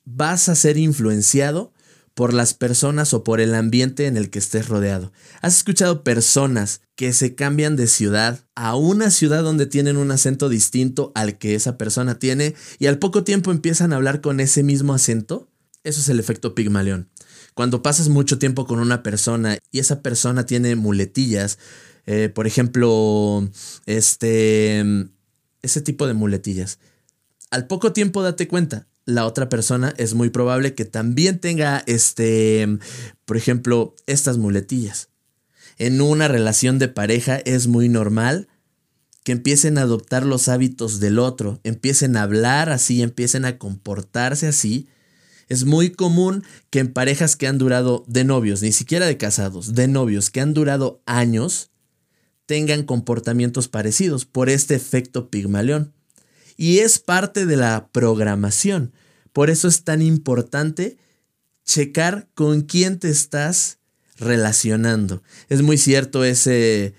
vas 0.04 0.50
a 0.50 0.54
ser 0.54 0.76
influenciado 0.76 1.72
por 2.12 2.34
las 2.34 2.52
personas 2.52 3.14
o 3.14 3.24
por 3.24 3.40
el 3.40 3.54
ambiente 3.54 4.06
en 4.06 4.18
el 4.18 4.28
que 4.28 4.38
estés 4.38 4.68
rodeado. 4.68 5.12
¿Has 5.40 5.56
escuchado 5.56 6.04
personas 6.04 6.82
que 6.94 7.14
se 7.14 7.34
cambian 7.34 7.74
de 7.74 7.86
ciudad 7.86 8.40
a 8.54 8.76
una 8.76 9.10
ciudad 9.10 9.42
donde 9.42 9.66
tienen 9.66 9.96
un 9.96 10.10
acento 10.10 10.50
distinto 10.50 11.10
al 11.14 11.38
que 11.38 11.54
esa 11.54 11.78
persona 11.78 12.18
tiene 12.18 12.54
y 12.78 12.86
al 12.86 12.98
poco 12.98 13.24
tiempo 13.24 13.50
empiezan 13.50 13.92
a 13.92 13.96
hablar 13.96 14.20
con 14.20 14.40
ese 14.40 14.62
mismo 14.62 14.92
acento? 14.92 15.48
Eso 15.84 16.00
es 16.00 16.08
el 16.10 16.20
efecto 16.20 16.54
Pigmalión. 16.54 17.08
Cuando 17.54 17.82
pasas 17.82 18.08
mucho 18.10 18.38
tiempo 18.38 18.66
con 18.66 18.78
una 18.78 19.02
persona 19.02 19.58
y 19.70 19.78
esa 19.78 20.02
persona 20.02 20.44
tiene 20.44 20.76
muletillas, 20.76 21.58
eh, 22.06 22.28
por 22.28 22.46
ejemplo, 22.46 23.48
este, 23.86 24.84
ese 25.62 25.80
tipo 25.80 26.06
de 26.06 26.14
muletillas, 26.14 26.78
al 27.50 27.66
poco 27.66 27.92
tiempo 27.92 28.22
date 28.22 28.48
cuenta, 28.48 28.86
la 29.06 29.26
otra 29.26 29.48
persona 29.48 29.94
es 29.98 30.14
muy 30.14 30.30
probable 30.30 30.74
que 30.74 30.84
también 30.84 31.38
tenga, 31.38 31.82
este, 31.86 32.78
por 33.24 33.36
ejemplo, 33.36 33.94
estas 34.06 34.38
muletillas. 34.38 35.08
En 35.78 36.00
una 36.00 36.28
relación 36.28 36.78
de 36.78 36.88
pareja 36.88 37.36
es 37.36 37.66
muy 37.66 37.88
normal 37.88 38.48
que 39.24 39.32
empiecen 39.32 39.78
a 39.78 39.82
adoptar 39.82 40.24
los 40.24 40.48
hábitos 40.48 41.00
del 41.00 41.18
otro, 41.18 41.60
empiecen 41.64 42.16
a 42.16 42.22
hablar 42.22 42.70
así, 42.70 43.02
empiecen 43.02 43.44
a 43.44 43.58
comportarse 43.58 44.46
así. 44.46 44.88
Es 45.48 45.64
muy 45.64 45.90
común 45.90 46.44
que 46.70 46.78
en 46.78 46.92
parejas 46.92 47.36
que 47.36 47.46
han 47.46 47.58
durado 47.58 48.04
de 48.06 48.24
novios, 48.24 48.62
ni 48.62 48.72
siquiera 48.72 49.06
de 49.06 49.16
casados, 49.16 49.74
de 49.74 49.88
novios 49.88 50.30
que 50.30 50.40
han 50.40 50.54
durado 50.54 51.02
años, 51.06 51.70
tengan 52.46 52.84
comportamientos 52.84 53.68
parecidos 53.68 54.24
por 54.24 54.48
este 54.48 54.74
efecto 54.74 55.30
pigmalión 55.30 55.92
y 56.56 56.78
es 56.78 56.98
parte 56.98 57.46
de 57.46 57.56
la 57.56 57.88
programación. 57.92 58.92
Por 59.32 59.50
eso 59.50 59.68
es 59.68 59.84
tan 59.84 60.02
importante 60.02 60.98
checar 61.64 62.28
con 62.34 62.62
quién 62.62 62.98
te 62.98 63.10
estás 63.10 63.78
relacionando. 64.16 65.22
Es 65.48 65.62
muy 65.62 65.78
cierto 65.78 66.24
ese, 66.24 66.94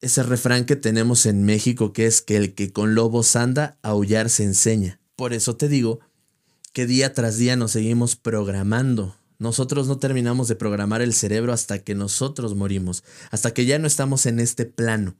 ese 0.00 0.22
refrán 0.22 0.66
que 0.66 0.76
tenemos 0.76 1.26
en 1.26 1.44
México 1.44 1.92
que 1.92 2.06
es 2.06 2.20
que 2.20 2.36
el 2.36 2.54
que 2.54 2.72
con 2.72 2.94
lobos 2.94 3.36
anda, 3.36 3.78
aullar 3.82 4.28
se 4.28 4.44
enseña. 4.44 5.00
Por 5.16 5.32
eso 5.32 5.56
te 5.56 5.68
digo 5.68 6.00
que 6.72 6.86
día 6.86 7.14
tras 7.14 7.36
día 7.38 7.56
nos 7.56 7.72
seguimos 7.72 8.16
programando. 8.16 9.16
Nosotros 9.40 9.88
no 9.88 9.98
terminamos 9.98 10.46
de 10.46 10.54
programar 10.54 11.02
el 11.02 11.12
cerebro 11.12 11.52
hasta 11.52 11.80
que 11.80 11.96
nosotros 11.96 12.54
morimos, 12.54 13.02
hasta 13.32 13.52
que 13.52 13.66
ya 13.66 13.80
no 13.80 13.88
estamos 13.88 14.26
en 14.26 14.38
este 14.38 14.66
plano 14.66 15.16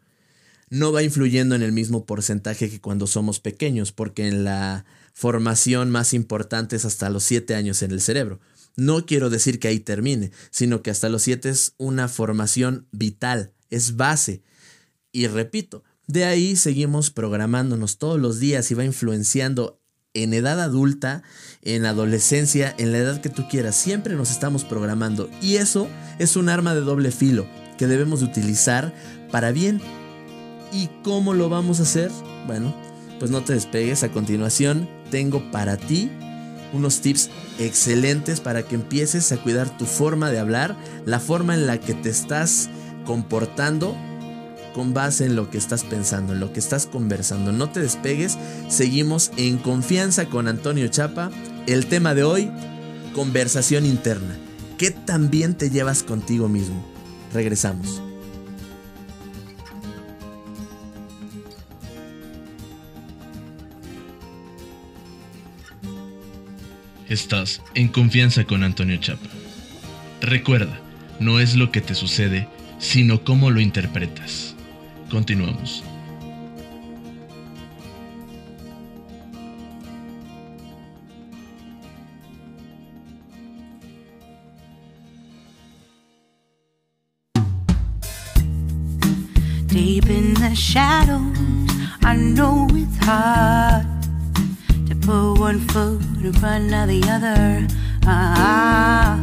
no 0.71 0.93
va 0.93 1.03
influyendo 1.03 1.57
en 1.57 1.63
el 1.63 1.73
mismo 1.73 2.07
porcentaje 2.07 2.71
que 2.71 2.81
cuando 2.81 3.09
somos 3.09 3.41
pequeños, 3.41 3.91
porque 3.91 4.29
en 4.29 4.45
la 4.45 4.87
formación 5.13 5.91
más 5.91 6.15
importante 6.15 6.77
es 6.77 6.85
hasta 6.85 7.11
los 7.11 7.25
7 7.25 7.57
años 7.57 7.83
en 7.83 7.91
el 7.91 8.01
cerebro. 8.01 8.41
No 8.77 9.05
quiero 9.05 9.31
decir 9.31 9.59
que 9.59 9.67
ahí 9.67 9.81
termine, 9.81 10.31
sino 10.51 10.81
que 10.83 10.91
hasta 10.91 11.09
los 11.09 11.23
7 11.23 11.49
es 11.49 11.75
una 11.77 12.07
formación 12.07 12.87
vital, 12.93 13.53
es 13.69 13.97
base. 13.97 14.43
Y 15.11 15.27
repito, 15.27 15.83
de 16.07 16.25
ahí 16.25 16.55
seguimos 16.55 17.11
programándonos 17.11 17.99
todos 17.99 18.21
los 18.21 18.39
días 18.39 18.71
y 18.71 18.75
va 18.75 18.85
influenciando 18.85 19.80
en 20.15 20.35
edad 20.35 20.61
adulta, 20.61 21.23
en 21.63 21.87
adolescencia, 21.87 22.75
en 22.79 22.93
la 22.93 22.99
edad 22.99 23.21
que 23.21 23.29
tú 23.29 23.49
quieras. 23.49 23.77
Siempre 23.77 24.15
nos 24.15 24.31
estamos 24.31 24.65
programando 24.65 25.31
y 25.41 25.57
eso 25.57 25.89
es 26.19 26.37
un 26.37 26.49
arma 26.49 26.75
de 26.75 26.81
doble 26.81 27.11
filo 27.11 27.47
que 27.79 27.87
debemos 27.87 28.21
de 28.21 28.27
utilizar 28.27 28.95
para 29.31 29.53
bien 29.53 29.81
¿Y 30.73 30.89
cómo 31.03 31.35
lo 31.35 31.49
vamos 31.49 31.81
a 31.81 31.83
hacer? 31.83 32.11
Bueno, 32.47 32.75
pues 33.19 33.31
no 33.31 33.43
te 33.43 33.55
despegues. 33.55 34.03
A 34.03 34.13
continuación 34.13 34.89
tengo 35.11 35.51
para 35.51 35.77
ti 35.77 36.11
unos 36.73 37.01
tips 37.01 37.31
excelentes 37.59 38.41
para 38.41 38.63
que 38.63 38.77
empieces 38.77 39.33
a 39.33 39.39
cuidar 39.39 39.77
tu 39.77 39.87
forma 39.87 40.31
de 40.31 40.39
hablar, 40.39 40.77
la 41.05 41.19
forma 41.19 41.55
en 41.55 41.67
la 41.67 41.81
que 41.81 41.95
te 41.95 42.09
estás 42.09 42.71
comportando 43.05 43.97
con 44.75 44.95
base 44.95 45.27
en 45.27 45.37
lo 45.37 45.51
que 45.51 45.59
estás 45.59 45.85
pensando, 45.85 46.33
en 46.33 46.41
lo 46.41 46.53
que 46.53 46.61
estás 46.61 46.87
conversando. 46.87 47.53
No 47.53 47.71
te 47.71 47.81
despegues, 47.81 48.39
seguimos 48.69 49.31
en 49.37 49.59
confianza 49.59 50.27
con 50.27 50.49
Antonio 50.49 50.89
Chapa. 50.89 51.31
El 51.67 51.87
tema 51.87 52.15
de 52.15 52.25
hoy, 52.25 52.51
conversación 53.15 53.87
interna. 53.87 54.37
¿Qué 54.79 54.91
tan 54.91 55.31
bien 55.31 55.55
te 55.55 55.71
llevas 55.71 56.03
contigo 56.03 56.49
mismo? 56.49 56.85
Regresamos. 57.33 58.03
Estás 67.11 67.61
en 67.75 67.89
confianza 67.89 68.45
con 68.45 68.63
Antonio 68.63 68.97
Chapa. 68.99 69.29
Recuerda, 70.21 70.79
no 71.19 71.41
es 71.41 71.57
lo 71.57 71.73
que 71.73 71.81
te 71.81 71.97
sucede, 71.97 72.49
sino 72.79 73.25
cómo 73.25 73.51
lo 73.51 73.61
interpretas. 73.61 74.50
Continuamos. 75.11 75.83
Deep 89.67 90.09
in 90.09 90.35
the 90.35 90.55
shadows, 90.55 91.37
I 92.03 92.15
know 92.15 92.69
it's 92.71 93.05
hard 93.05 93.87
to 94.89 94.95
put 94.95 95.41
one 95.41 95.59
foot 95.59 96.01
in 96.23 96.33
front 96.35 96.73
of 96.73 96.87
the 96.87 97.03
other. 97.09 97.67
Ah, 98.07 99.19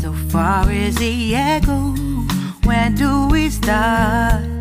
so 0.00 0.12
far 0.30 0.70
is 0.70 0.96
the 0.96 1.34
echo. 1.36 1.94
Where 2.64 2.88
do 2.88 3.28
we 3.28 3.50
start? 3.50 4.53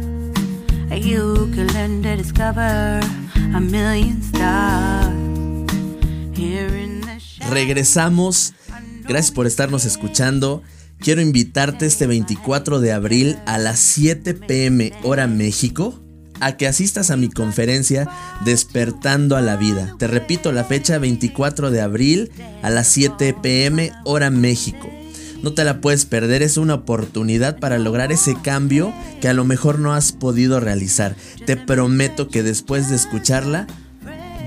Regresamos. 7.50 8.54
Gracias 9.08 9.32
por 9.32 9.48
estarnos 9.48 9.86
escuchando. 9.86 10.62
Quiero 11.00 11.22
invitarte 11.22 11.86
este 11.86 12.08
24 12.08 12.80
de 12.80 12.94
abril 12.94 13.38
a 13.46 13.58
las 13.58 13.80
7 13.80 14.36
pm 14.36 14.94
hora 15.04 15.28
México 15.28 16.00
a 16.40 16.58
que 16.58 16.68
asistas 16.68 17.10
a 17.10 17.18
mi 17.18 17.30
conferencia 17.30 18.08
Despertando 18.46 19.36
a 19.36 19.42
la 19.42 19.56
Vida. 19.56 19.96
Te 19.98 20.08
repito 20.08 20.52
la 20.52 20.64
fecha 20.64 21.00
24 21.00 21.72
de 21.72 21.82
abril 21.82 22.32
a 22.62 22.70
las 22.70 22.88
7 22.88 23.36
pm 23.42 23.92
hora 24.06 24.30
México. 24.30 24.90
No 25.44 25.54
te 25.54 25.66
la 25.66 25.82
puedes 25.82 26.06
perder, 26.06 26.42
es 26.42 26.56
una 26.56 26.74
oportunidad 26.74 27.60
para 27.60 27.78
lograr 27.78 28.14
ese 28.14 28.36
cambio 28.42 28.94
que 29.20 29.28
a 29.28 29.34
lo 29.34 29.44
mejor 29.44 29.78
no 29.78 29.94
has 29.94 30.14
podido 30.14 30.62
realizar. 30.62 31.18
Te 31.46 31.58
prometo 31.58 32.30
que 32.30 32.44
después 32.44 32.90
de 32.90 32.96
escucharla 32.96 33.68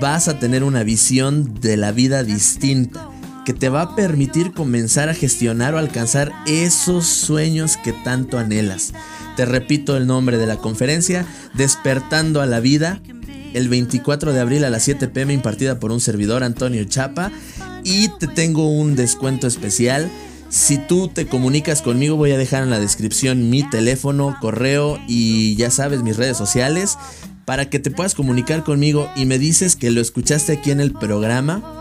vas 0.01 0.27
a 0.27 0.39
tener 0.39 0.63
una 0.63 0.83
visión 0.83 1.53
de 1.61 1.77
la 1.77 1.91
vida 1.91 2.23
distinta 2.23 3.09
que 3.45 3.53
te 3.53 3.69
va 3.69 3.81
a 3.81 3.95
permitir 3.95 4.53
comenzar 4.53 5.07
a 5.07 5.13
gestionar 5.13 5.75
o 5.75 5.77
alcanzar 5.77 6.33
esos 6.47 7.05
sueños 7.05 7.77
que 7.77 7.93
tanto 7.93 8.39
anhelas. 8.39 8.91
Te 9.37 9.45
repito 9.45 9.95
el 9.95 10.07
nombre 10.07 10.37
de 10.37 10.47
la 10.47 10.57
conferencia, 10.57 11.25
Despertando 11.53 12.41
a 12.41 12.47
la 12.47 12.59
Vida, 12.59 12.99
el 13.53 13.69
24 13.69 14.33
de 14.33 14.39
abril 14.39 14.65
a 14.65 14.69
las 14.69 14.83
7 14.83 15.07
pm 15.07 15.33
impartida 15.33 15.79
por 15.79 15.91
un 15.91 16.01
servidor, 16.01 16.43
Antonio 16.43 16.83
Chapa, 16.85 17.31
y 17.83 18.09
te 18.19 18.27
tengo 18.27 18.69
un 18.69 18.95
descuento 18.95 19.47
especial. 19.47 20.09
Si 20.49 20.77
tú 20.77 21.09
te 21.09 21.27
comunicas 21.27 21.81
conmigo, 21.81 22.15
voy 22.15 22.31
a 22.31 22.37
dejar 22.37 22.63
en 22.63 22.69
la 22.69 22.79
descripción 22.79 23.49
mi 23.49 23.69
teléfono, 23.69 24.37
correo 24.39 24.97
y 25.07 25.55
ya 25.55 25.71
sabes 25.71 26.03
mis 26.03 26.17
redes 26.17 26.37
sociales 26.37 26.97
para 27.45 27.69
que 27.69 27.79
te 27.79 27.91
puedas 27.91 28.15
comunicar 28.15 28.63
conmigo 28.63 29.09
y 29.15 29.25
me 29.25 29.39
dices 29.39 29.75
que 29.75 29.91
lo 29.91 30.01
escuchaste 30.01 30.53
aquí 30.53 30.71
en 30.71 30.79
el 30.79 30.93
programa 30.93 31.77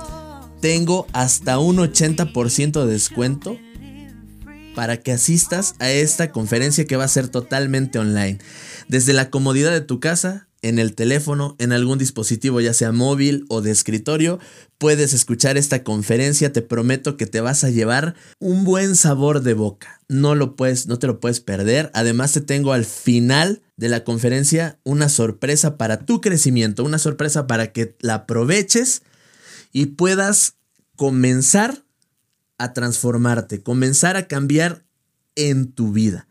tengo 0.61 1.07
hasta 1.13 1.59
un 1.59 1.77
80% 1.77 2.85
de 2.85 2.93
descuento 2.93 3.59
para 4.75 4.99
que 4.99 5.13
asistas 5.13 5.75
a 5.79 5.91
esta 5.91 6.33
conferencia 6.33 6.87
que 6.87 6.97
va 6.97 7.05
a 7.05 7.09
ser 7.09 7.29
totalmente 7.29 7.99
online. 7.99 8.39
Desde 8.89 9.13
la 9.13 9.31
comodidad 9.31 9.71
de 9.73 9.81
tu 9.81 10.01
casa, 10.01 10.46
en 10.69 10.81
el 10.81 10.95
teléfono, 10.95 11.55
en 11.59 11.73
algún 11.73 11.99
dispositivo 11.99 12.61
ya 12.61 12.75
sea 12.75 12.91
móvil 12.91 13.45
o 13.49 13.63
de 13.63 13.71
escritorio, 13.71 14.41
puedes 14.79 15.13
escuchar 15.13 15.57
esta 15.57 15.85
conferencia, 15.85 16.53
te 16.53 16.61
prometo 16.61 17.17
que 17.17 17.27
te 17.27 17.41
vas 17.41 17.63
a 17.63 17.71
llevar 17.71 18.17
un 18.41 18.65
buen 18.65 18.97
sabor 18.97 19.43
de 19.43 19.55
boca. 19.55 20.01
No 20.09 20.35
lo 20.35 20.57
puedes, 20.57 20.89
no 20.89 20.99
te 20.99 21.07
lo 21.07 21.21
puedes 21.21 21.41
perder. 21.41 21.91
Además 21.95 22.33
te 22.33 22.41
tengo 22.41 22.73
al 22.73 22.85
final 22.85 23.63
de 23.77 23.89
la 23.89 24.03
conferencia 24.03 24.81
una 24.83 25.09
sorpresa 25.09 25.77
para 25.77 26.01
tu 26.01 26.21
crecimiento, 26.21 26.83
una 26.83 26.99
sorpresa 26.99 27.47
para 27.47 27.73
que 27.73 27.95
la 28.01 28.15
aproveches 28.15 29.03
y 29.73 29.87
puedas 29.87 30.57
comenzar 30.97 31.85
a 32.59 32.73
transformarte, 32.73 33.63
comenzar 33.63 34.17
a 34.17 34.27
cambiar 34.27 34.85
en 35.37 35.71
tu 35.71 35.93
vida. 35.93 36.27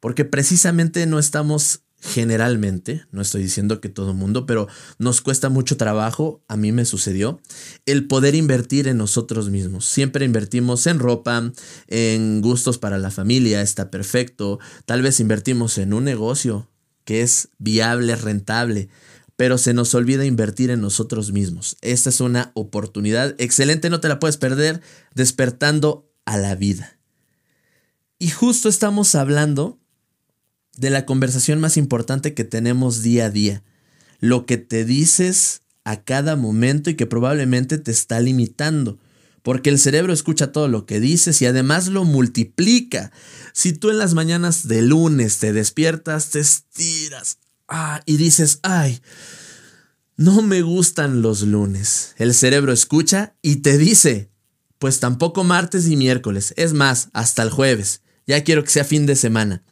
Porque 0.00 0.24
precisamente 0.24 1.06
no 1.06 1.18
estamos 1.18 1.81
generalmente, 2.02 3.06
no 3.12 3.22
estoy 3.22 3.44
diciendo 3.44 3.80
que 3.80 3.88
todo 3.88 4.12
mundo, 4.12 4.44
pero 4.44 4.66
nos 4.98 5.20
cuesta 5.20 5.48
mucho 5.48 5.76
trabajo, 5.76 6.42
a 6.48 6.56
mí 6.56 6.72
me 6.72 6.84
sucedió, 6.84 7.40
el 7.86 8.08
poder 8.08 8.34
invertir 8.34 8.88
en 8.88 8.98
nosotros 8.98 9.50
mismos. 9.50 9.84
Siempre 9.84 10.24
invertimos 10.24 10.88
en 10.88 10.98
ropa, 10.98 11.52
en 11.86 12.40
gustos 12.40 12.78
para 12.78 12.98
la 12.98 13.12
familia, 13.12 13.62
está 13.62 13.90
perfecto, 13.90 14.58
tal 14.84 15.00
vez 15.00 15.20
invertimos 15.20 15.78
en 15.78 15.94
un 15.94 16.02
negocio 16.02 16.68
que 17.04 17.22
es 17.22 17.50
viable, 17.58 18.16
rentable, 18.16 18.88
pero 19.36 19.56
se 19.56 19.72
nos 19.72 19.94
olvida 19.94 20.24
invertir 20.24 20.70
en 20.70 20.80
nosotros 20.80 21.30
mismos. 21.30 21.76
Esta 21.82 22.10
es 22.10 22.20
una 22.20 22.50
oportunidad 22.54 23.36
excelente, 23.38 23.90
no 23.90 24.00
te 24.00 24.08
la 24.08 24.18
puedes 24.18 24.38
perder, 24.38 24.80
despertando 25.14 26.10
a 26.24 26.36
la 26.36 26.56
vida. 26.56 26.98
Y 28.18 28.30
justo 28.30 28.68
estamos 28.68 29.14
hablando 29.14 29.81
de 30.76 30.90
la 30.90 31.06
conversación 31.06 31.60
más 31.60 31.76
importante 31.76 32.34
que 32.34 32.44
tenemos 32.44 33.02
día 33.02 33.26
a 33.26 33.30
día. 33.30 33.62
Lo 34.20 34.46
que 34.46 34.56
te 34.56 34.84
dices 34.84 35.62
a 35.84 36.02
cada 36.02 36.36
momento 36.36 36.90
y 36.90 36.94
que 36.94 37.06
probablemente 37.06 37.78
te 37.78 37.90
está 37.90 38.20
limitando. 38.20 38.98
Porque 39.42 39.70
el 39.70 39.78
cerebro 39.78 40.12
escucha 40.12 40.52
todo 40.52 40.68
lo 40.68 40.86
que 40.86 41.00
dices 41.00 41.42
y 41.42 41.46
además 41.46 41.88
lo 41.88 42.04
multiplica. 42.04 43.10
Si 43.52 43.72
tú 43.72 43.90
en 43.90 43.98
las 43.98 44.14
mañanas 44.14 44.68
de 44.68 44.82
lunes 44.82 45.38
te 45.38 45.52
despiertas, 45.52 46.30
te 46.30 46.40
estiras 46.40 47.38
ah, 47.68 48.02
y 48.06 48.16
dices, 48.16 48.60
ay, 48.62 49.00
no 50.16 50.42
me 50.42 50.62
gustan 50.62 51.22
los 51.22 51.42
lunes. 51.42 52.14
El 52.18 52.34
cerebro 52.34 52.72
escucha 52.72 53.34
y 53.42 53.56
te 53.56 53.78
dice, 53.78 54.30
pues 54.78 55.00
tampoco 55.00 55.42
martes 55.42 55.88
y 55.88 55.96
miércoles. 55.96 56.54
Es 56.56 56.72
más, 56.72 57.08
hasta 57.12 57.42
el 57.42 57.50
jueves. 57.50 58.02
Ya 58.28 58.44
quiero 58.44 58.62
que 58.62 58.70
sea 58.70 58.84
fin 58.84 59.06
de 59.06 59.16
semana 59.16 59.64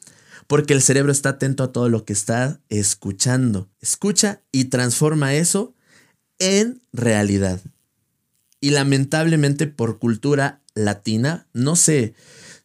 porque 0.51 0.75
el 0.75 0.83
cerebro 0.83 1.13
está 1.13 1.29
atento 1.29 1.63
a 1.63 1.71
todo 1.71 1.89
lo 1.89 2.05
que 2.05 2.13
está 2.13 2.61
escuchando. 2.71 3.69
Escucha 3.81 4.43
y 4.51 4.65
transforma 4.65 5.35
eso 5.35 5.75
en 6.41 6.83
realidad. 6.93 7.61
Y 8.59 8.71
lamentablemente 8.71 9.69
por 9.69 10.01
cultura 10.01 10.61
latina, 10.75 11.47
no 11.53 11.77
sé 11.77 12.15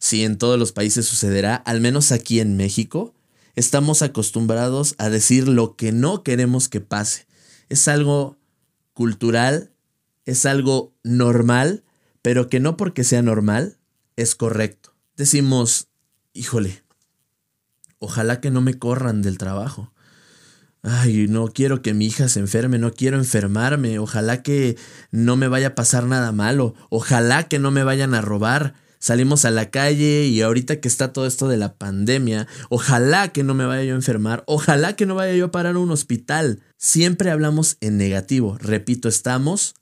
si 0.00 0.24
en 0.24 0.36
todos 0.36 0.58
los 0.58 0.72
países 0.72 1.06
sucederá, 1.06 1.54
al 1.54 1.80
menos 1.80 2.10
aquí 2.10 2.40
en 2.40 2.56
México, 2.56 3.14
estamos 3.54 4.02
acostumbrados 4.02 4.96
a 4.98 5.08
decir 5.08 5.46
lo 5.46 5.76
que 5.76 5.92
no 5.92 6.24
queremos 6.24 6.68
que 6.68 6.80
pase. 6.80 7.28
Es 7.68 7.86
algo 7.86 8.36
cultural, 8.94 9.70
es 10.24 10.44
algo 10.44 10.92
normal, 11.04 11.84
pero 12.20 12.48
que 12.48 12.58
no 12.58 12.76
porque 12.76 13.04
sea 13.04 13.22
normal 13.22 13.78
es 14.16 14.34
correcto. 14.34 14.92
Decimos, 15.16 15.86
híjole, 16.32 16.82
Ojalá 17.98 18.40
que 18.40 18.50
no 18.50 18.60
me 18.60 18.78
corran 18.78 19.22
del 19.22 19.38
trabajo. 19.38 19.92
Ay, 20.82 21.26
no 21.28 21.48
quiero 21.48 21.82
que 21.82 21.94
mi 21.94 22.06
hija 22.06 22.28
se 22.28 22.38
enferme, 22.38 22.78
no 22.78 22.92
quiero 22.92 23.16
enfermarme, 23.16 23.98
ojalá 23.98 24.42
que 24.42 24.76
no 25.10 25.36
me 25.36 25.48
vaya 25.48 25.68
a 25.68 25.74
pasar 25.74 26.04
nada 26.04 26.30
malo, 26.30 26.74
ojalá 26.90 27.48
que 27.48 27.58
no 27.58 27.72
me 27.72 27.82
vayan 27.82 28.14
a 28.14 28.20
robar. 28.20 28.74
Salimos 29.00 29.44
a 29.44 29.50
la 29.50 29.70
calle 29.70 30.26
y 30.26 30.40
ahorita 30.42 30.80
que 30.80 30.88
está 30.88 31.12
todo 31.12 31.26
esto 31.26 31.48
de 31.48 31.56
la 31.56 31.74
pandemia, 31.74 32.46
ojalá 32.70 33.28
que 33.28 33.42
no 33.42 33.54
me 33.54 33.66
vaya 33.66 33.82
yo 33.82 33.94
a 33.94 33.96
enfermar, 33.96 34.44
ojalá 34.46 34.94
que 34.94 35.06
no 35.06 35.16
vaya 35.16 35.34
yo 35.34 35.46
a 35.46 35.50
parar 35.50 35.74
a 35.74 35.80
un 35.80 35.90
hospital. 35.90 36.60
Siempre 36.76 37.30
hablamos 37.30 37.78
en 37.80 37.98
negativo. 37.98 38.56
Repito, 38.60 39.08
estamos 39.08 39.74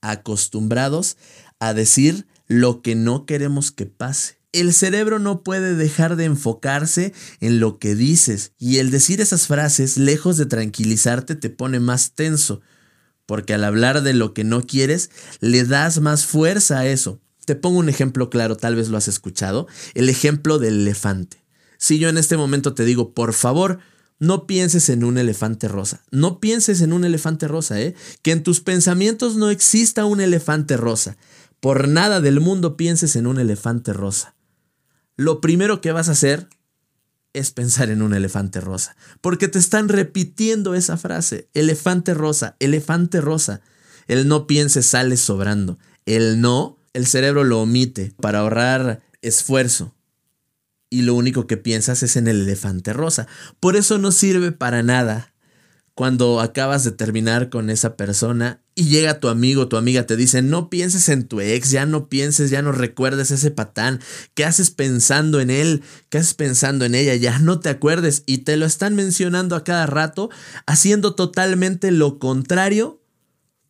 acostumbrados 0.00 1.16
a 1.58 1.74
decir 1.74 2.26
lo 2.46 2.82
que 2.82 2.94
no 2.94 3.26
queremos 3.26 3.72
que 3.72 3.86
pase 3.86 4.39
el 4.52 4.74
cerebro 4.74 5.18
no 5.18 5.42
puede 5.42 5.74
dejar 5.74 6.16
de 6.16 6.24
enfocarse 6.24 7.12
en 7.40 7.60
lo 7.60 7.78
que 7.78 7.94
dices 7.94 8.52
y 8.58 8.78
el 8.78 8.90
decir 8.90 9.20
esas 9.20 9.46
frases, 9.46 9.96
lejos 9.96 10.36
de 10.36 10.46
tranquilizarte, 10.46 11.36
te 11.36 11.50
pone 11.50 11.78
más 11.78 12.12
tenso, 12.12 12.60
porque 13.26 13.54
al 13.54 13.64
hablar 13.64 14.02
de 14.02 14.12
lo 14.12 14.34
que 14.34 14.44
no 14.44 14.62
quieres, 14.62 15.10
le 15.40 15.64
das 15.64 16.00
más 16.00 16.26
fuerza 16.26 16.80
a 16.80 16.86
eso. 16.86 17.20
Te 17.44 17.54
pongo 17.54 17.78
un 17.78 17.88
ejemplo 17.88 18.28
claro, 18.28 18.56
tal 18.56 18.74
vez 18.74 18.88
lo 18.88 18.96
has 18.96 19.08
escuchado, 19.08 19.66
el 19.94 20.08
ejemplo 20.08 20.58
del 20.58 20.80
elefante. 20.80 21.44
Si 21.78 21.98
yo 21.98 22.08
en 22.08 22.18
este 22.18 22.36
momento 22.36 22.74
te 22.74 22.84
digo, 22.84 23.14
por 23.14 23.32
favor, 23.32 23.78
no 24.18 24.46
pienses 24.46 24.88
en 24.90 25.04
un 25.04 25.16
elefante 25.16 25.66
rosa. 25.66 26.04
No 26.10 26.40
pienses 26.40 26.82
en 26.82 26.92
un 26.92 27.04
elefante 27.04 27.48
rosa, 27.48 27.80
¿eh? 27.80 27.94
Que 28.20 28.32
en 28.32 28.42
tus 28.42 28.60
pensamientos 28.60 29.36
no 29.36 29.48
exista 29.48 30.04
un 30.04 30.20
elefante 30.20 30.76
rosa. 30.76 31.16
Por 31.58 31.88
nada 31.88 32.20
del 32.20 32.40
mundo 32.40 32.76
pienses 32.76 33.16
en 33.16 33.26
un 33.26 33.38
elefante 33.38 33.94
rosa 33.94 34.34
lo 35.20 35.42
primero 35.42 35.82
que 35.82 35.92
vas 35.92 36.08
a 36.08 36.12
hacer 36.12 36.48
es 37.34 37.50
pensar 37.50 37.90
en 37.90 38.00
un 38.00 38.14
elefante 38.14 38.58
rosa. 38.58 38.96
Porque 39.20 39.48
te 39.48 39.58
están 39.58 39.90
repitiendo 39.90 40.74
esa 40.74 40.96
frase. 40.96 41.50
Elefante 41.52 42.14
rosa, 42.14 42.56
elefante 42.58 43.20
rosa. 43.20 43.60
El 44.08 44.28
no 44.28 44.46
piense 44.46 44.82
sale 44.82 45.18
sobrando. 45.18 45.78
El 46.06 46.40
no, 46.40 46.78
el 46.94 47.06
cerebro 47.06 47.44
lo 47.44 47.60
omite 47.60 48.14
para 48.18 48.38
ahorrar 48.38 49.02
esfuerzo. 49.20 49.94
Y 50.88 51.02
lo 51.02 51.12
único 51.12 51.46
que 51.46 51.58
piensas 51.58 52.02
es 52.02 52.16
en 52.16 52.26
el 52.26 52.40
elefante 52.40 52.94
rosa. 52.94 53.28
Por 53.60 53.76
eso 53.76 53.98
no 53.98 54.12
sirve 54.12 54.52
para 54.52 54.82
nada 54.82 55.34
cuando 56.00 56.40
acabas 56.40 56.82
de 56.82 56.92
terminar 56.92 57.50
con 57.50 57.68
esa 57.68 57.94
persona 57.94 58.62
y 58.74 58.84
llega 58.84 59.20
tu 59.20 59.28
amigo, 59.28 59.68
tu 59.68 59.76
amiga, 59.76 60.06
te 60.06 60.16
dice, 60.16 60.40
no 60.40 60.70
pienses 60.70 61.10
en 61.10 61.28
tu 61.28 61.42
ex, 61.42 61.70
ya 61.72 61.84
no 61.84 62.08
pienses, 62.08 62.48
ya 62.48 62.62
no 62.62 62.72
recuerdes 62.72 63.30
ese 63.30 63.50
patán, 63.50 64.00
¿qué 64.32 64.46
haces 64.46 64.70
pensando 64.70 65.42
en 65.42 65.50
él? 65.50 65.82
¿Qué 66.08 66.16
haces 66.16 66.32
pensando 66.32 66.86
en 66.86 66.94
ella? 66.94 67.16
Ya 67.16 67.38
no 67.38 67.60
te 67.60 67.68
acuerdes 67.68 68.22
y 68.24 68.38
te 68.38 68.56
lo 68.56 68.64
están 68.64 68.94
mencionando 68.94 69.56
a 69.56 69.62
cada 69.62 69.84
rato, 69.84 70.30
haciendo 70.64 71.14
totalmente 71.14 71.90
lo 71.90 72.18
contrario 72.18 73.02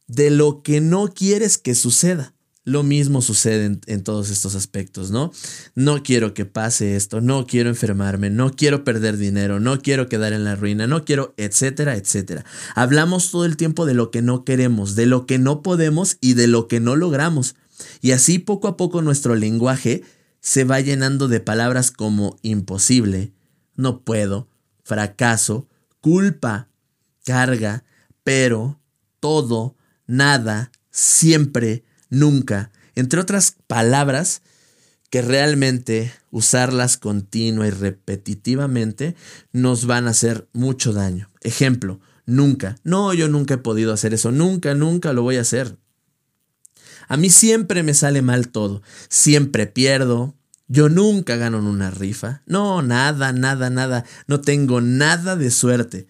de 0.06 0.30
lo 0.30 0.62
que 0.62 0.80
no 0.80 1.12
quieres 1.12 1.58
que 1.58 1.74
suceda. 1.74 2.32
Lo 2.64 2.83
mismo 2.83 3.23
sucede 3.23 3.81
en, 3.87 4.05
todos 4.05 4.29
estos 4.29 4.55
aspectos, 4.55 5.11
¿no? 5.11 5.33
No 5.75 6.03
quiero 6.03 6.35
que 6.35 6.44
pase 6.44 6.94
esto, 6.94 7.23
no 7.23 7.46
quiero 7.46 7.70
enfermarme, 7.70 8.29
no 8.29 8.53
quiero 8.53 8.85
perder 8.85 9.16
dinero, 9.16 9.61
no 9.61 9.81
quiero 9.81 10.09
quedar 10.09 10.35
en 10.35 10.44
la 10.44 10.57
ruina, 10.57 10.87
no 10.87 11.05
quiero, 11.07 11.33
etcétera, 11.38 11.96
etcétera. 11.96 12.44
Hablamos 12.75 13.31
todo 13.31 13.46
el 13.46 13.57
tiempo 13.57 13.87
de 13.87 13.94
lo 13.94 14.11
que 14.11 14.20
no 14.20 14.44
queremos, 14.44 14.94
de 14.94 15.07
lo 15.07 15.25
que 15.25 15.38
no 15.38 15.62
podemos 15.62 16.18
y 16.20 16.35
de 16.35 16.49
lo 16.49 16.68
que 16.68 16.81
no 16.81 16.96
logramos. 16.96 17.57
Y 18.03 18.12
así 18.12 18.38
poco 18.38 18.68
a 18.68 18.77
poco 18.77 19.01
nuestro 19.01 19.35
lenguaje 19.37 20.03
se 20.40 20.64
va 20.64 20.81
llenando 20.81 21.29
de 21.29 21.40
palabras 21.40 21.90
como 21.90 22.38
imposible, 22.42 23.33
no 23.75 24.03
puedo, 24.03 24.49
fracaso, 24.85 25.66
culpa, 26.01 26.68
carga, 27.25 27.85
pero, 28.23 28.81
todo, 29.18 29.77
nada, 30.07 30.73
siempre, 30.90 31.85
nunca, 32.11 32.70
entre 32.94 33.20
otras 33.20 33.57
palabras 33.66 34.42
que 35.11 35.23
realmente 35.23 36.12
usarlas 36.31 36.96
continua 36.96 37.66
y 37.66 37.70
repetitivamente 37.70 39.16
nos 39.53 39.87
van 39.87 40.07
a 40.07 40.11
hacer 40.11 40.49
mucho 40.53 40.92
daño. 40.92 41.29
Ejemplo, 41.40 42.01
nunca. 42.27 42.77
No, 42.85 43.12
yo 43.12 43.29
nunca 43.29 43.55
he 43.55 43.59
podido 43.59 43.92
hacer 43.92 44.14
eso. 44.14 44.31
Nunca, 44.31 44.75
nunca 44.75 45.12
lo 45.12 45.23
voy 45.23 45.37
a 45.37 45.40
hacer. 45.40 45.77
A 47.09 47.16
mí 47.16 47.29
siempre 47.29 47.83
me 47.83 47.92
sale 47.92 48.23
mal 48.23 48.49
todo. 48.49 48.83
Siempre 49.09 49.66
pierdo. 49.66 50.37
Yo 50.68 50.88
nunca 50.88 51.35
gano 51.35 51.59
en 51.59 51.64
una 51.64 51.90
rifa. 51.90 52.42
No, 52.46 52.81
nada, 52.83 53.33
nada, 53.33 53.68
nada. 53.68 54.05
No 54.29 54.40
tengo 54.40 54.81
nada 54.81 55.35
de 55.35 55.51
suerte. 55.51 56.07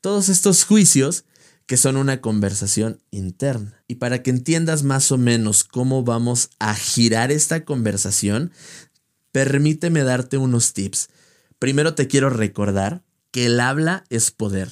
Todos 0.00 0.28
estos 0.28 0.64
juicios 0.64 1.24
que 1.66 1.76
son 1.76 1.96
una 1.96 2.20
conversación 2.20 3.02
interna. 3.10 3.82
Y 3.88 3.96
para 3.96 4.22
que 4.22 4.30
entiendas 4.30 4.84
más 4.84 5.10
o 5.12 5.18
menos 5.18 5.64
cómo 5.64 6.04
vamos 6.04 6.50
a 6.58 6.74
girar 6.74 7.32
esta 7.32 7.64
conversación, 7.64 8.52
permíteme 9.32 10.04
darte 10.04 10.38
unos 10.38 10.72
tips. 10.72 11.08
Primero 11.58 11.94
te 11.94 12.06
quiero 12.06 12.30
recordar 12.30 13.02
que 13.32 13.46
el 13.46 13.60
habla 13.60 14.04
es 14.08 14.30
poder. 14.30 14.70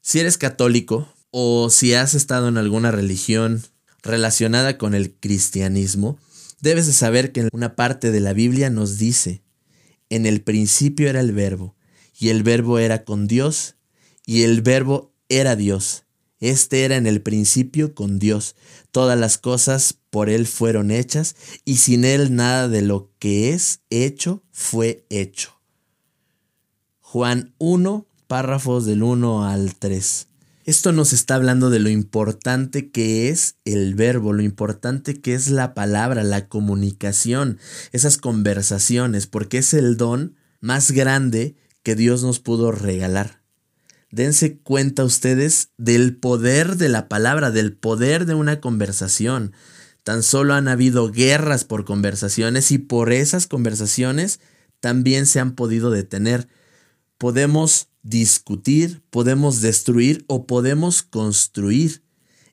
Si 0.00 0.20
eres 0.20 0.38
católico 0.38 1.12
o 1.30 1.70
si 1.70 1.94
has 1.94 2.14
estado 2.14 2.48
en 2.48 2.56
alguna 2.56 2.90
religión 2.90 3.62
relacionada 4.02 4.78
con 4.78 4.94
el 4.94 5.14
cristianismo, 5.14 6.18
debes 6.60 6.86
de 6.86 6.92
saber 6.92 7.32
que 7.32 7.48
una 7.52 7.74
parte 7.74 8.12
de 8.12 8.20
la 8.20 8.32
Biblia 8.32 8.70
nos 8.70 8.98
dice, 8.98 9.42
en 10.10 10.26
el 10.26 10.42
principio 10.42 11.08
era 11.08 11.20
el 11.20 11.32
verbo, 11.32 11.76
y 12.18 12.28
el 12.28 12.42
verbo 12.42 12.78
era 12.78 13.04
con 13.04 13.26
Dios, 13.26 13.76
y 14.26 14.42
el 14.42 14.62
verbo 14.62 15.11
era 15.32 15.56
Dios. 15.56 16.04
Este 16.40 16.84
era 16.84 16.96
en 16.96 17.06
el 17.06 17.22
principio 17.22 17.94
con 17.94 18.18
Dios. 18.18 18.56
Todas 18.90 19.18
las 19.18 19.38
cosas 19.38 19.96
por 20.10 20.28
Él 20.28 20.46
fueron 20.46 20.90
hechas, 20.90 21.36
y 21.64 21.76
sin 21.76 22.04
Él 22.04 22.34
nada 22.34 22.68
de 22.68 22.82
lo 22.82 23.10
que 23.18 23.52
es 23.52 23.80
hecho 23.90 24.42
fue 24.50 25.06
hecho. 25.08 25.60
Juan 27.00 27.54
1, 27.58 28.06
párrafos 28.26 28.86
del 28.86 29.02
1 29.02 29.44
al 29.44 29.74
3. 29.76 30.28
Esto 30.64 30.92
nos 30.92 31.12
está 31.12 31.34
hablando 31.34 31.70
de 31.70 31.80
lo 31.80 31.90
importante 31.90 32.90
que 32.90 33.28
es 33.28 33.56
el 33.64 33.94
verbo, 33.94 34.32
lo 34.32 34.42
importante 34.42 35.20
que 35.20 35.34
es 35.34 35.48
la 35.48 35.74
palabra, 35.74 36.22
la 36.24 36.48
comunicación, 36.48 37.58
esas 37.92 38.16
conversaciones, 38.16 39.26
porque 39.26 39.58
es 39.58 39.74
el 39.74 39.96
don 39.96 40.36
más 40.60 40.92
grande 40.92 41.56
que 41.82 41.96
Dios 41.96 42.22
nos 42.22 42.38
pudo 42.38 42.70
regalar. 42.70 43.41
Dense 44.12 44.58
cuenta 44.58 45.04
ustedes 45.04 45.70
del 45.78 46.14
poder 46.14 46.76
de 46.76 46.90
la 46.90 47.08
palabra, 47.08 47.50
del 47.50 47.72
poder 47.72 48.26
de 48.26 48.34
una 48.34 48.60
conversación. 48.60 49.52
Tan 50.04 50.22
solo 50.22 50.52
han 50.52 50.68
habido 50.68 51.10
guerras 51.10 51.64
por 51.64 51.86
conversaciones 51.86 52.72
y 52.72 52.78
por 52.78 53.10
esas 53.10 53.46
conversaciones 53.46 54.38
también 54.80 55.24
se 55.24 55.40
han 55.40 55.54
podido 55.54 55.90
detener. 55.90 56.46
Podemos 57.16 57.88
discutir, 58.02 59.02
podemos 59.08 59.62
destruir 59.62 60.26
o 60.26 60.46
podemos 60.46 61.02
construir. 61.02 62.02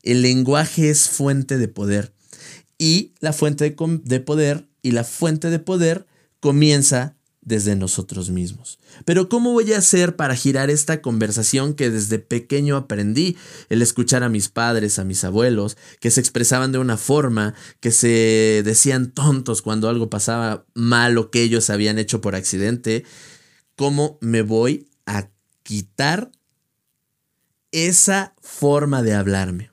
El 0.02 0.22
lenguaje 0.22 0.90
es 0.90 1.10
fuente 1.10 1.58
de 1.58 1.68
poder. 1.68 2.14
Y 2.78 3.16
la 3.20 3.34
fuente 3.34 3.70
de, 3.70 4.20
poder 4.22 4.70
y 4.82 4.92
la 4.92 5.04
fuente 5.04 5.50
de 5.50 5.60
poder 5.60 6.08
comienza 6.40 7.18
desde 7.50 7.76
nosotros 7.76 8.30
mismos. 8.30 8.80
Pero 9.04 9.28
¿cómo 9.28 9.52
voy 9.52 9.74
a 9.74 9.80
hacer 9.80 10.16
para 10.16 10.36
girar 10.36 10.70
esta 10.70 11.02
conversación 11.02 11.74
que 11.74 11.90
desde 11.90 12.20
pequeño 12.20 12.78
aprendí? 12.78 13.36
El 13.68 13.82
escuchar 13.82 14.24
a 14.24 14.30
mis 14.30 14.48
padres, 14.48 15.00
a 15.00 15.04
mis 15.04 15.26
abuelos, 15.26 15.76
que 16.00 16.12
se 16.12 16.22
expresaban 16.22 16.72
de 16.72 16.78
una 16.78 16.96
forma, 16.96 17.54
que 17.82 17.92
se 17.92 18.62
decían 18.64 19.12
tontos 19.12 19.62
cuando 19.62 19.90
algo 19.90 20.10
pasaba 20.10 20.66
mal 20.74 21.18
o 21.18 21.30
que 21.30 21.44
ellos 21.44 21.70
habían 21.70 22.00
hecho 22.00 22.22
por 22.22 22.36
accidente. 22.36 23.04
¿Cómo 23.76 24.18
me 24.22 24.42
voy 24.42 24.88
a 25.06 25.30
quitar 25.64 26.32
esa 27.72 28.34
forma 28.42 29.04
de 29.04 29.14
hablarme. 29.14 29.72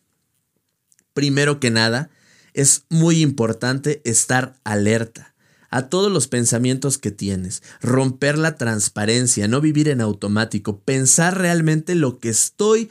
Primero 1.14 1.60
que 1.60 1.70
nada, 1.70 2.10
es 2.52 2.84
muy 2.88 3.22
importante 3.22 4.02
estar 4.04 4.56
alerta 4.64 5.35
a 5.76 5.90
todos 5.90 6.10
los 6.10 6.26
pensamientos 6.26 6.96
que 6.96 7.10
tienes, 7.10 7.62
romper 7.82 8.38
la 8.38 8.56
transparencia, 8.56 9.46
no 9.46 9.60
vivir 9.60 9.90
en 9.90 10.00
automático, 10.00 10.80
pensar 10.80 11.36
realmente 11.36 11.94
lo 11.94 12.18
que 12.18 12.30
estoy 12.30 12.88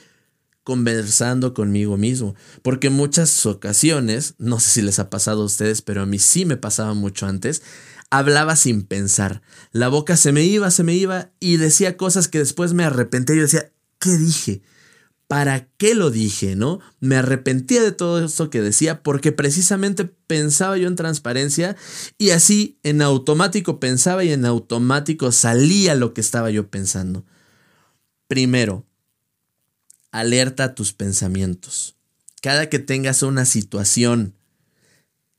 conversando 0.64 1.56
conmigo 1.56 1.98
mismo, 1.98 2.36
porque 2.62 2.92
muchas 2.92 3.44
ocasiones, 3.48 4.36
no 4.38 4.60
sé 4.60 4.70
si 4.70 4.82
les 4.84 5.00
ha 5.00 5.10
pasado 5.10 5.42
a 5.42 5.46
ustedes, 5.46 5.82
pero 5.82 6.04
a 6.04 6.06
mí 6.06 6.20
sí 6.20 6.46
me 6.46 6.58
pasaba 6.58 6.94
mucho 6.94 7.26
antes, 7.26 7.64
hablaba 8.12 8.56
sin 8.56 8.84
pensar. 8.84 9.42
La 9.72 9.88
boca 9.88 10.16
se 10.16 10.32
me 10.32 10.44
iba, 10.44 10.70
se 10.70 10.84
me 10.84 10.94
iba 10.94 11.32
y 11.40 11.58
decía 11.58 11.98
cosas 11.98 12.28
que 12.28 12.38
después 12.38 12.74
me 12.74 12.84
arrepentí. 12.84 13.36
Yo 13.36 13.42
decía, 13.42 13.72
¿qué 13.98 14.12
dije? 14.12 14.62
¿Para 15.28 15.68
qué 15.78 15.96
lo 15.96 16.12
dije? 16.12 16.56
¿No? 16.56 16.80
Me 17.00 17.16
arrepentía 17.16 17.82
de 17.82 17.92
todo 17.92 18.24
esto 18.24 18.50
que 18.50 18.62
decía 18.62 19.02
porque 19.02 19.32
precisamente 19.32 20.06
pensaba 20.06 20.78
yo 20.78 20.88
en 20.88 20.96
transparencia 20.96 21.76
y 22.18 22.30
así 22.30 22.80
en 22.84 23.02
automático 23.02 23.80
pensaba 23.80 24.24
y 24.24 24.32
en 24.32 24.46
automático 24.46 25.32
salía 25.32 25.96
lo 25.96 26.14
que 26.14 26.22
estaba 26.22 26.52
yo 26.52 26.70
pensando. 26.70 27.26
Primero, 28.28 28.86
alerta 30.12 30.66
a 30.66 30.76
tus 30.76 30.94
pensamientos. 30.94 31.96
Cada 32.42 32.70
que 32.70 32.80
tengas 32.80 33.24
una 33.24 33.46
situación 33.46 34.36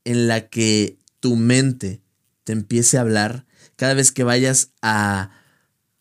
en 0.03 0.27
la 0.27 0.49
que 0.49 0.99
tu 1.19 1.35
mente 1.35 2.01
te 2.43 2.53
empiece 2.53 2.97
a 2.97 3.01
hablar 3.01 3.45
cada 3.77 3.93
vez 3.93 4.11
que 4.11 4.23
vayas 4.23 4.71
a 4.81 5.31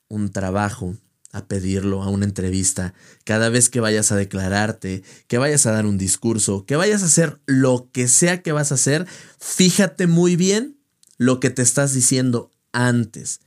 un 0.08 0.30
trabajo, 0.30 0.96
a 1.36 1.46
pedirlo, 1.46 2.02
a 2.02 2.08
una 2.08 2.24
entrevista, 2.24 2.94
cada 3.24 3.48
vez 3.48 3.68
que 3.68 3.80
vayas 3.80 4.12
a 4.12 4.16
declararte, 4.16 5.02
que 5.26 5.38
vayas 5.38 5.66
a 5.66 5.72
dar 5.72 5.86
un 5.86 5.98
discurso, 5.98 6.64
que 6.66 6.76
vayas 6.76 7.02
a 7.02 7.06
hacer 7.06 7.40
lo 7.46 7.90
que 7.92 8.08
sea 8.08 8.42
que 8.42 8.52
vas 8.52 8.72
a 8.72 8.76
hacer, 8.76 9.06
fíjate 9.38 10.06
muy 10.06 10.36
bien 10.36 10.78
lo 11.18 11.40
que 11.40 11.50
te 11.50 11.62
estás 11.62 11.94
diciendo 11.94 12.50
antes. 12.72 13.40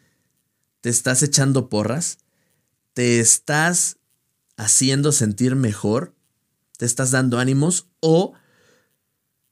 ¿Te 0.82 0.90
estás 0.90 1.24
echando 1.24 1.70
porras? 1.70 2.20
¿Te 2.94 3.20
estás 3.20 3.98
haciendo 4.58 5.12
sentir 5.12 5.56
mejor? 5.56 6.16
¿Te 6.78 6.86
estás 6.86 7.12
dando 7.12 7.40
ánimos? 7.40 7.88
¿O 8.00 8.34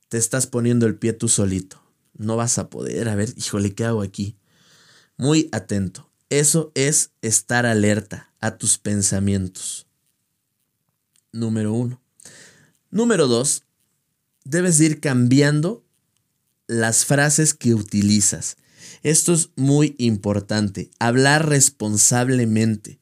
te 0.09 0.17
estás 0.17 0.47
poniendo 0.47 0.85
el 0.85 0.95
pie 0.95 1.13
tú 1.13 1.27
solito? 1.27 1.87
no 2.17 2.35
vas 2.35 2.57
a 2.57 2.69
poder. 2.69 3.09
A 3.09 3.15
ver, 3.15 3.33
híjole, 3.37 3.73
¿qué 3.73 3.85
hago 3.85 4.01
aquí? 4.01 4.37
Muy 5.17 5.49
atento. 5.51 6.09
Eso 6.29 6.71
es 6.75 7.11
estar 7.21 7.65
alerta 7.65 8.33
a 8.39 8.57
tus 8.57 8.77
pensamientos. 8.77 9.87
Número 11.31 11.73
uno. 11.73 12.01
Número 12.89 13.27
dos, 13.27 13.63
debes 14.43 14.79
ir 14.79 14.99
cambiando 14.99 15.85
las 16.67 17.05
frases 17.05 17.53
que 17.53 17.73
utilizas. 17.73 18.57
Esto 19.03 19.33
es 19.33 19.49
muy 19.55 19.95
importante. 19.97 20.89
Hablar 20.99 21.47
responsablemente 21.47 22.99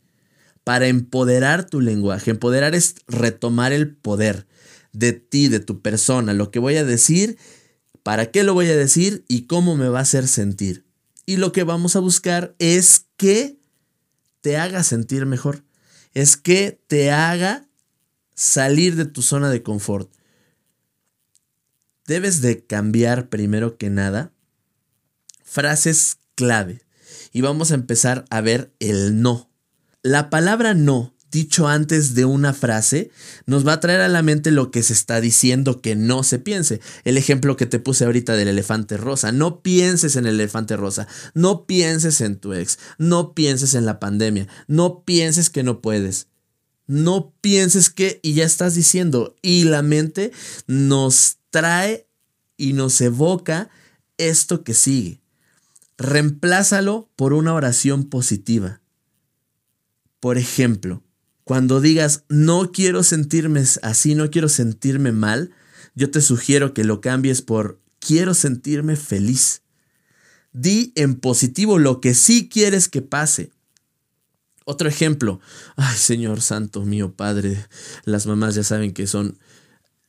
para 0.63 0.87
empoderar 0.87 1.67
tu 1.67 1.81
lenguaje. 1.81 2.31
Empoderar 2.31 2.75
es 2.75 2.95
retomar 3.07 3.73
el 3.73 3.95
poder 3.95 4.47
de 4.91 5.13
ti, 5.13 5.47
de 5.47 5.59
tu 5.59 5.81
persona. 5.81 6.33
Lo 6.33 6.51
que 6.51 6.59
voy 6.59 6.77
a 6.77 6.83
decir 6.83 7.37
para 8.05 8.29
qué 8.29 8.43
lo 8.43 8.53
voy 8.53 8.67
a 8.67 8.77
decir 8.77 9.25
y 9.27 9.47
cómo 9.47 9.75
me 9.75 9.89
va 9.89 9.97
a 9.97 10.03
hacer 10.03 10.27
sentir. 10.27 10.85
Y 11.25 11.37
lo 11.37 11.51
que 11.51 11.63
vamos 11.63 11.95
a 11.95 11.99
buscar 11.99 12.55
es 12.59 13.04
que 13.17 13.59
te 14.41 14.57
haga 14.57 14.83
sentir 14.83 15.25
mejor, 15.25 15.63
es 16.13 16.37
que 16.37 16.79
te 16.87 17.11
haga 17.11 17.67
salir 18.35 18.95
de 18.95 19.05
tu 19.05 19.21
zona 19.21 19.49
de 19.49 19.63
confort. 19.63 20.11
Debes 22.05 22.41
de 22.41 22.65
cambiar 22.65 23.29
primero 23.29 23.77
que 23.77 23.89
nada 23.89 24.31
frases 25.43 26.17
clave 26.35 26.81
y 27.31 27.41
vamos 27.41 27.71
a 27.71 27.75
empezar 27.75 28.25
a 28.29 28.41
ver 28.41 28.73
el 28.79 29.21
no. 29.21 29.49
La 30.03 30.29
palabra 30.29 30.73
no 30.73 31.14
dicho 31.31 31.67
antes 31.67 32.15
de 32.15 32.25
una 32.25 32.53
frase, 32.53 33.11
nos 33.45 33.67
va 33.67 33.73
a 33.73 33.79
traer 33.79 34.01
a 34.01 34.07
la 34.07 34.21
mente 34.21 34.51
lo 34.51 34.71
que 34.71 34.83
se 34.83 34.93
está 34.93 35.19
diciendo 35.19 35.81
que 35.81 35.95
no 35.95 36.23
se 36.23 36.39
piense. 36.39 36.79
El 37.03 37.17
ejemplo 37.17 37.57
que 37.57 37.65
te 37.65 37.79
puse 37.79 38.05
ahorita 38.05 38.35
del 38.35 38.47
elefante 38.47 38.97
rosa. 38.97 39.31
No 39.31 39.61
pienses 39.61 40.15
en 40.15 40.25
el 40.25 40.35
elefante 40.35 40.77
rosa. 40.77 41.07
No 41.33 41.65
pienses 41.65 42.21
en 42.21 42.37
tu 42.37 42.53
ex. 42.53 42.79
No 42.97 43.33
pienses 43.33 43.73
en 43.73 43.85
la 43.85 43.99
pandemia. 43.99 44.47
No 44.67 45.03
pienses 45.03 45.49
que 45.49 45.63
no 45.63 45.81
puedes. 45.81 46.27
No 46.87 47.33
pienses 47.41 47.89
que 47.89 48.19
y 48.23 48.33
ya 48.33 48.45
estás 48.45 48.75
diciendo. 48.75 49.35
Y 49.41 49.65
la 49.65 49.81
mente 49.81 50.31
nos 50.67 51.37
trae 51.49 52.07
y 52.57 52.73
nos 52.73 53.01
evoca 53.01 53.69
esto 54.17 54.63
que 54.63 54.73
sigue. 54.73 55.21
Reemplázalo 55.97 57.09
por 57.15 57.33
una 57.33 57.53
oración 57.53 58.05
positiva. 58.05 58.81
Por 60.19 60.37
ejemplo, 60.37 61.03
cuando 61.45 61.79
digas, 61.79 62.23
no 62.27 62.71
quiero 62.71 63.03
sentirme 63.03 63.63
así, 63.83 64.15
no 64.15 64.31
quiero 64.31 64.49
sentirme 64.49 65.11
mal, 65.11 65.51
yo 65.93 66.09
te 66.09 66.19
sugiero 66.19 66.73
que 66.73 66.83
lo 66.83 67.01
cambies 67.01 67.43
por, 67.43 67.79
quiero 67.99 68.33
sentirme 68.33 68.95
feliz. 68.95 69.61
Di 70.51 70.91
en 70.95 71.15
positivo 71.15 71.77
lo 71.77 72.01
que 72.01 72.15
sí 72.15 72.49
quieres 72.49 72.89
que 72.89 73.03
pase. 73.03 73.51
Otro 74.65 74.89
ejemplo, 74.89 75.39
ay 75.75 75.95
Señor 75.95 76.41
Santo 76.41 76.83
mío 76.83 77.13
Padre, 77.13 77.67
las 78.05 78.25
mamás 78.25 78.55
ya 78.55 78.63
saben 78.63 78.93
que 78.93 79.05
son 79.05 79.37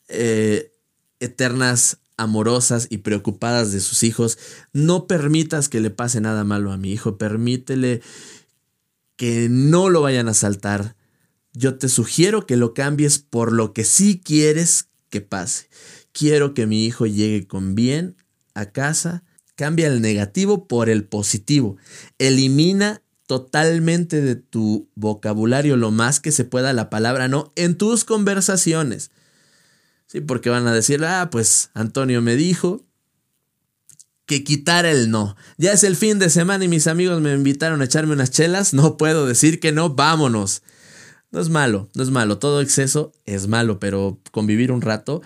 eh, 0.08 0.72
eternas, 1.20 1.98
amorosas 2.16 2.86
y 2.88 2.98
preocupadas 2.98 3.72
de 3.72 3.80
sus 3.80 4.02
hijos. 4.04 4.38
No 4.72 5.06
permitas 5.06 5.68
que 5.68 5.80
le 5.80 5.90
pase 5.90 6.22
nada 6.22 6.44
malo 6.44 6.72
a 6.72 6.78
mi 6.78 6.92
hijo, 6.92 7.18
permítele 7.18 8.00
que 9.16 9.48
no 9.50 9.90
lo 9.90 10.00
vayan 10.00 10.28
a 10.28 10.34
saltar, 10.34 10.96
yo 11.56 11.78
te 11.78 11.88
sugiero 11.88 12.46
que 12.46 12.56
lo 12.56 12.74
cambies 12.74 13.18
por 13.18 13.50
lo 13.50 13.72
que 13.72 13.84
sí 13.84 14.20
quieres 14.22 14.88
que 15.08 15.22
pase. 15.22 15.68
Quiero 16.12 16.52
que 16.52 16.66
mi 16.66 16.84
hijo 16.84 17.06
llegue 17.06 17.46
con 17.46 17.74
bien 17.74 18.16
a 18.54 18.66
casa. 18.66 19.24
Cambia 19.54 19.86
el 19.86 20.02
negativo 20.02 20.68
por 20.68 20.90
el 20.90 21.04
positivo. 21.04 21.78
Elimina 22.18 23.02
totalmente 23.26 24.20
de 24.20 24.36
tu 24.36 24.90
vocabulario 24.94 25.76
lo 25.76 25.90
más 25.90 26.20
que 26.20 26.30
se 26.30 26.44
pueda 26.44 26.72
la 26.74 26.90
palabra 26.90 27.26
no 27.26 27.52
en 27.56 27.76
tus 27.76 28.04
conversaciones. 28.04 29.10
Sí, 30.06 30.20
porque 30.20 30.50
van 30.50 30.66
a 30.66 30.74
decir, 30.74 31.04
ah, 31.04 31.30
pues 31.32 31.70
Antonio 31.72 32.20
me 32.20 32.36
dijo 32.36 32.84
que 34.26 34.44
quitara 34.44 34.90
el 34.90 35.10
no. 35.10 35.36
Ya 35.56 35.72
es 35.72 35.84
el 35.84 35.96
fin 35.96 36.18
de 36.18 36.28
semana 36.28 36.66
y 36.66 36.68
mis 36.68 36.86
amigos 36.86 37.20
me 37.22 37.32
invitaron 37.32 37.80
a 37.80 37.86
echarme 37.86 38.12
unas 38.12 38.30
chelas. 38.30 38.74
No 38.74 38.98
puedo 38.98 39.26
decir 39.26 39.58
que 39.58 39.72
no, 39.72 39.94
vámonos. 39.94 40.62
No 41.36 41.42
es 41.42 41.50
malo, 41.50 41.90
no 41.92 42.02
es 42.02 42.08
malo. 42.08 42.38
Todo 42.38 42.62
exceso 42.62 43.12
es 43.26 43.46
malo, 43.46 43.78
pero 43.78 44.18
convivir 44.30 44.72
un 44.72 44.80
rato 44.80 45.20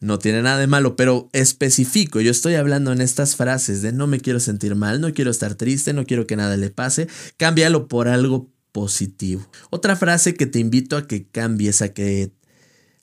no 0.00 0.18
tiene 0.18 0.40
nada 0.40 0.58
de 0.58 0.66
malo, 0.66 0.96
pero 0.96 1.28
especifico, 1.34 2.22
yo 2.22 2.30
estoy 2.30 2.54
hablando 2.54 2.90
en 2.90 3.02
estas 3.02 3.36
frases 3.36 3.82
de 3.82 3.92
no 3.92 4.06
me 4.06 4.18
quiero 4.18 4.40
sentir 4.40 4.76
mal, 4.76 5.02
no 5.02 5.12
quiero 5.12 5.30
estar 5.30 5.54
triste, 5.54 5.92
no 5.92 6.06
quiero 6.06 6.26
que 6.26 6.36
nada 6.36 6.56
le 6.56 6.70
pase, 6.70 7.06
cámbialo 7.36 7.86
por 7.86 8.08
algo 8.08 8.50
positivo. 8.72 9.46
Otra 9.68 9.94
frase 9.94 10.32
que 10.32 10.46
te 10.46 10.58
invito 10.58 10.96
a 10.96 11.06
que 11.06 11.28
cambies, 11.28 11.82
a 11.82 11.92
que 11.92 12.32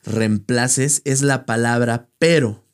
reemplaces, 0.04 1.04
es 1.06 1.22
la 1.22 1.46
palabra 1.46 2.10
pero. 2.18 2.66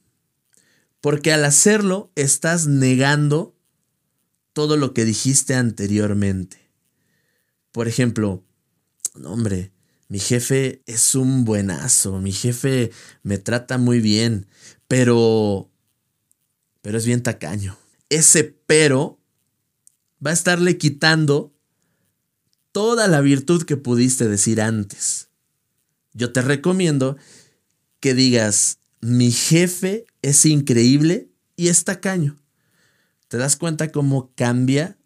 Porque 1.01 1.33
al 1.33 1.43
hacerlo 1.43 2.13
estás 2.15 2.65
negando 2.65 3.57
todo 4.53 4.77
lo 4.77 4.93
que 4.93 5.03
dijiste 5.03 5.53
anteriormente. 5.53 6.71
Por 7.73 7.89
ejemplo, 7.89 8.45
hombre, 9.23 9.71
mi 10.07 10.19
jefe 10.19 10.81
es 10.85 11.15
un 11.15 11.45
buenazo, 11.45 12.19
mi 12.19 12.31
jefe 12.31 12.91
me 13.23 13.37
trata 13.37 13.77
muy 13.77 13.99
bien, 13.99 14.47
pero... 14.87 15.69
pero 16.81 16.97
es 16.97 17.05
bien 17.05 17.23
tacaño. 17.23 17.77
Ese 18.09 18.43
pero 18.43 19.19
va 20.25 20.31
a 20.31 20.33
estarle 20.33 20.77
quitando 20.77 21.53
toda 22.71 23.07
la 23.07 23.21
virtud 23.21 23.63
que 23.63 23.77
pudiste 23.77 24.27
decir 24.27 24.61
antes. 24.61 25.29
Yo 26.13 26.31
te 26.31 26.41
recomiendo 26.41 27.17
que 27.99 28.13
digas, 28.13 28.79
mi 29.01 29.31
jefe 29.31 30.05
es 30.21 30.45
increíble 30.45 31.29
y 31.55 31.69
es 31.69 31.83
tacaño. 31.83 32.37
¿Te 33.27 33.37
das 33.37 33.55
cuenta 33.55 33.91
cómo 33.91 34.31
cambia 34.35 34.97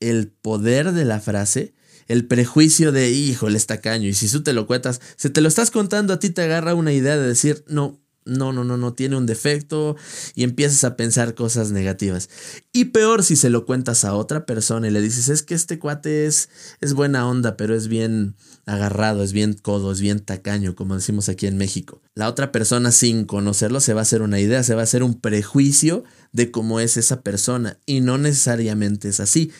el 0.00 0.28
poder 0.28 0.92
de 0.92 1.04
la 1.04 1.20
frase? 1.20 1.74
El 2.08 2.26
prejuicio 2.26 2.92
de, 2.92 3.10
híjole, 3.10 3.56
está 3.56 3.80
caño. 3.80 4.08
Y 4.08 4.14
si 4.14 4.28
tú 4.28 4.42
te 4.42 4.52
lo 4.52 4.66
cuentas, 4.66 5.00
si 5.16 5.30
te 5.30 5.40
lo 5.40 5.48
estás 5.48 5.70
contando, 5.70 6.12
a 6.12 6.18
ti 6.18 6.30
te 6.30 6.42
agarra 6.42 6.74
una 6.74 6.92
idea 6.92 7.16
de 7.16 7.26
decir, 7.26 7.64
no, 7.68 8.00
no, 8.26 8.52
no, 8.52 8.64
no, 8.64 8.76
no, 8.76 8.94
tiene 8.94 9.16
un 9.16 9.26
defecto 9.26 9.96
y 10.34 10.44
empiezas 10.44 10.84
a 10.84 10.96
pensar 10.96 11.34
cosas 11.34 11.72
negativas. 11.72 12.30
Y 12.72 12.86
peor 12.86 13.22
si 13.22 13.36
se 13.36 13.50
lo 13.50 13.66
cuentas 13.66 14.04
a 14.04 14.14
otra 14.14 14.46
persona 14.46 14.88
y 14.88 14.90
le 14.90 15.02
dices, 15.02 15.28
es 15.28 15.42
que 15.42 15.54
este 15.54 15.78
cuate 15.78 16.26
es, 16.26 16.48
es 16.80 16.94
buena 16.94 17.28
onda, 17.28 17.56
pero 17.56 17.74
es 17.74 17.88
bien 17.88 18.34
agarrado, 18.66 19.22
es 19.22 19.32
bien 19.32 19.52
codo, 19.52 19.92
es 19.92 20.00
bien 20.00 20.20
tacaño, 20.20 20.74
como 20.74 20.94
decimos 20.94 21.28
aquí 21.28 21.46
en 21.46 21.58
México. 21.58 22.00
La 22.14 22.28
otra 22.28 22.50
persona 22.50 22.92
sin 22.92 23.26
conocerlo 23.26 23.80
se 23.80 23.92
va 23.92 24.00
a 24.00 24.02
hacer 24.02 24.22
una 24.22 24.40
idea, 24.40 24.62
se 24.62 24.74
va 24.74 24.80
a 24.80 24.84
hacer 24.84 25.02
un 25.02 25.20
prejuicio 25.20 26.04
de 26.32 26.50
cómo 26.50 26.80
es 26.80 26.96
esa 26.96 27.20
persona 27.20 27.78
y 27.84 28.00
no 28.00 28.16
necesariamente 28.16 29.08
es 29.08 29.20
así 29.20 29.52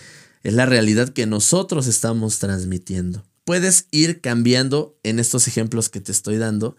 es 0.45 0.53
la 0.53 0.67
realidad 0.67 1.09
que 1.09 1.27
nosotros 1.27 1.87
estamos 1.89 2.39
transmitiendo. 2.39 3.25
Puedes 3.45 3.89
ir 3.91 4.21
cambiando 4.21 4.97
en 5.03 5.19
estos 5.19 5.49
ejemplos 5.49 5.89
que 5.89 6.01
te 6.01 6.13
estoy 6.13 6.37
dando, 6.37 6.77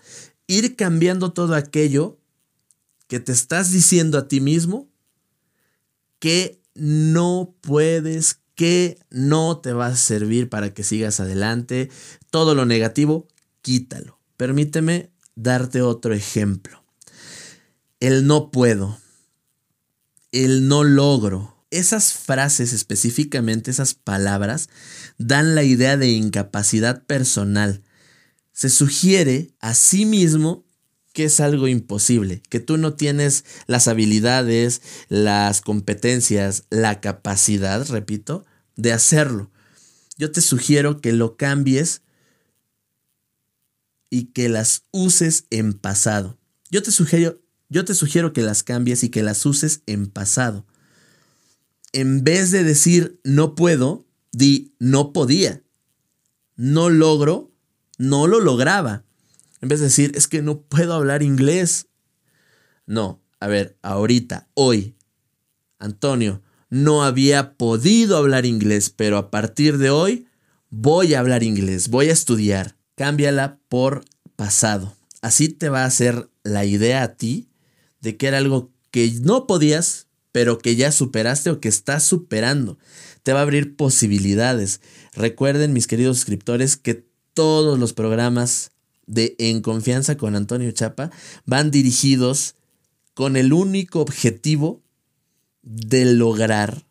ir 0.47 0.75
cambiando 0.75 1.33
todo 1.33 1.55
aquello 1.55 2.19
que 3.07 3.19
te 3.19 3.31
estás 3.31 3.71
diciendo 3.71 4.17
a 4.17 4.27
ti 4.27 4.39
mismo 4.39 4.87
que 6.19 6.61
no 6.75 7.55
puedes, 7.61 8.39
que 8.53 8.99
no 9.09 9.59
te 9.59 9.73
va 9.73 9.87
a 9.87 9.95
servir 9.95 10.49
para 10.49 10.73
que 10.73 10.83
sigas 10.83 11.19
adelante. 11.19 11.89
Todo 12.29 12.53
lo 12.53 12.65
negativo, 12.65 13.27
quítalo. 13.61 14.19
Permíteme 14.37 15.11
darte 15.35 15.81
otro 15.81 16.13
ejemplo. 16.13 16.83
El 17.99 18.27
no 18.27 18.51
puedo, 18.51 18.99
el 20.31 20.67
no 20.67 20.83
logro, 20.83 21.54
esas 21.71 22.13
frases 22.13 22.73
específicamente, 22.73 23.71
esas 23.71 23.93
palabras, 23.93 24.69
dan 25.17 25.55
la 25.55 25.63
idea 25.63 25.97
de 25.97 26.09
incapacidad 26.09 27.05
personal. 27.05 27.83
Se 28.51 28.69
sugiere 28.69 29.51
a 29.59 29.73
sí 29.73 30.05
mismo 30.05 30.65
que 31.13 31.25
es 31.25 31.39
algo 31.39 31.67
imposible, 31.67 32.41
que 32.49 32.59
tú 32.59 32.77
no 32.77 32.93
tienes 32.95 33.45
las 33.67 33.87
habilidades, 33.87 34.81
las 35.07 35.61
competencias, 35.61 36.65
la 36.69 36.99
capacidad, 36.99 37.87
repito, 37.87 38.45
de 38.75 38.91
hacerlo. 38.91 39.49
Yo 40.17 40.31
te 40.31 40.41
sugiero 40.41 40.99
que 40.99 41.13
lo 41.13 41.37
cambies 41.37 42.01
y 44.09 44.25
que 44.25 44.49
las 44.49 44.83
uses 44.91 45.45
en 45.51 45.73
pasado. 45.73 46.37
Yo 46.69 46.83
te 46.83 46.91
sugiero, 46.91 47.41
yo 47.69 47.85
te 47.85 47.95
sugiero 47.95 48.33
que 48.33 48.41
las 48.41 48.63
cambies 48.63 49.03
y 49.03 49.09
que 49.09 49.23
las 49.23 49.45
uses 49.45 49.81
en 49.85 50.07
pasado 50.07 50.65
en 51.95 52.25
vez 52.25 52.51
de 52.51 52.65
decir 52.65 53.21
no 53.23 53.55
puedo, 53.55 54.05
di 54.33 54.75
no 54.79 55.13
podía. 55.13 55.63
No 56.57 56.89
logro, 56.89 57.53
no 57.97 58.27
lo 58.27 58.41
lograba. 58.41 59.05
En 59.61 59.69
vez 59.69 59.79
de 59.79 59.85
decir 59.85 60.11
es 60.15 60.27
que 60.27 60.41
no 60.41 60.59
puedo 60.61 60.93
hablar 60.93 61.23
inglés. 61.23 61.87
No, 62.85 63.23
a 63.39 63.47
ver, 63.47 63.77
ahorita, 63.81 64.49
hoy, 64.55 64.97
Antonio, 65.79 66.41
no 66.69 67.05
había 67.05 67.55
podido 67.55 68.17
hablar 68.17 68.45
inglés, 68.45 68.89
pero 68.89 69.17
a 69.17 69.31
partir 69.31 69.77
de 69.77 69.89
hoy 69.89 70.27
voy 70.69 71.13
a 71.13 71.21
hablar 71.21 71.43
inglés, 71.43 71.87
voy 71.87 72.09
a 72.09 72.13
estudiar. 72.13 72.75
Cámbiala 72.95 73.59
por 73.69 74.03
pasado. 74.35 74.93
Así 75.21 75.47
te 75.47 75.69
va 75.69 75.83
a 75.83 75.87
hacer 75.87 76.29
la 76.43 76.65
idea 76.65 77.03
a 77.03 77.15
ti 77.15 77.47
de 78.01 78.17
que 78.17 78.27
era 78.27 78.37
algo 78.37 78.73
que 78.91 79.09
no 79.21 79.47
podías, 79.47 80.04
pero 80.35 80.57
que 80.57 80.75
ya 80.75 80.91
superaste 80.91 81.49
o 81.49 81.61
que 81.61 81.69
estás 81.69 82.03
superando. 82.03 82.77
Te 83.23 83.31
va 83.31 83.39
a 83.39 83.43
abrir 83.43 83.77
posibilidades. 83.77 84.81
Recuerden, 85.13 85.71
mis 85.71 85.87
queridos 85.87 86.17
suscriptores, 86.17 86.75
que 86.75 87.05
todos 87.33 87.79
los 87.79 87.93
programas 87.93 88.73
de 89.07 89.37
En 89.39 89.61
Confianza 89.61 90.17
con 90.17 90.35
Antonio 90.35 90.69
Chapa 90.73 91.09
van 91.45 91.71
dirigidos 91.71 92.55
con 93.13 93.37
el 93.37 93.53
único 93.53 94.01
objetivo 94.01 94.83
de 95.61 96.03
lograr 96.03 96.85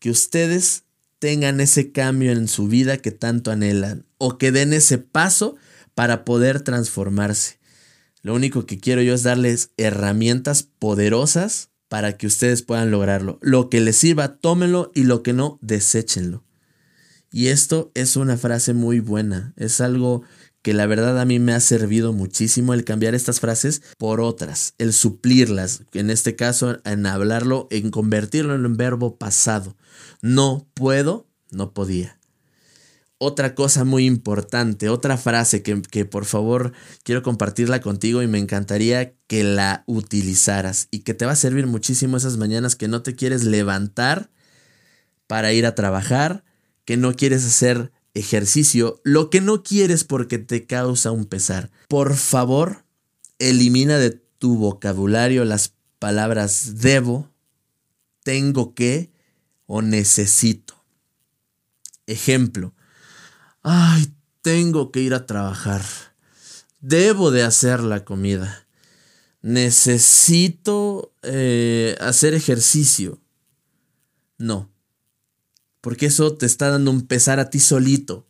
que 0.00 0.10
ustedes 0.10 0.82
tengan 1.20 1.60
ese 1.60 1.92
cambio 1.92 2.32
en 2.32 2.48
su 2.48 2.66
vida 2.66 2.96
que 2.96 3.12
tanto 3.12 3.52
anhelan 3.52 4.06
o 4.18 4.38
que 4.38 4.50
den 4.50 4.72
ese 4.72 4.98
paso 4.98 5.54
para 5.94 6.24
poder 6.24 6.62
transformarse. 6.62 7.60
Lo 8.22 8.34
único 8.34 8.66
que 8.66 8.80
quiero 8.80 9.02
yo 9.02 9.14
es 9.14 9.22
darles 9.22 9.70
herramientas 9.76 10.64
poderosas 10.64 11.69
para 11.90 12.16
que 12.16 12.28
ustedes 12.28 12.62
puedan 12.62 12.92
lograrlo. 12.92 13.40
Lo 13.42 13.68
que 13.68 13.80
les 13.80 13.96
sirva, 13.96 14.36
tómenlo 14.36 14.92
y 14.94 15.02
lo 15.02 15.24
que 15.24 15.32
no, 15.32 15.58
deséchenlo. 15.60 16.44
Y 17.32 17.48
esto 17.48 17.90
es 17.94 18.14
una 18.14 18.36
frase 18.36 18.74
muy 18.74 19.00
buena, 19.00 19.52
es 19.56 19.80
algo 19.80 20.22
que 20.62 20.72
la 20.72 20.86
verdad 20.86 21.18
a 21.20 21.24
mí 21.24 21.40
me 21.40 21.52
ha 21.52 21.58
servido 21.58 22.12
muchísimo 22.12 22.74
el 22.74 22.84
cambiar 22.84 23.16
estas 23.16 23.40
frases 23.40 23.82
por 23.98 24.20
otras, 24.20 24.74
el 24.78 24.92
suplirlas, 24.92 25.82
en 25.92 26.10
este 26.10 26.36
caso 26.36 26.78
en 26.84 27.06
hablarlo, 27.06 27.66
en 27.70 27.90
convertirlo 27.90 28.54
en 28.54 28.66
un 28.66 28.76
verbo 28.76 29.16
pasado. 29.16 29.76
No 30.22 30.68
puedo, 30.74 31.26
no 31.50 31.72
podía 31.74 32.19
otra 33.22 33.54
cosa 33.54 33.84
muy 33.84 34.06
importante, 34.06 34.88
otra 34.88 35.18
frase 35.18 35.62
que, 35.62 35.82
que, 35.82 36.06
por 36.06 36.24
favor 36.24 36.72
quiero 37.02 37.22
compartirla 37.22 37.82
contigo 37.82 38.22
y 38.22 38.26
me 38.26 38.38
encantaría 38.38 39.12
que 39.26 39.44
la 39.44 39.84
utilizaras 39.86 40.88
y 40.90 41.00
que 41.00 41.12
te 41.12 41.26
va 41.26 41.32
a 41.32 41.36
servir 41.36 41.66
muchísimo 41.66 42.16
esas 42.16 42.38
mañanas 42.38 42.76
que 42.76 42.88
no 42.88 43.02
te 43.02 43.14
quieres 43.14 43.44
levantar 43.44 44.30
para 45.26 45.52
ir 45.52 45.66
a 45.66 45.74
trabajar, 45.74 46.44
que 46.86 46.96
no 46.96 47.14
quieres 47.14 47.44
hacer 47.44 47.92
ejercicio, 48.14 49.02
lo 49.04 49.28
que 49.28 49.42
no 49.42 49.62
quieres 49.62 50.02
porque 50.02 50.38
te 50.38 50.66
causa 50.66 51.10
un 51.10 51.26
pesar. 51.26 51.70
Por 51.88 52.16
favor, 52.16 52.86
elimina 53.38 53.98
de 53.98 54.12
tu 54.38 54.56
vocabulario 54.56 55.44
las 55.44 55.74
palabras 55.98 56.80
debo, 56.80 57.30
tengo 58.24 58.74
que 58.74 59.12
o 59.66 59.82
necesito. 59.82 60.82
Ejemplo, 62.06 62.74
Ay, 63.62 64.14
tengo 64.42 64.90
que 64.90 65.00
ir 65.00 65.14
a 65.14 65.26
trabajar. 65.26 65.82
Debo 66.80 67.30
de 67.30 67.42
hacer 67.42 67.80
la 67.80 68.04
comida. 68.04 68.66
Necesito 69.42 71.14
eh, 71.22 71.96
hacer 72.00 72.34
ejercicio. 72.34 73.20
No. 74.38 74.70
Porque 75.80 76.06
eso 76.06 76.36
te 76.36 76.46
está 76.46 76.70
dando 76.70 76.90
un 76.90 77.06
pesar 77.06 77.38
a 77.38 77.50
ti 77.50 77.58
solito. 77.58 78.26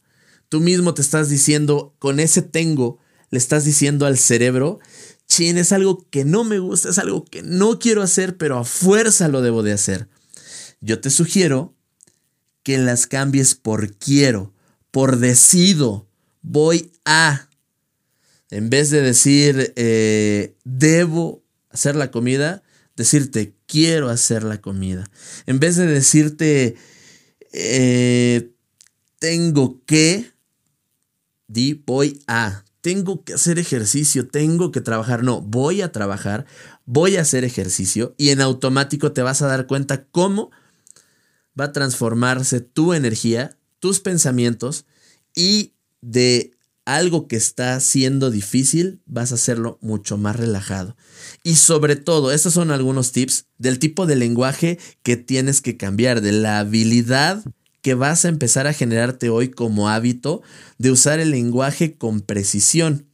Tú 0.49 0.61
mismo 0.61 0.95
te 0.95 1.03
estás 1.03 1.29
diciendo, 1.29 1.95
con 2.01 2.19
ese 2.19 2.43
tengo, 2.43 2.99
le 3.31 3.39
estás 3.39 3.65
diciendo 3.65 4.07
al 4.07 4.19
cerebro, 4.19 4.81
chin, 5.29 5.59
es 5.59 5.71
algo 5.71 6.09
que 6.11 6.25
no 6.25 6.43
me 6.43 6.59
gusta, 6.59 6.89
es 6.89 6.99
algo 6.99 7.25
que 7.25 7.43
no 7.43 7.79
quiero 7.79 8.03
hacer, 8.03 8.37
pero 8.37 8.59
a 8.59 8.65
fuerza 8.65 9.29
lo 9.29 9.43
debo 9.43 9.63
de 9.63 9.73
hacer. 9.73 10.09
Yo 10.81 11.01
te 11.01 11.11
sugiero 11.11 11.77
que 12.65 12.79
las 12.79 13.07
cambies 13.07 13.55
por 13.55 13.95
quiero 13.97 14.53
por 14.91 15.19
decido, 15.19 16.07
voy 16.43 16.93
a. 17.05 17.49
En 18.51 18.71
vez 18.71 18.91
de 18.91 19.01
decir 19.01 19.73
eh, 19.77 20.57
debo 20.65 21.43
hacer 21.71 21.95
la 21.95 22.11
comida, 22.11 22.63
decirte 22.97 23.55
quiero 23.67 24.09
hacer 24.09 24.43
la 24.43 24.61
comida. 24.61 25.09
En 25.47 25.61
vez 25.61 25.77
de 25.77 25.87
decirte 25.87 26.77
eh, 27.53 28.51
tengo 29.19 29.83
que, 29.87 30.33
Di 31.47 31.83
voy 31.85 32.23
a. 32.27 32.65
Tengo 32.81 33.25
que 33.25 33.35
hacer 33.35 33.59
ejercicio, 33.59 34.29
tengo 34.29 34.73
que 34.73 34.81
trabajar. 34.81 35.23
No, 35.23 35.41
voy 35.41 35.83
a 35.83 35.93
trabajar, 35.93 36.47
voy 36.87 37.17
a 37.17 37.23
hacer 37.23 37.45
ejercicio 37.45 38.15
y 38.17 38.31
en 38.31 38.41
automático 38.41 39.13
te 39.13 39.23
vas 39.23 39.43
a 39.43 39.49
dar 39.49 39.67
cuenta 39.67 40.05
cómo 40.05 40.51
va 41.59 41.67
a 41.67 41.73
transformarse 41.73 42.61
tu 42.61 42.95
energía, 42.95 43.59
tus 43.81 44.01
pensamientos 44.01 44.87
y 45.35 45.73
de 46.01 46.53
algo 46.85 47.29
que 47.29 47.37
está 47.37 47.79
siendo 47.81 48.31
difícil, 48.31 49.01
vas 49.07 49.33
a 49.33 49.37
hacerlo 49.37 49.79
mucho 49.81 50.17
más 50.17 50.37
relajado. 50.37 50.97
Y 51.43 51.57
sobre 51.57 51.97
todo, 51.97 52.33
estos 52.33 52.55
son 52.55 52.71
algunos 52.71 53.13
tips 53.13 53.47
del 53.59 53.79
tipo 53.79 54.07
de 54.07 54.17
lenguaje 54.17 54.79
que 55.03 55.17
tienes 55.17 55.61
que 55.61 55.77
cambiar, 55.77 56.21
de 56.21 56.33
la 56.33 56.59
habilidad 56.59 57.45
que 57.83 57.95
vas 57.95 58.25
a 58.25 58.29
empezar 58.29 58.67
a 58.67 58.73
generarte 58.73 59.31
hoy 59.31 59.49
como 59.51 59.89
hábito 59.89 60.43
de 60.79 60.91
usar 60.91 61.21
el 61.21 61.31
lenguaje 61.31 61.97
con 61.97 62.21
precisión 62.21 63.07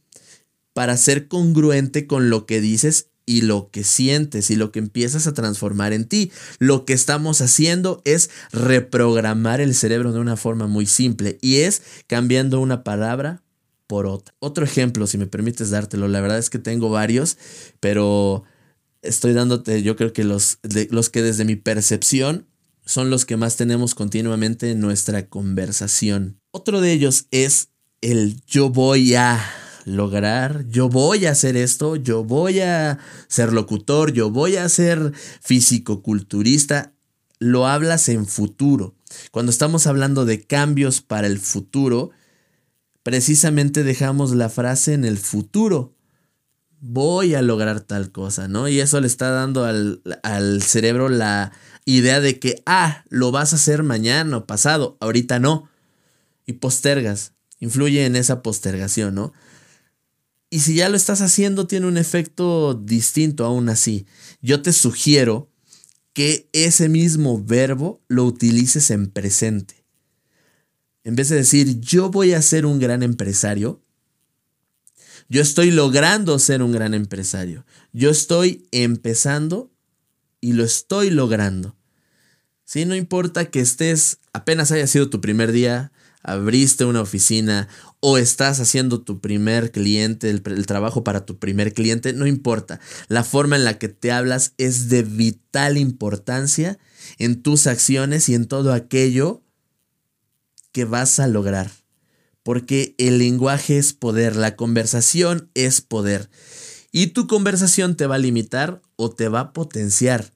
para 0.73 0.97
ser 0.97 1.27
congruente 1.27 2.05
con 2.07 2.29
lo 2.29 2.45
que 2.45 2.61
dices 2.61 3.09
y 3.27 3.41
lo 3.41 3.69
que 3.69 3.83
sientes 3.83 4.49
y 4.49 4.55
lo 4.55 4.71
que 4.71 4.79
empiezas 4.79 5.27
a 5.27 5.35
transformar 5.35 5.93
en 5.93 6.05
ti. 6.05 6.31
Lo 6.57 6.85
que 6.85 6.93
estamos 6.93 7.41
haciendo 7.41 8.01
es 8.05 8.31
reprogramar 8.51 9.61
el 9.61 9.75
cerebro 9.75 10.13
de 10.13 10.19
una 10.19 10.37
forma 10.37 10.65
muy 10.65 10.87
simple 10.87 11.37
y 11.41 11.57
es 11.57 11.83
cambiando 12.07 12.59
una 12.59 12.83
palabra 12.83 13.43
por 13.85 14.07
otra. 14.07 14.33
Otro 14.39 14.63
ejemplo, 14.63 15.05
si 15.05 15.17
me 15.19 15.27
permites 15.27 15.69
dártelo, 15.69 16.07
la 16.07 16.21
verdad 16.21 16.39
es 16.39 16.49
que 16.49 16.57
tengo 16.57 16.89
varios, 16.89 17.37
pero 17.79 18.43
estoy 19.01 19.33
dándote, 19.33 19.83
yo 19.83 19.95
creo 19.97 20.13
que 20.13 20.23
los, 20.23 20.59
los 20.89 21.09
que 21.09 21.21
desde 21.21 21.45
mi 21.45 21.57
percepción 21.57 22.47
son 22.85 23.09
los 23.09 23.25
que 23.25 23.35
más 23.35 23.57
tenemos 23.57 23.93
continuamente 23.93 24.71
en 24.71 24.79
nuestra 24.79 25.27
conversación. 25.27 26.39
Otro 26.51 26.79
de 26.79 26.93
ellos 26.93 27.27
es 27.31 27.69
el 27.99 28.41
yo 28.45 28.69
voy 28.69 29.15
a 29.15 29.43
lograr, 29.87 30.67
yo 30.67 30.89
voy 30.89 31.25
a 31.25 31.31
hacer 31.31 31.55
esto, 31.55 31.95
yo 31.95 32.23
voy 32.23 32.59
a 32.59 32.99
ser 33.29 33.53
locutor, 33.53 34.11
yo 34.11 34.29
voy 34.29 34.57
a 34.57 34.67
ser 34.67 35.13
físico-culturista. 35.41 36.93
Lo 37.39 37.67
hablas 37.67 38.09
en 38.09 38.25
futuro. 38.25 38.95
Cuando 39.31 39.49
estamos 39.49 39.87
hablando 39.87 40.25
de 40.25 40.45
cambios 40.45 41.01
para 41.01 41.27
el 41.27 41.39
futuro, 41.39 42.11
precisamente 43.01 43.83
dejamos 43.83 44.35
la 44.35 44.49
frase 44.49 44.93
en 44.93 45.05
el 45.05 45.17
futuro. 45.17 45.95
Voy 46.81 47.33
a 47.33 47.41
lograr 47.41 47.79
tal 47.79 48.11
cosa, 48.11 48.49
¿no? 48.49 48.67
Y 48.67 48.81
eso 48.81 48.99
le 48.99 49.07
está 49.07 49.29
dando 49.29 49.63
al, 49.63 50.01
al 50.21 50.61
cerebro 50.63 51.07
la 51.07 51.53
idea 51.85 52.19
de 52.19 52.39
que, 52.39 52.61
ah, 52.65 53.05
lo 53.07 53.31
vas 53.31 53.53
a 53.53 53.55
hacer 53.55 53.83
mañana 53.83 54.35
o 54.35 54.45
pasado, 54.45 54.97
ahorita 54.99 55.39
no. 55.39 55.69
Y 56.45 56.53
postergas, 56.53 57.33
influye 57.59 58.05
en 58.05 58.17
esa 58.17 58.43
postergación, 58.43 59.15
¿no? 59.15 59.33
Y 60.49 60.59
si 60.59 60.75
ya 60.75 60.89
lo 60.89 60.95
estás 60.95 61.21
haciendo, 61.21 61.67
tiene 61.67 61.87
un 61.87 61.97
efecto 61.97 62.73
distinto 62.73 63.45
aún 63.45 63.69
así. 63.69 64.05
Yo 64.41 64.61
te 64.61 64.71
sugiero 64.71 65.51
que 66.13 66.49
ese 66.53 66.89
mismo 66.89 67.43
verbo 67.43 68.01
lo 68.07 68.25
utilices 68.25 68.89
en 68.91 69.07
presente. 69.07 69.85
En 71.03 71.15
vez 71.15 71.29
de 71.29 71.37
decir, 71.37 71.79
yo 71.79 72.09
voy 72.09 72.33
a 72.33 72.41
ser 72.41 72.65
un 72.65 72.79
gran 72.79 73.03
empresario, 73.03 73.81
yo 75.29 75.41
estoy 75.41 75.71
logrando 75.71 76.39
ser 76.39 76.61
un 76.61 76.71
gran 76.71 76.93
empresario. 76.93 77.65
Yo 77.91 78.09
estoy 78.09 78.67
empezando 78.71 79.71
y 80.39 80.53
lo 80.53 80.63
estoy 80.63 81.09
logrando. 81.09 81.75
Si 82.63 82.85
no 82.85 82.95
importa 82.95 83.45
que 83.45 83.59
estés, 83.59 84.19
apenas 84.33 84.71
haya 84.71 84.87
sido 84.87 85.09
tu 85.09 85.19
primer 85.19 85.51
día, 85.51 85.91
abriste 86.23 86.85
una 86.85 87.01
oficina 87.01 87.67
o 87.99 88.17
estás 88.17 88.59
haciendo 88.59 89.01
tu 89.01 89.21
primer 89.21 89.71
cliente, 89.71 90.29
el, 90.29 90.43
el, 90.45 90.65
trabajo 90.65 91.03
para 91.03 91.25
tu 91.25 91.39
primer 91.39 91.73
cliente, 91.73 92.13
no 92.13 92.27
importa. 92.27 92.79
La 93.07 93.23
forma 93.23 93.55
en 93.55 93.63
la 93.63 93.79
que 93.79 93.87
te 93.87 94.11
hablas 94.11 94.53
es 94.57 94.89
de 94.89 95.03
vital 95.03 95.77
importancia 95.77 96.77
en 97.17 97.41
tus 97.41 97.67
acciones 97.67 98.29
y 98.29 98.35
en 98.35 98.45
todo 98.45 98.73
aquello 98.73 99.41
que 100.71 100.85
vas 100.85 101.19
a 101.19 101.27
lograr. 101.27 101.71
Porque 102.43 102.95
el 102.97 103.17
lenguaje 103.17 103.77
es 103.77 103.93
poder, 103.93 104.35
la 104.35 104.55
conversación 104.55 105.49
es 105.53 105.81
poder. 105.81 106.29
Y 106.91 107.07
tu 107.07 107.27
conversación 107.27 107.97
te 107.97 108.07
va 108.07 108.15
a 108.15 108.19
limitar 108.19 108.81
o 108.95 109.09
te 109.09 109.27
va 109.27 109.39
a 109.39 109.53
potenciar. 109.53 110.33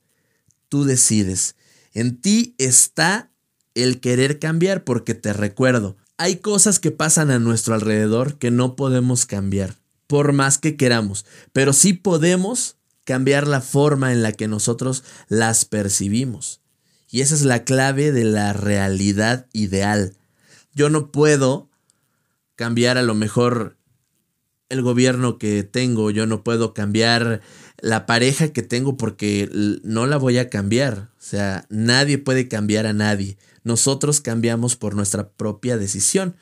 Tú 0.67 0.84
decides. 0.84 1.55
En 1.93 2.19
ti 2.19 2.55
está 2.57 3.30
el 3.76 3.99
querer 3.99 4.39
cambiar 4.39 4.84
porque 4.84 5.13
te 5.13 5.34
recuerdo, 5.34 5.97
hay 6.17 6.38
cosas 6.38 6.80
que 6.80 6.91
pasan 6.91 7.32
a 7.32 7.39
nuestro 7.39 7.74
alrededor 7.74 8.38
que 8.38 8.51
no 8.51 8.76
podemos 8.76 9.26
cambiar, 9.26 9.76
por 10.07 10.34
más 10.34 10.57
que 10.57 10.76
queramos, 10.76 11.26
pero 11.53 11.74
sí 11.74 11.93
podemos 11.93 12.78
cambiar 13.05 13.47
la 13.47 13.61
forma 13.61 14.11
en 14.11 14.22
la 14.22 14.32
que 14.32 14.47
nosotros 14.47 15.03
las 15.28 15.65
percibimos. 15.65 16.61
Y 17.09 17.22
esa 17.22 17.36
es 17.36 17.41
la 17.41 17.63
clave 17.63 18.11
de 18.11 18.24
la 18.24 18.53
realidad 18.53 19.47
ideal. 19.51 20.15
Yo 20.74 20.89
no 20.89 21.11
puedo 21.11 21.69
cambiar 22.55 22.97
a 22.97 23.03
lo 23.03 23.15
mejor 23.15 23.78
el 24.69 24.82
gobierno 24.82 25.38
que 25.38 25.63
tengo, 25.63 26.11
yo 26.11 26.26
no 26.26 26.43
puedo 26.43 26.74
cambiar 26.74 27.41
la 27.82 28.05
pareja 28.05 28.49
que 28.49 28.61
tengo 28.61 28.95
porque 28.95 29.49
no 29.84 30.05
la 30.05 30.17
voy 30.17 30.38
a 30.38 30.49
cambiar. 30.49 31.09
O 31.17 31.23
sea, 31.23 31.65
nadie 31.69 32.17
puede 32.17 32.47
cambiar 32.47 32.86
a 32.86 32.93
nadie. 32.93 33.38
Nosotros 33.63 34.21
cambiamos 34.21 34.75
por 34.75 34.95
nuestra 34.95 35.29
propia 35.29 35.77
decisión. 35.77 36.36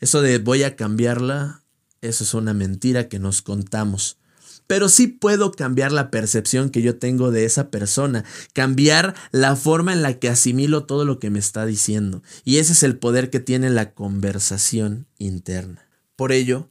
Eso 0.00 0.22
de 0.22 0.38
voy 0.38 0.62
a 0.62 0.76
cambiarla, 0.76 1.62
eso 2.00 2.24
es 2.24 2.34
una 2.34 2.54
mentira 2.54 3.08
que 3.08 3.18
nos 3.18 3.42
contamos 3.42 4.18
pero 4.66 4.88
sí 4.88 5.06
puedo 5.06 5.52
cambiar 5.52 5.92
la 5.92 6.10
percepción 6.10 6.70
que 6.70 6.82
yo 6.82 6.96
tengo 6.96 7.30
de 7.30 7.44
esa 7.44 7.70
persona, 7.70 8.24
cambiar 8.52 9.14
la 9.30 9.56
forma 9.56 9.92
en 9.92 10.02
la 10.02 10.18
que 10.18 10.28
asimilo 10.28 10.84
todo 10.84 11.04
lo 11.04 11.18
que 11.18 11.30
me 11.30 11.38
está 11.38 11.66
diciendo. 11.66 12.22
Y 12.44 12.58
ese 12.58 12.72
es 12.72 12.82
el 12.82 12.96
poder 12.96 13.30
que 13.30 13.40
tiene 13.40 13.70
la 13.70 13.92
conversación 13.92 15.06
interna. 15.18 15.86
Por 16.16 16.32
ello, 16.32 16.68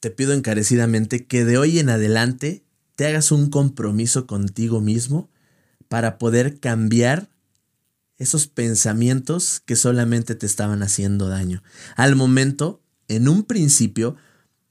te 0.00 0.10
pido 0.10 0.32
encarecidamente 0.34 1.26
que 1.26 1.44
de 1.44 1.58
hoy 1.58 1.78
en 1.78 1.88
adelante 1.88 2.64
te 2.96 3.06
hagas 3.06 3.30
un 3.30 3.50
compromiso 3.50 4.26
contigo 4.26 4.80
mismo 4.80 5.30
para 5.88 6.18
poder 6.18 6.58
cambiar 6.58 7.30
esos 8.18 8.46
pensamientos 8.46 9.62
que 9.64 9.76
solamente 9.76 10.34
te 10.34 10.46
estaban 10.46 10.82
haciendo 10.82 11.28
daño. 11.28 11.62
Al 11.94 12.16
momento, 12.16 12.82
en 13.08 13.28
un 13.28 13.44
principio, 13.44 14.16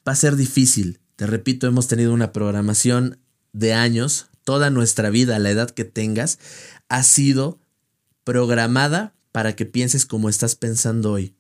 va 0.08 0.14
a 0.14 0.16
ser 0.16 0.36
difícil, 0.36 1.00
te 1.16 1.28
repito, 1.28 1.68
hemos 1.68 1.88
tenido 1.88 2.14
una 2.14 2.34
programación 2.34 3.20
de 3.54 3.74
años, 3.74 4.28
toda 4.44 4.70
nuestra 4.70 5.10
vida, 5.10 5.40
la 5.40 5.52
edad 5.52 5.70
que 5.70 5.86
tengas, 5.86 6.40
ha 6.90 7.04
sido 7.04 7.60
programada 8.24 9.14
para 9.32 9.56
que 9.56 9.66
pienses 9.66 10.06
como 10.06 10.28
estás 10.28 10.56
pensando 10.56 11.12
hoy. 11.12 11.36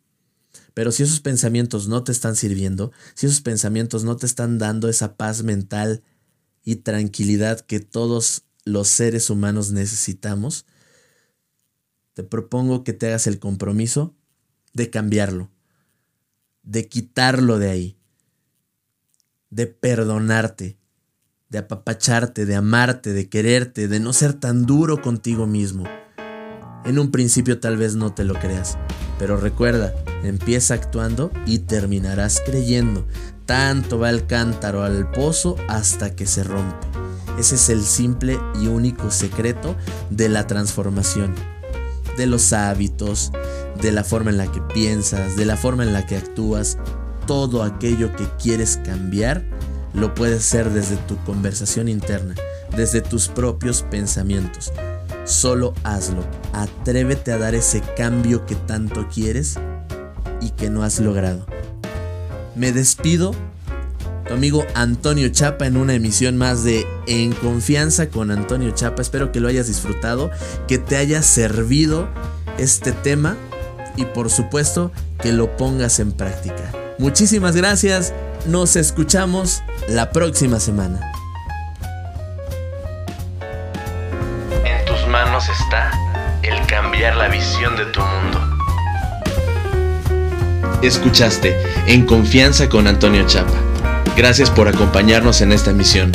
Pero 0.74 0.92
si 0.92 1.04
esos 1.04 1.20
pensamientos 1.20 1.88
no 1.88 2.04
te 2.04 2.12
están 2.12 2.36
sirviendo, 2.36 2.92
si 3.16 3.26
esos 3.26 3.42
pensamientos 3.42 4.04
no 4.04 4.16
te 4.18 4.26
están 4.26 4.60
dando 4.60 4.88
esa 4.88 5.16
paz 5.18 5.44
mental 5.44 6.04
y 6.66 6.78
tranquilidad 6.78 7.62
que 7.62 7.80
todos 7.80 8.42
los 8.66 8.88
seres 8.90 9.30
humanos 9.30 9.72
necesitamos, 9.72 10.66
te 12.14 12.24
propongo 12.24 12.84
que 12.84 12.92
te 12.92 13.08
hagas 13.08 13.28
el 13.28 13.40
compromiso 13.40 14.16
de 14.74 14.90
cambiarlo, 14.90 15.52
de 16.64 16.90
quitarlo 16.90 17.60
de 17.60 17.70
ahí, 17.70 17.98
de 19.50 19.68
perdonarte, 19.68 20.78
de 21.50 21.58
apapacharte, 21.60 22.46
de 22.46 22.56
amarte, 22.56 23.14
de 23.14 23.30
quererte, 23.30 23.88
de 23.88 24.00
no 24.00 24.12
ser 24.12 24.34
tan 24.34 24.66
duro 24.66 25.02
contigo 25.02 25.46
mismo. 25.46 25.84
En 26.84 27.00
un 27.00 27.12
principio 27.12 27.60
tal 27.60 27.78
vez 27.78 27.96
no 27.96 28.14
te 28.14 28.24
lo 28.24 28.34
creas, 28.34 28.78
pero 29.20 29.38
recuerda, 29.38 29.94
empieza 30.24 30.74
actuando 30.74 31.32
y 31.46 31.60
terminarás 31.60 32.42
creyendo. 32.46 33.08
Tanto 33.46 34.00
va 34.00 34.10
el 34.10 34.26
cántaro 34.26 34.84
al 34.84 35.12
pozo 35.12 35.56
hasta 35.68 36.16
que 36.16 36.26
se 36.26 36.44
rompe. 36.44 36.88
Ese 37.38 37.56
es 37.56 37.70
el 37.70 37.84
simple 37.84 38.40
y 38.62 38.68
único 38.68 39.12
secreto 39.12 39.76
de 40.10 40.30
la 40.30 40.48
transformación, 40.48 41.36
de 42.18 42.28
los 42.28 42.54
hábitos, 42.54 43.32
de 43.82 43.92
la 43.92 44.04
forma 44.04 44.32
en 44.32 44.38
la 44.38 44.52
que 44.52 44.62
piensas, 44.62 45.36
de 45.36 45.46
la 45.46 45.58
forma 45.58 45.84
en 45.84 45.94
la 45.94 46.06
que 46.06 46.16
actúas, 46.16 46.78
todo 47.28 47.64
aquello 47.64 48.16
que 48.16 48.28
quieres 48.42 48.80
cambiar, 48.86 49.44
lo 49.94 50.14
puedes 50.14 50.40
hacer 50.40 50.72
desde 50.72 50.98
tu 50.98 51.18
conversación 51.24 51.88
interna, 51.88 52.36
desde 52.76 53.02
tus 53.02 53.28
propios 53.28 53.84
pensamientos. 53.84 54.72
Solo 55.26 55.74
hazlo. 55.84 56.24
Atrévete 56.54 57.32
a 57.32 57.38
dar 57.38 57.56
ese 57.56 57.82
cambio 57.98 58.46
que 58.46 58.56
tanto 58.56 59.08
quieres 59.08 59.56
y 60.40 60.52
que 60.52 60.70
no 60.70 60.84
has 60.84 61.00
logrado. 61.00 61.46
Me 62.56 62.72
despido, 62.72 63.36
tu 64.28 64.34
amigo 64.34 64.66
Antonio 64.76 65.28
Chapa, 65.30 65.66
en 65.66 65.76
una 65.76 65.94
emisión 65.94 66.38
más 66.38 66.64
de 66.64 66.88
En 67.06 67.34
Confianza 67.34 68.10
con 68.10 68.32
Antonio 68.32 68.72
Chapa. 68.72 69.02
Espero 69.02 69.34
que 69.34 69.42
lo 69.42 69.50
hayas 69.50 69.68
disfrutado, 69.68 70.32
que 70.68 70.78
te 70.78 70.96
haya 70.96 71.22
servido 71.22 72.08
este 72.58 72.94
tema 72.94 73.36
y 73.98 74.06
por 74.06 74.30
supuesto 74.30 74.92
que 75.22 75.34
lo 75.34 75.58
pongas 75.58 76.00
en 76.00 76.14
práctica. 76.14 76.72
Muchísimas 76.98 77.58
gracias. 77.58 78.14
Nos 78.48 78.78
escuchamos 78.78 79.62
la 79.90 80.12
próxima 80.12 80.62
semana. 80.62 81.12
En 84.64 84.86
tus 84.86 85.06
manos 85.08 85.44
está 85.50 85.92
el 86.42 86.66
cambiar 86.68 87.18
la 87.18 87.28
visión 87.28 87.76
de 87.76 87.86
tu 87.88 88.00
mundo. 88.00 88.45
Escuchaste 90.82 91.56
En 91.88 92.06
Confianza 92.06 92.70
con 92.70 92.88
Antonio 92.88 93.26
Chapa. 93.28 93.54
Gracias 94.16 94.50
por 94.50 94.68
acompañarnos 94.68 95.42
en 95.42 95.52
esta 95.52 95.72
emisión. 95.72 96.12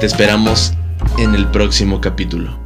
Te 0.00 0.06
esperamos 0.06 0.72
en 1.18 1.34
el 1.34 1.46
próximo 1.50 2.00
capítulo. 2.00 2.65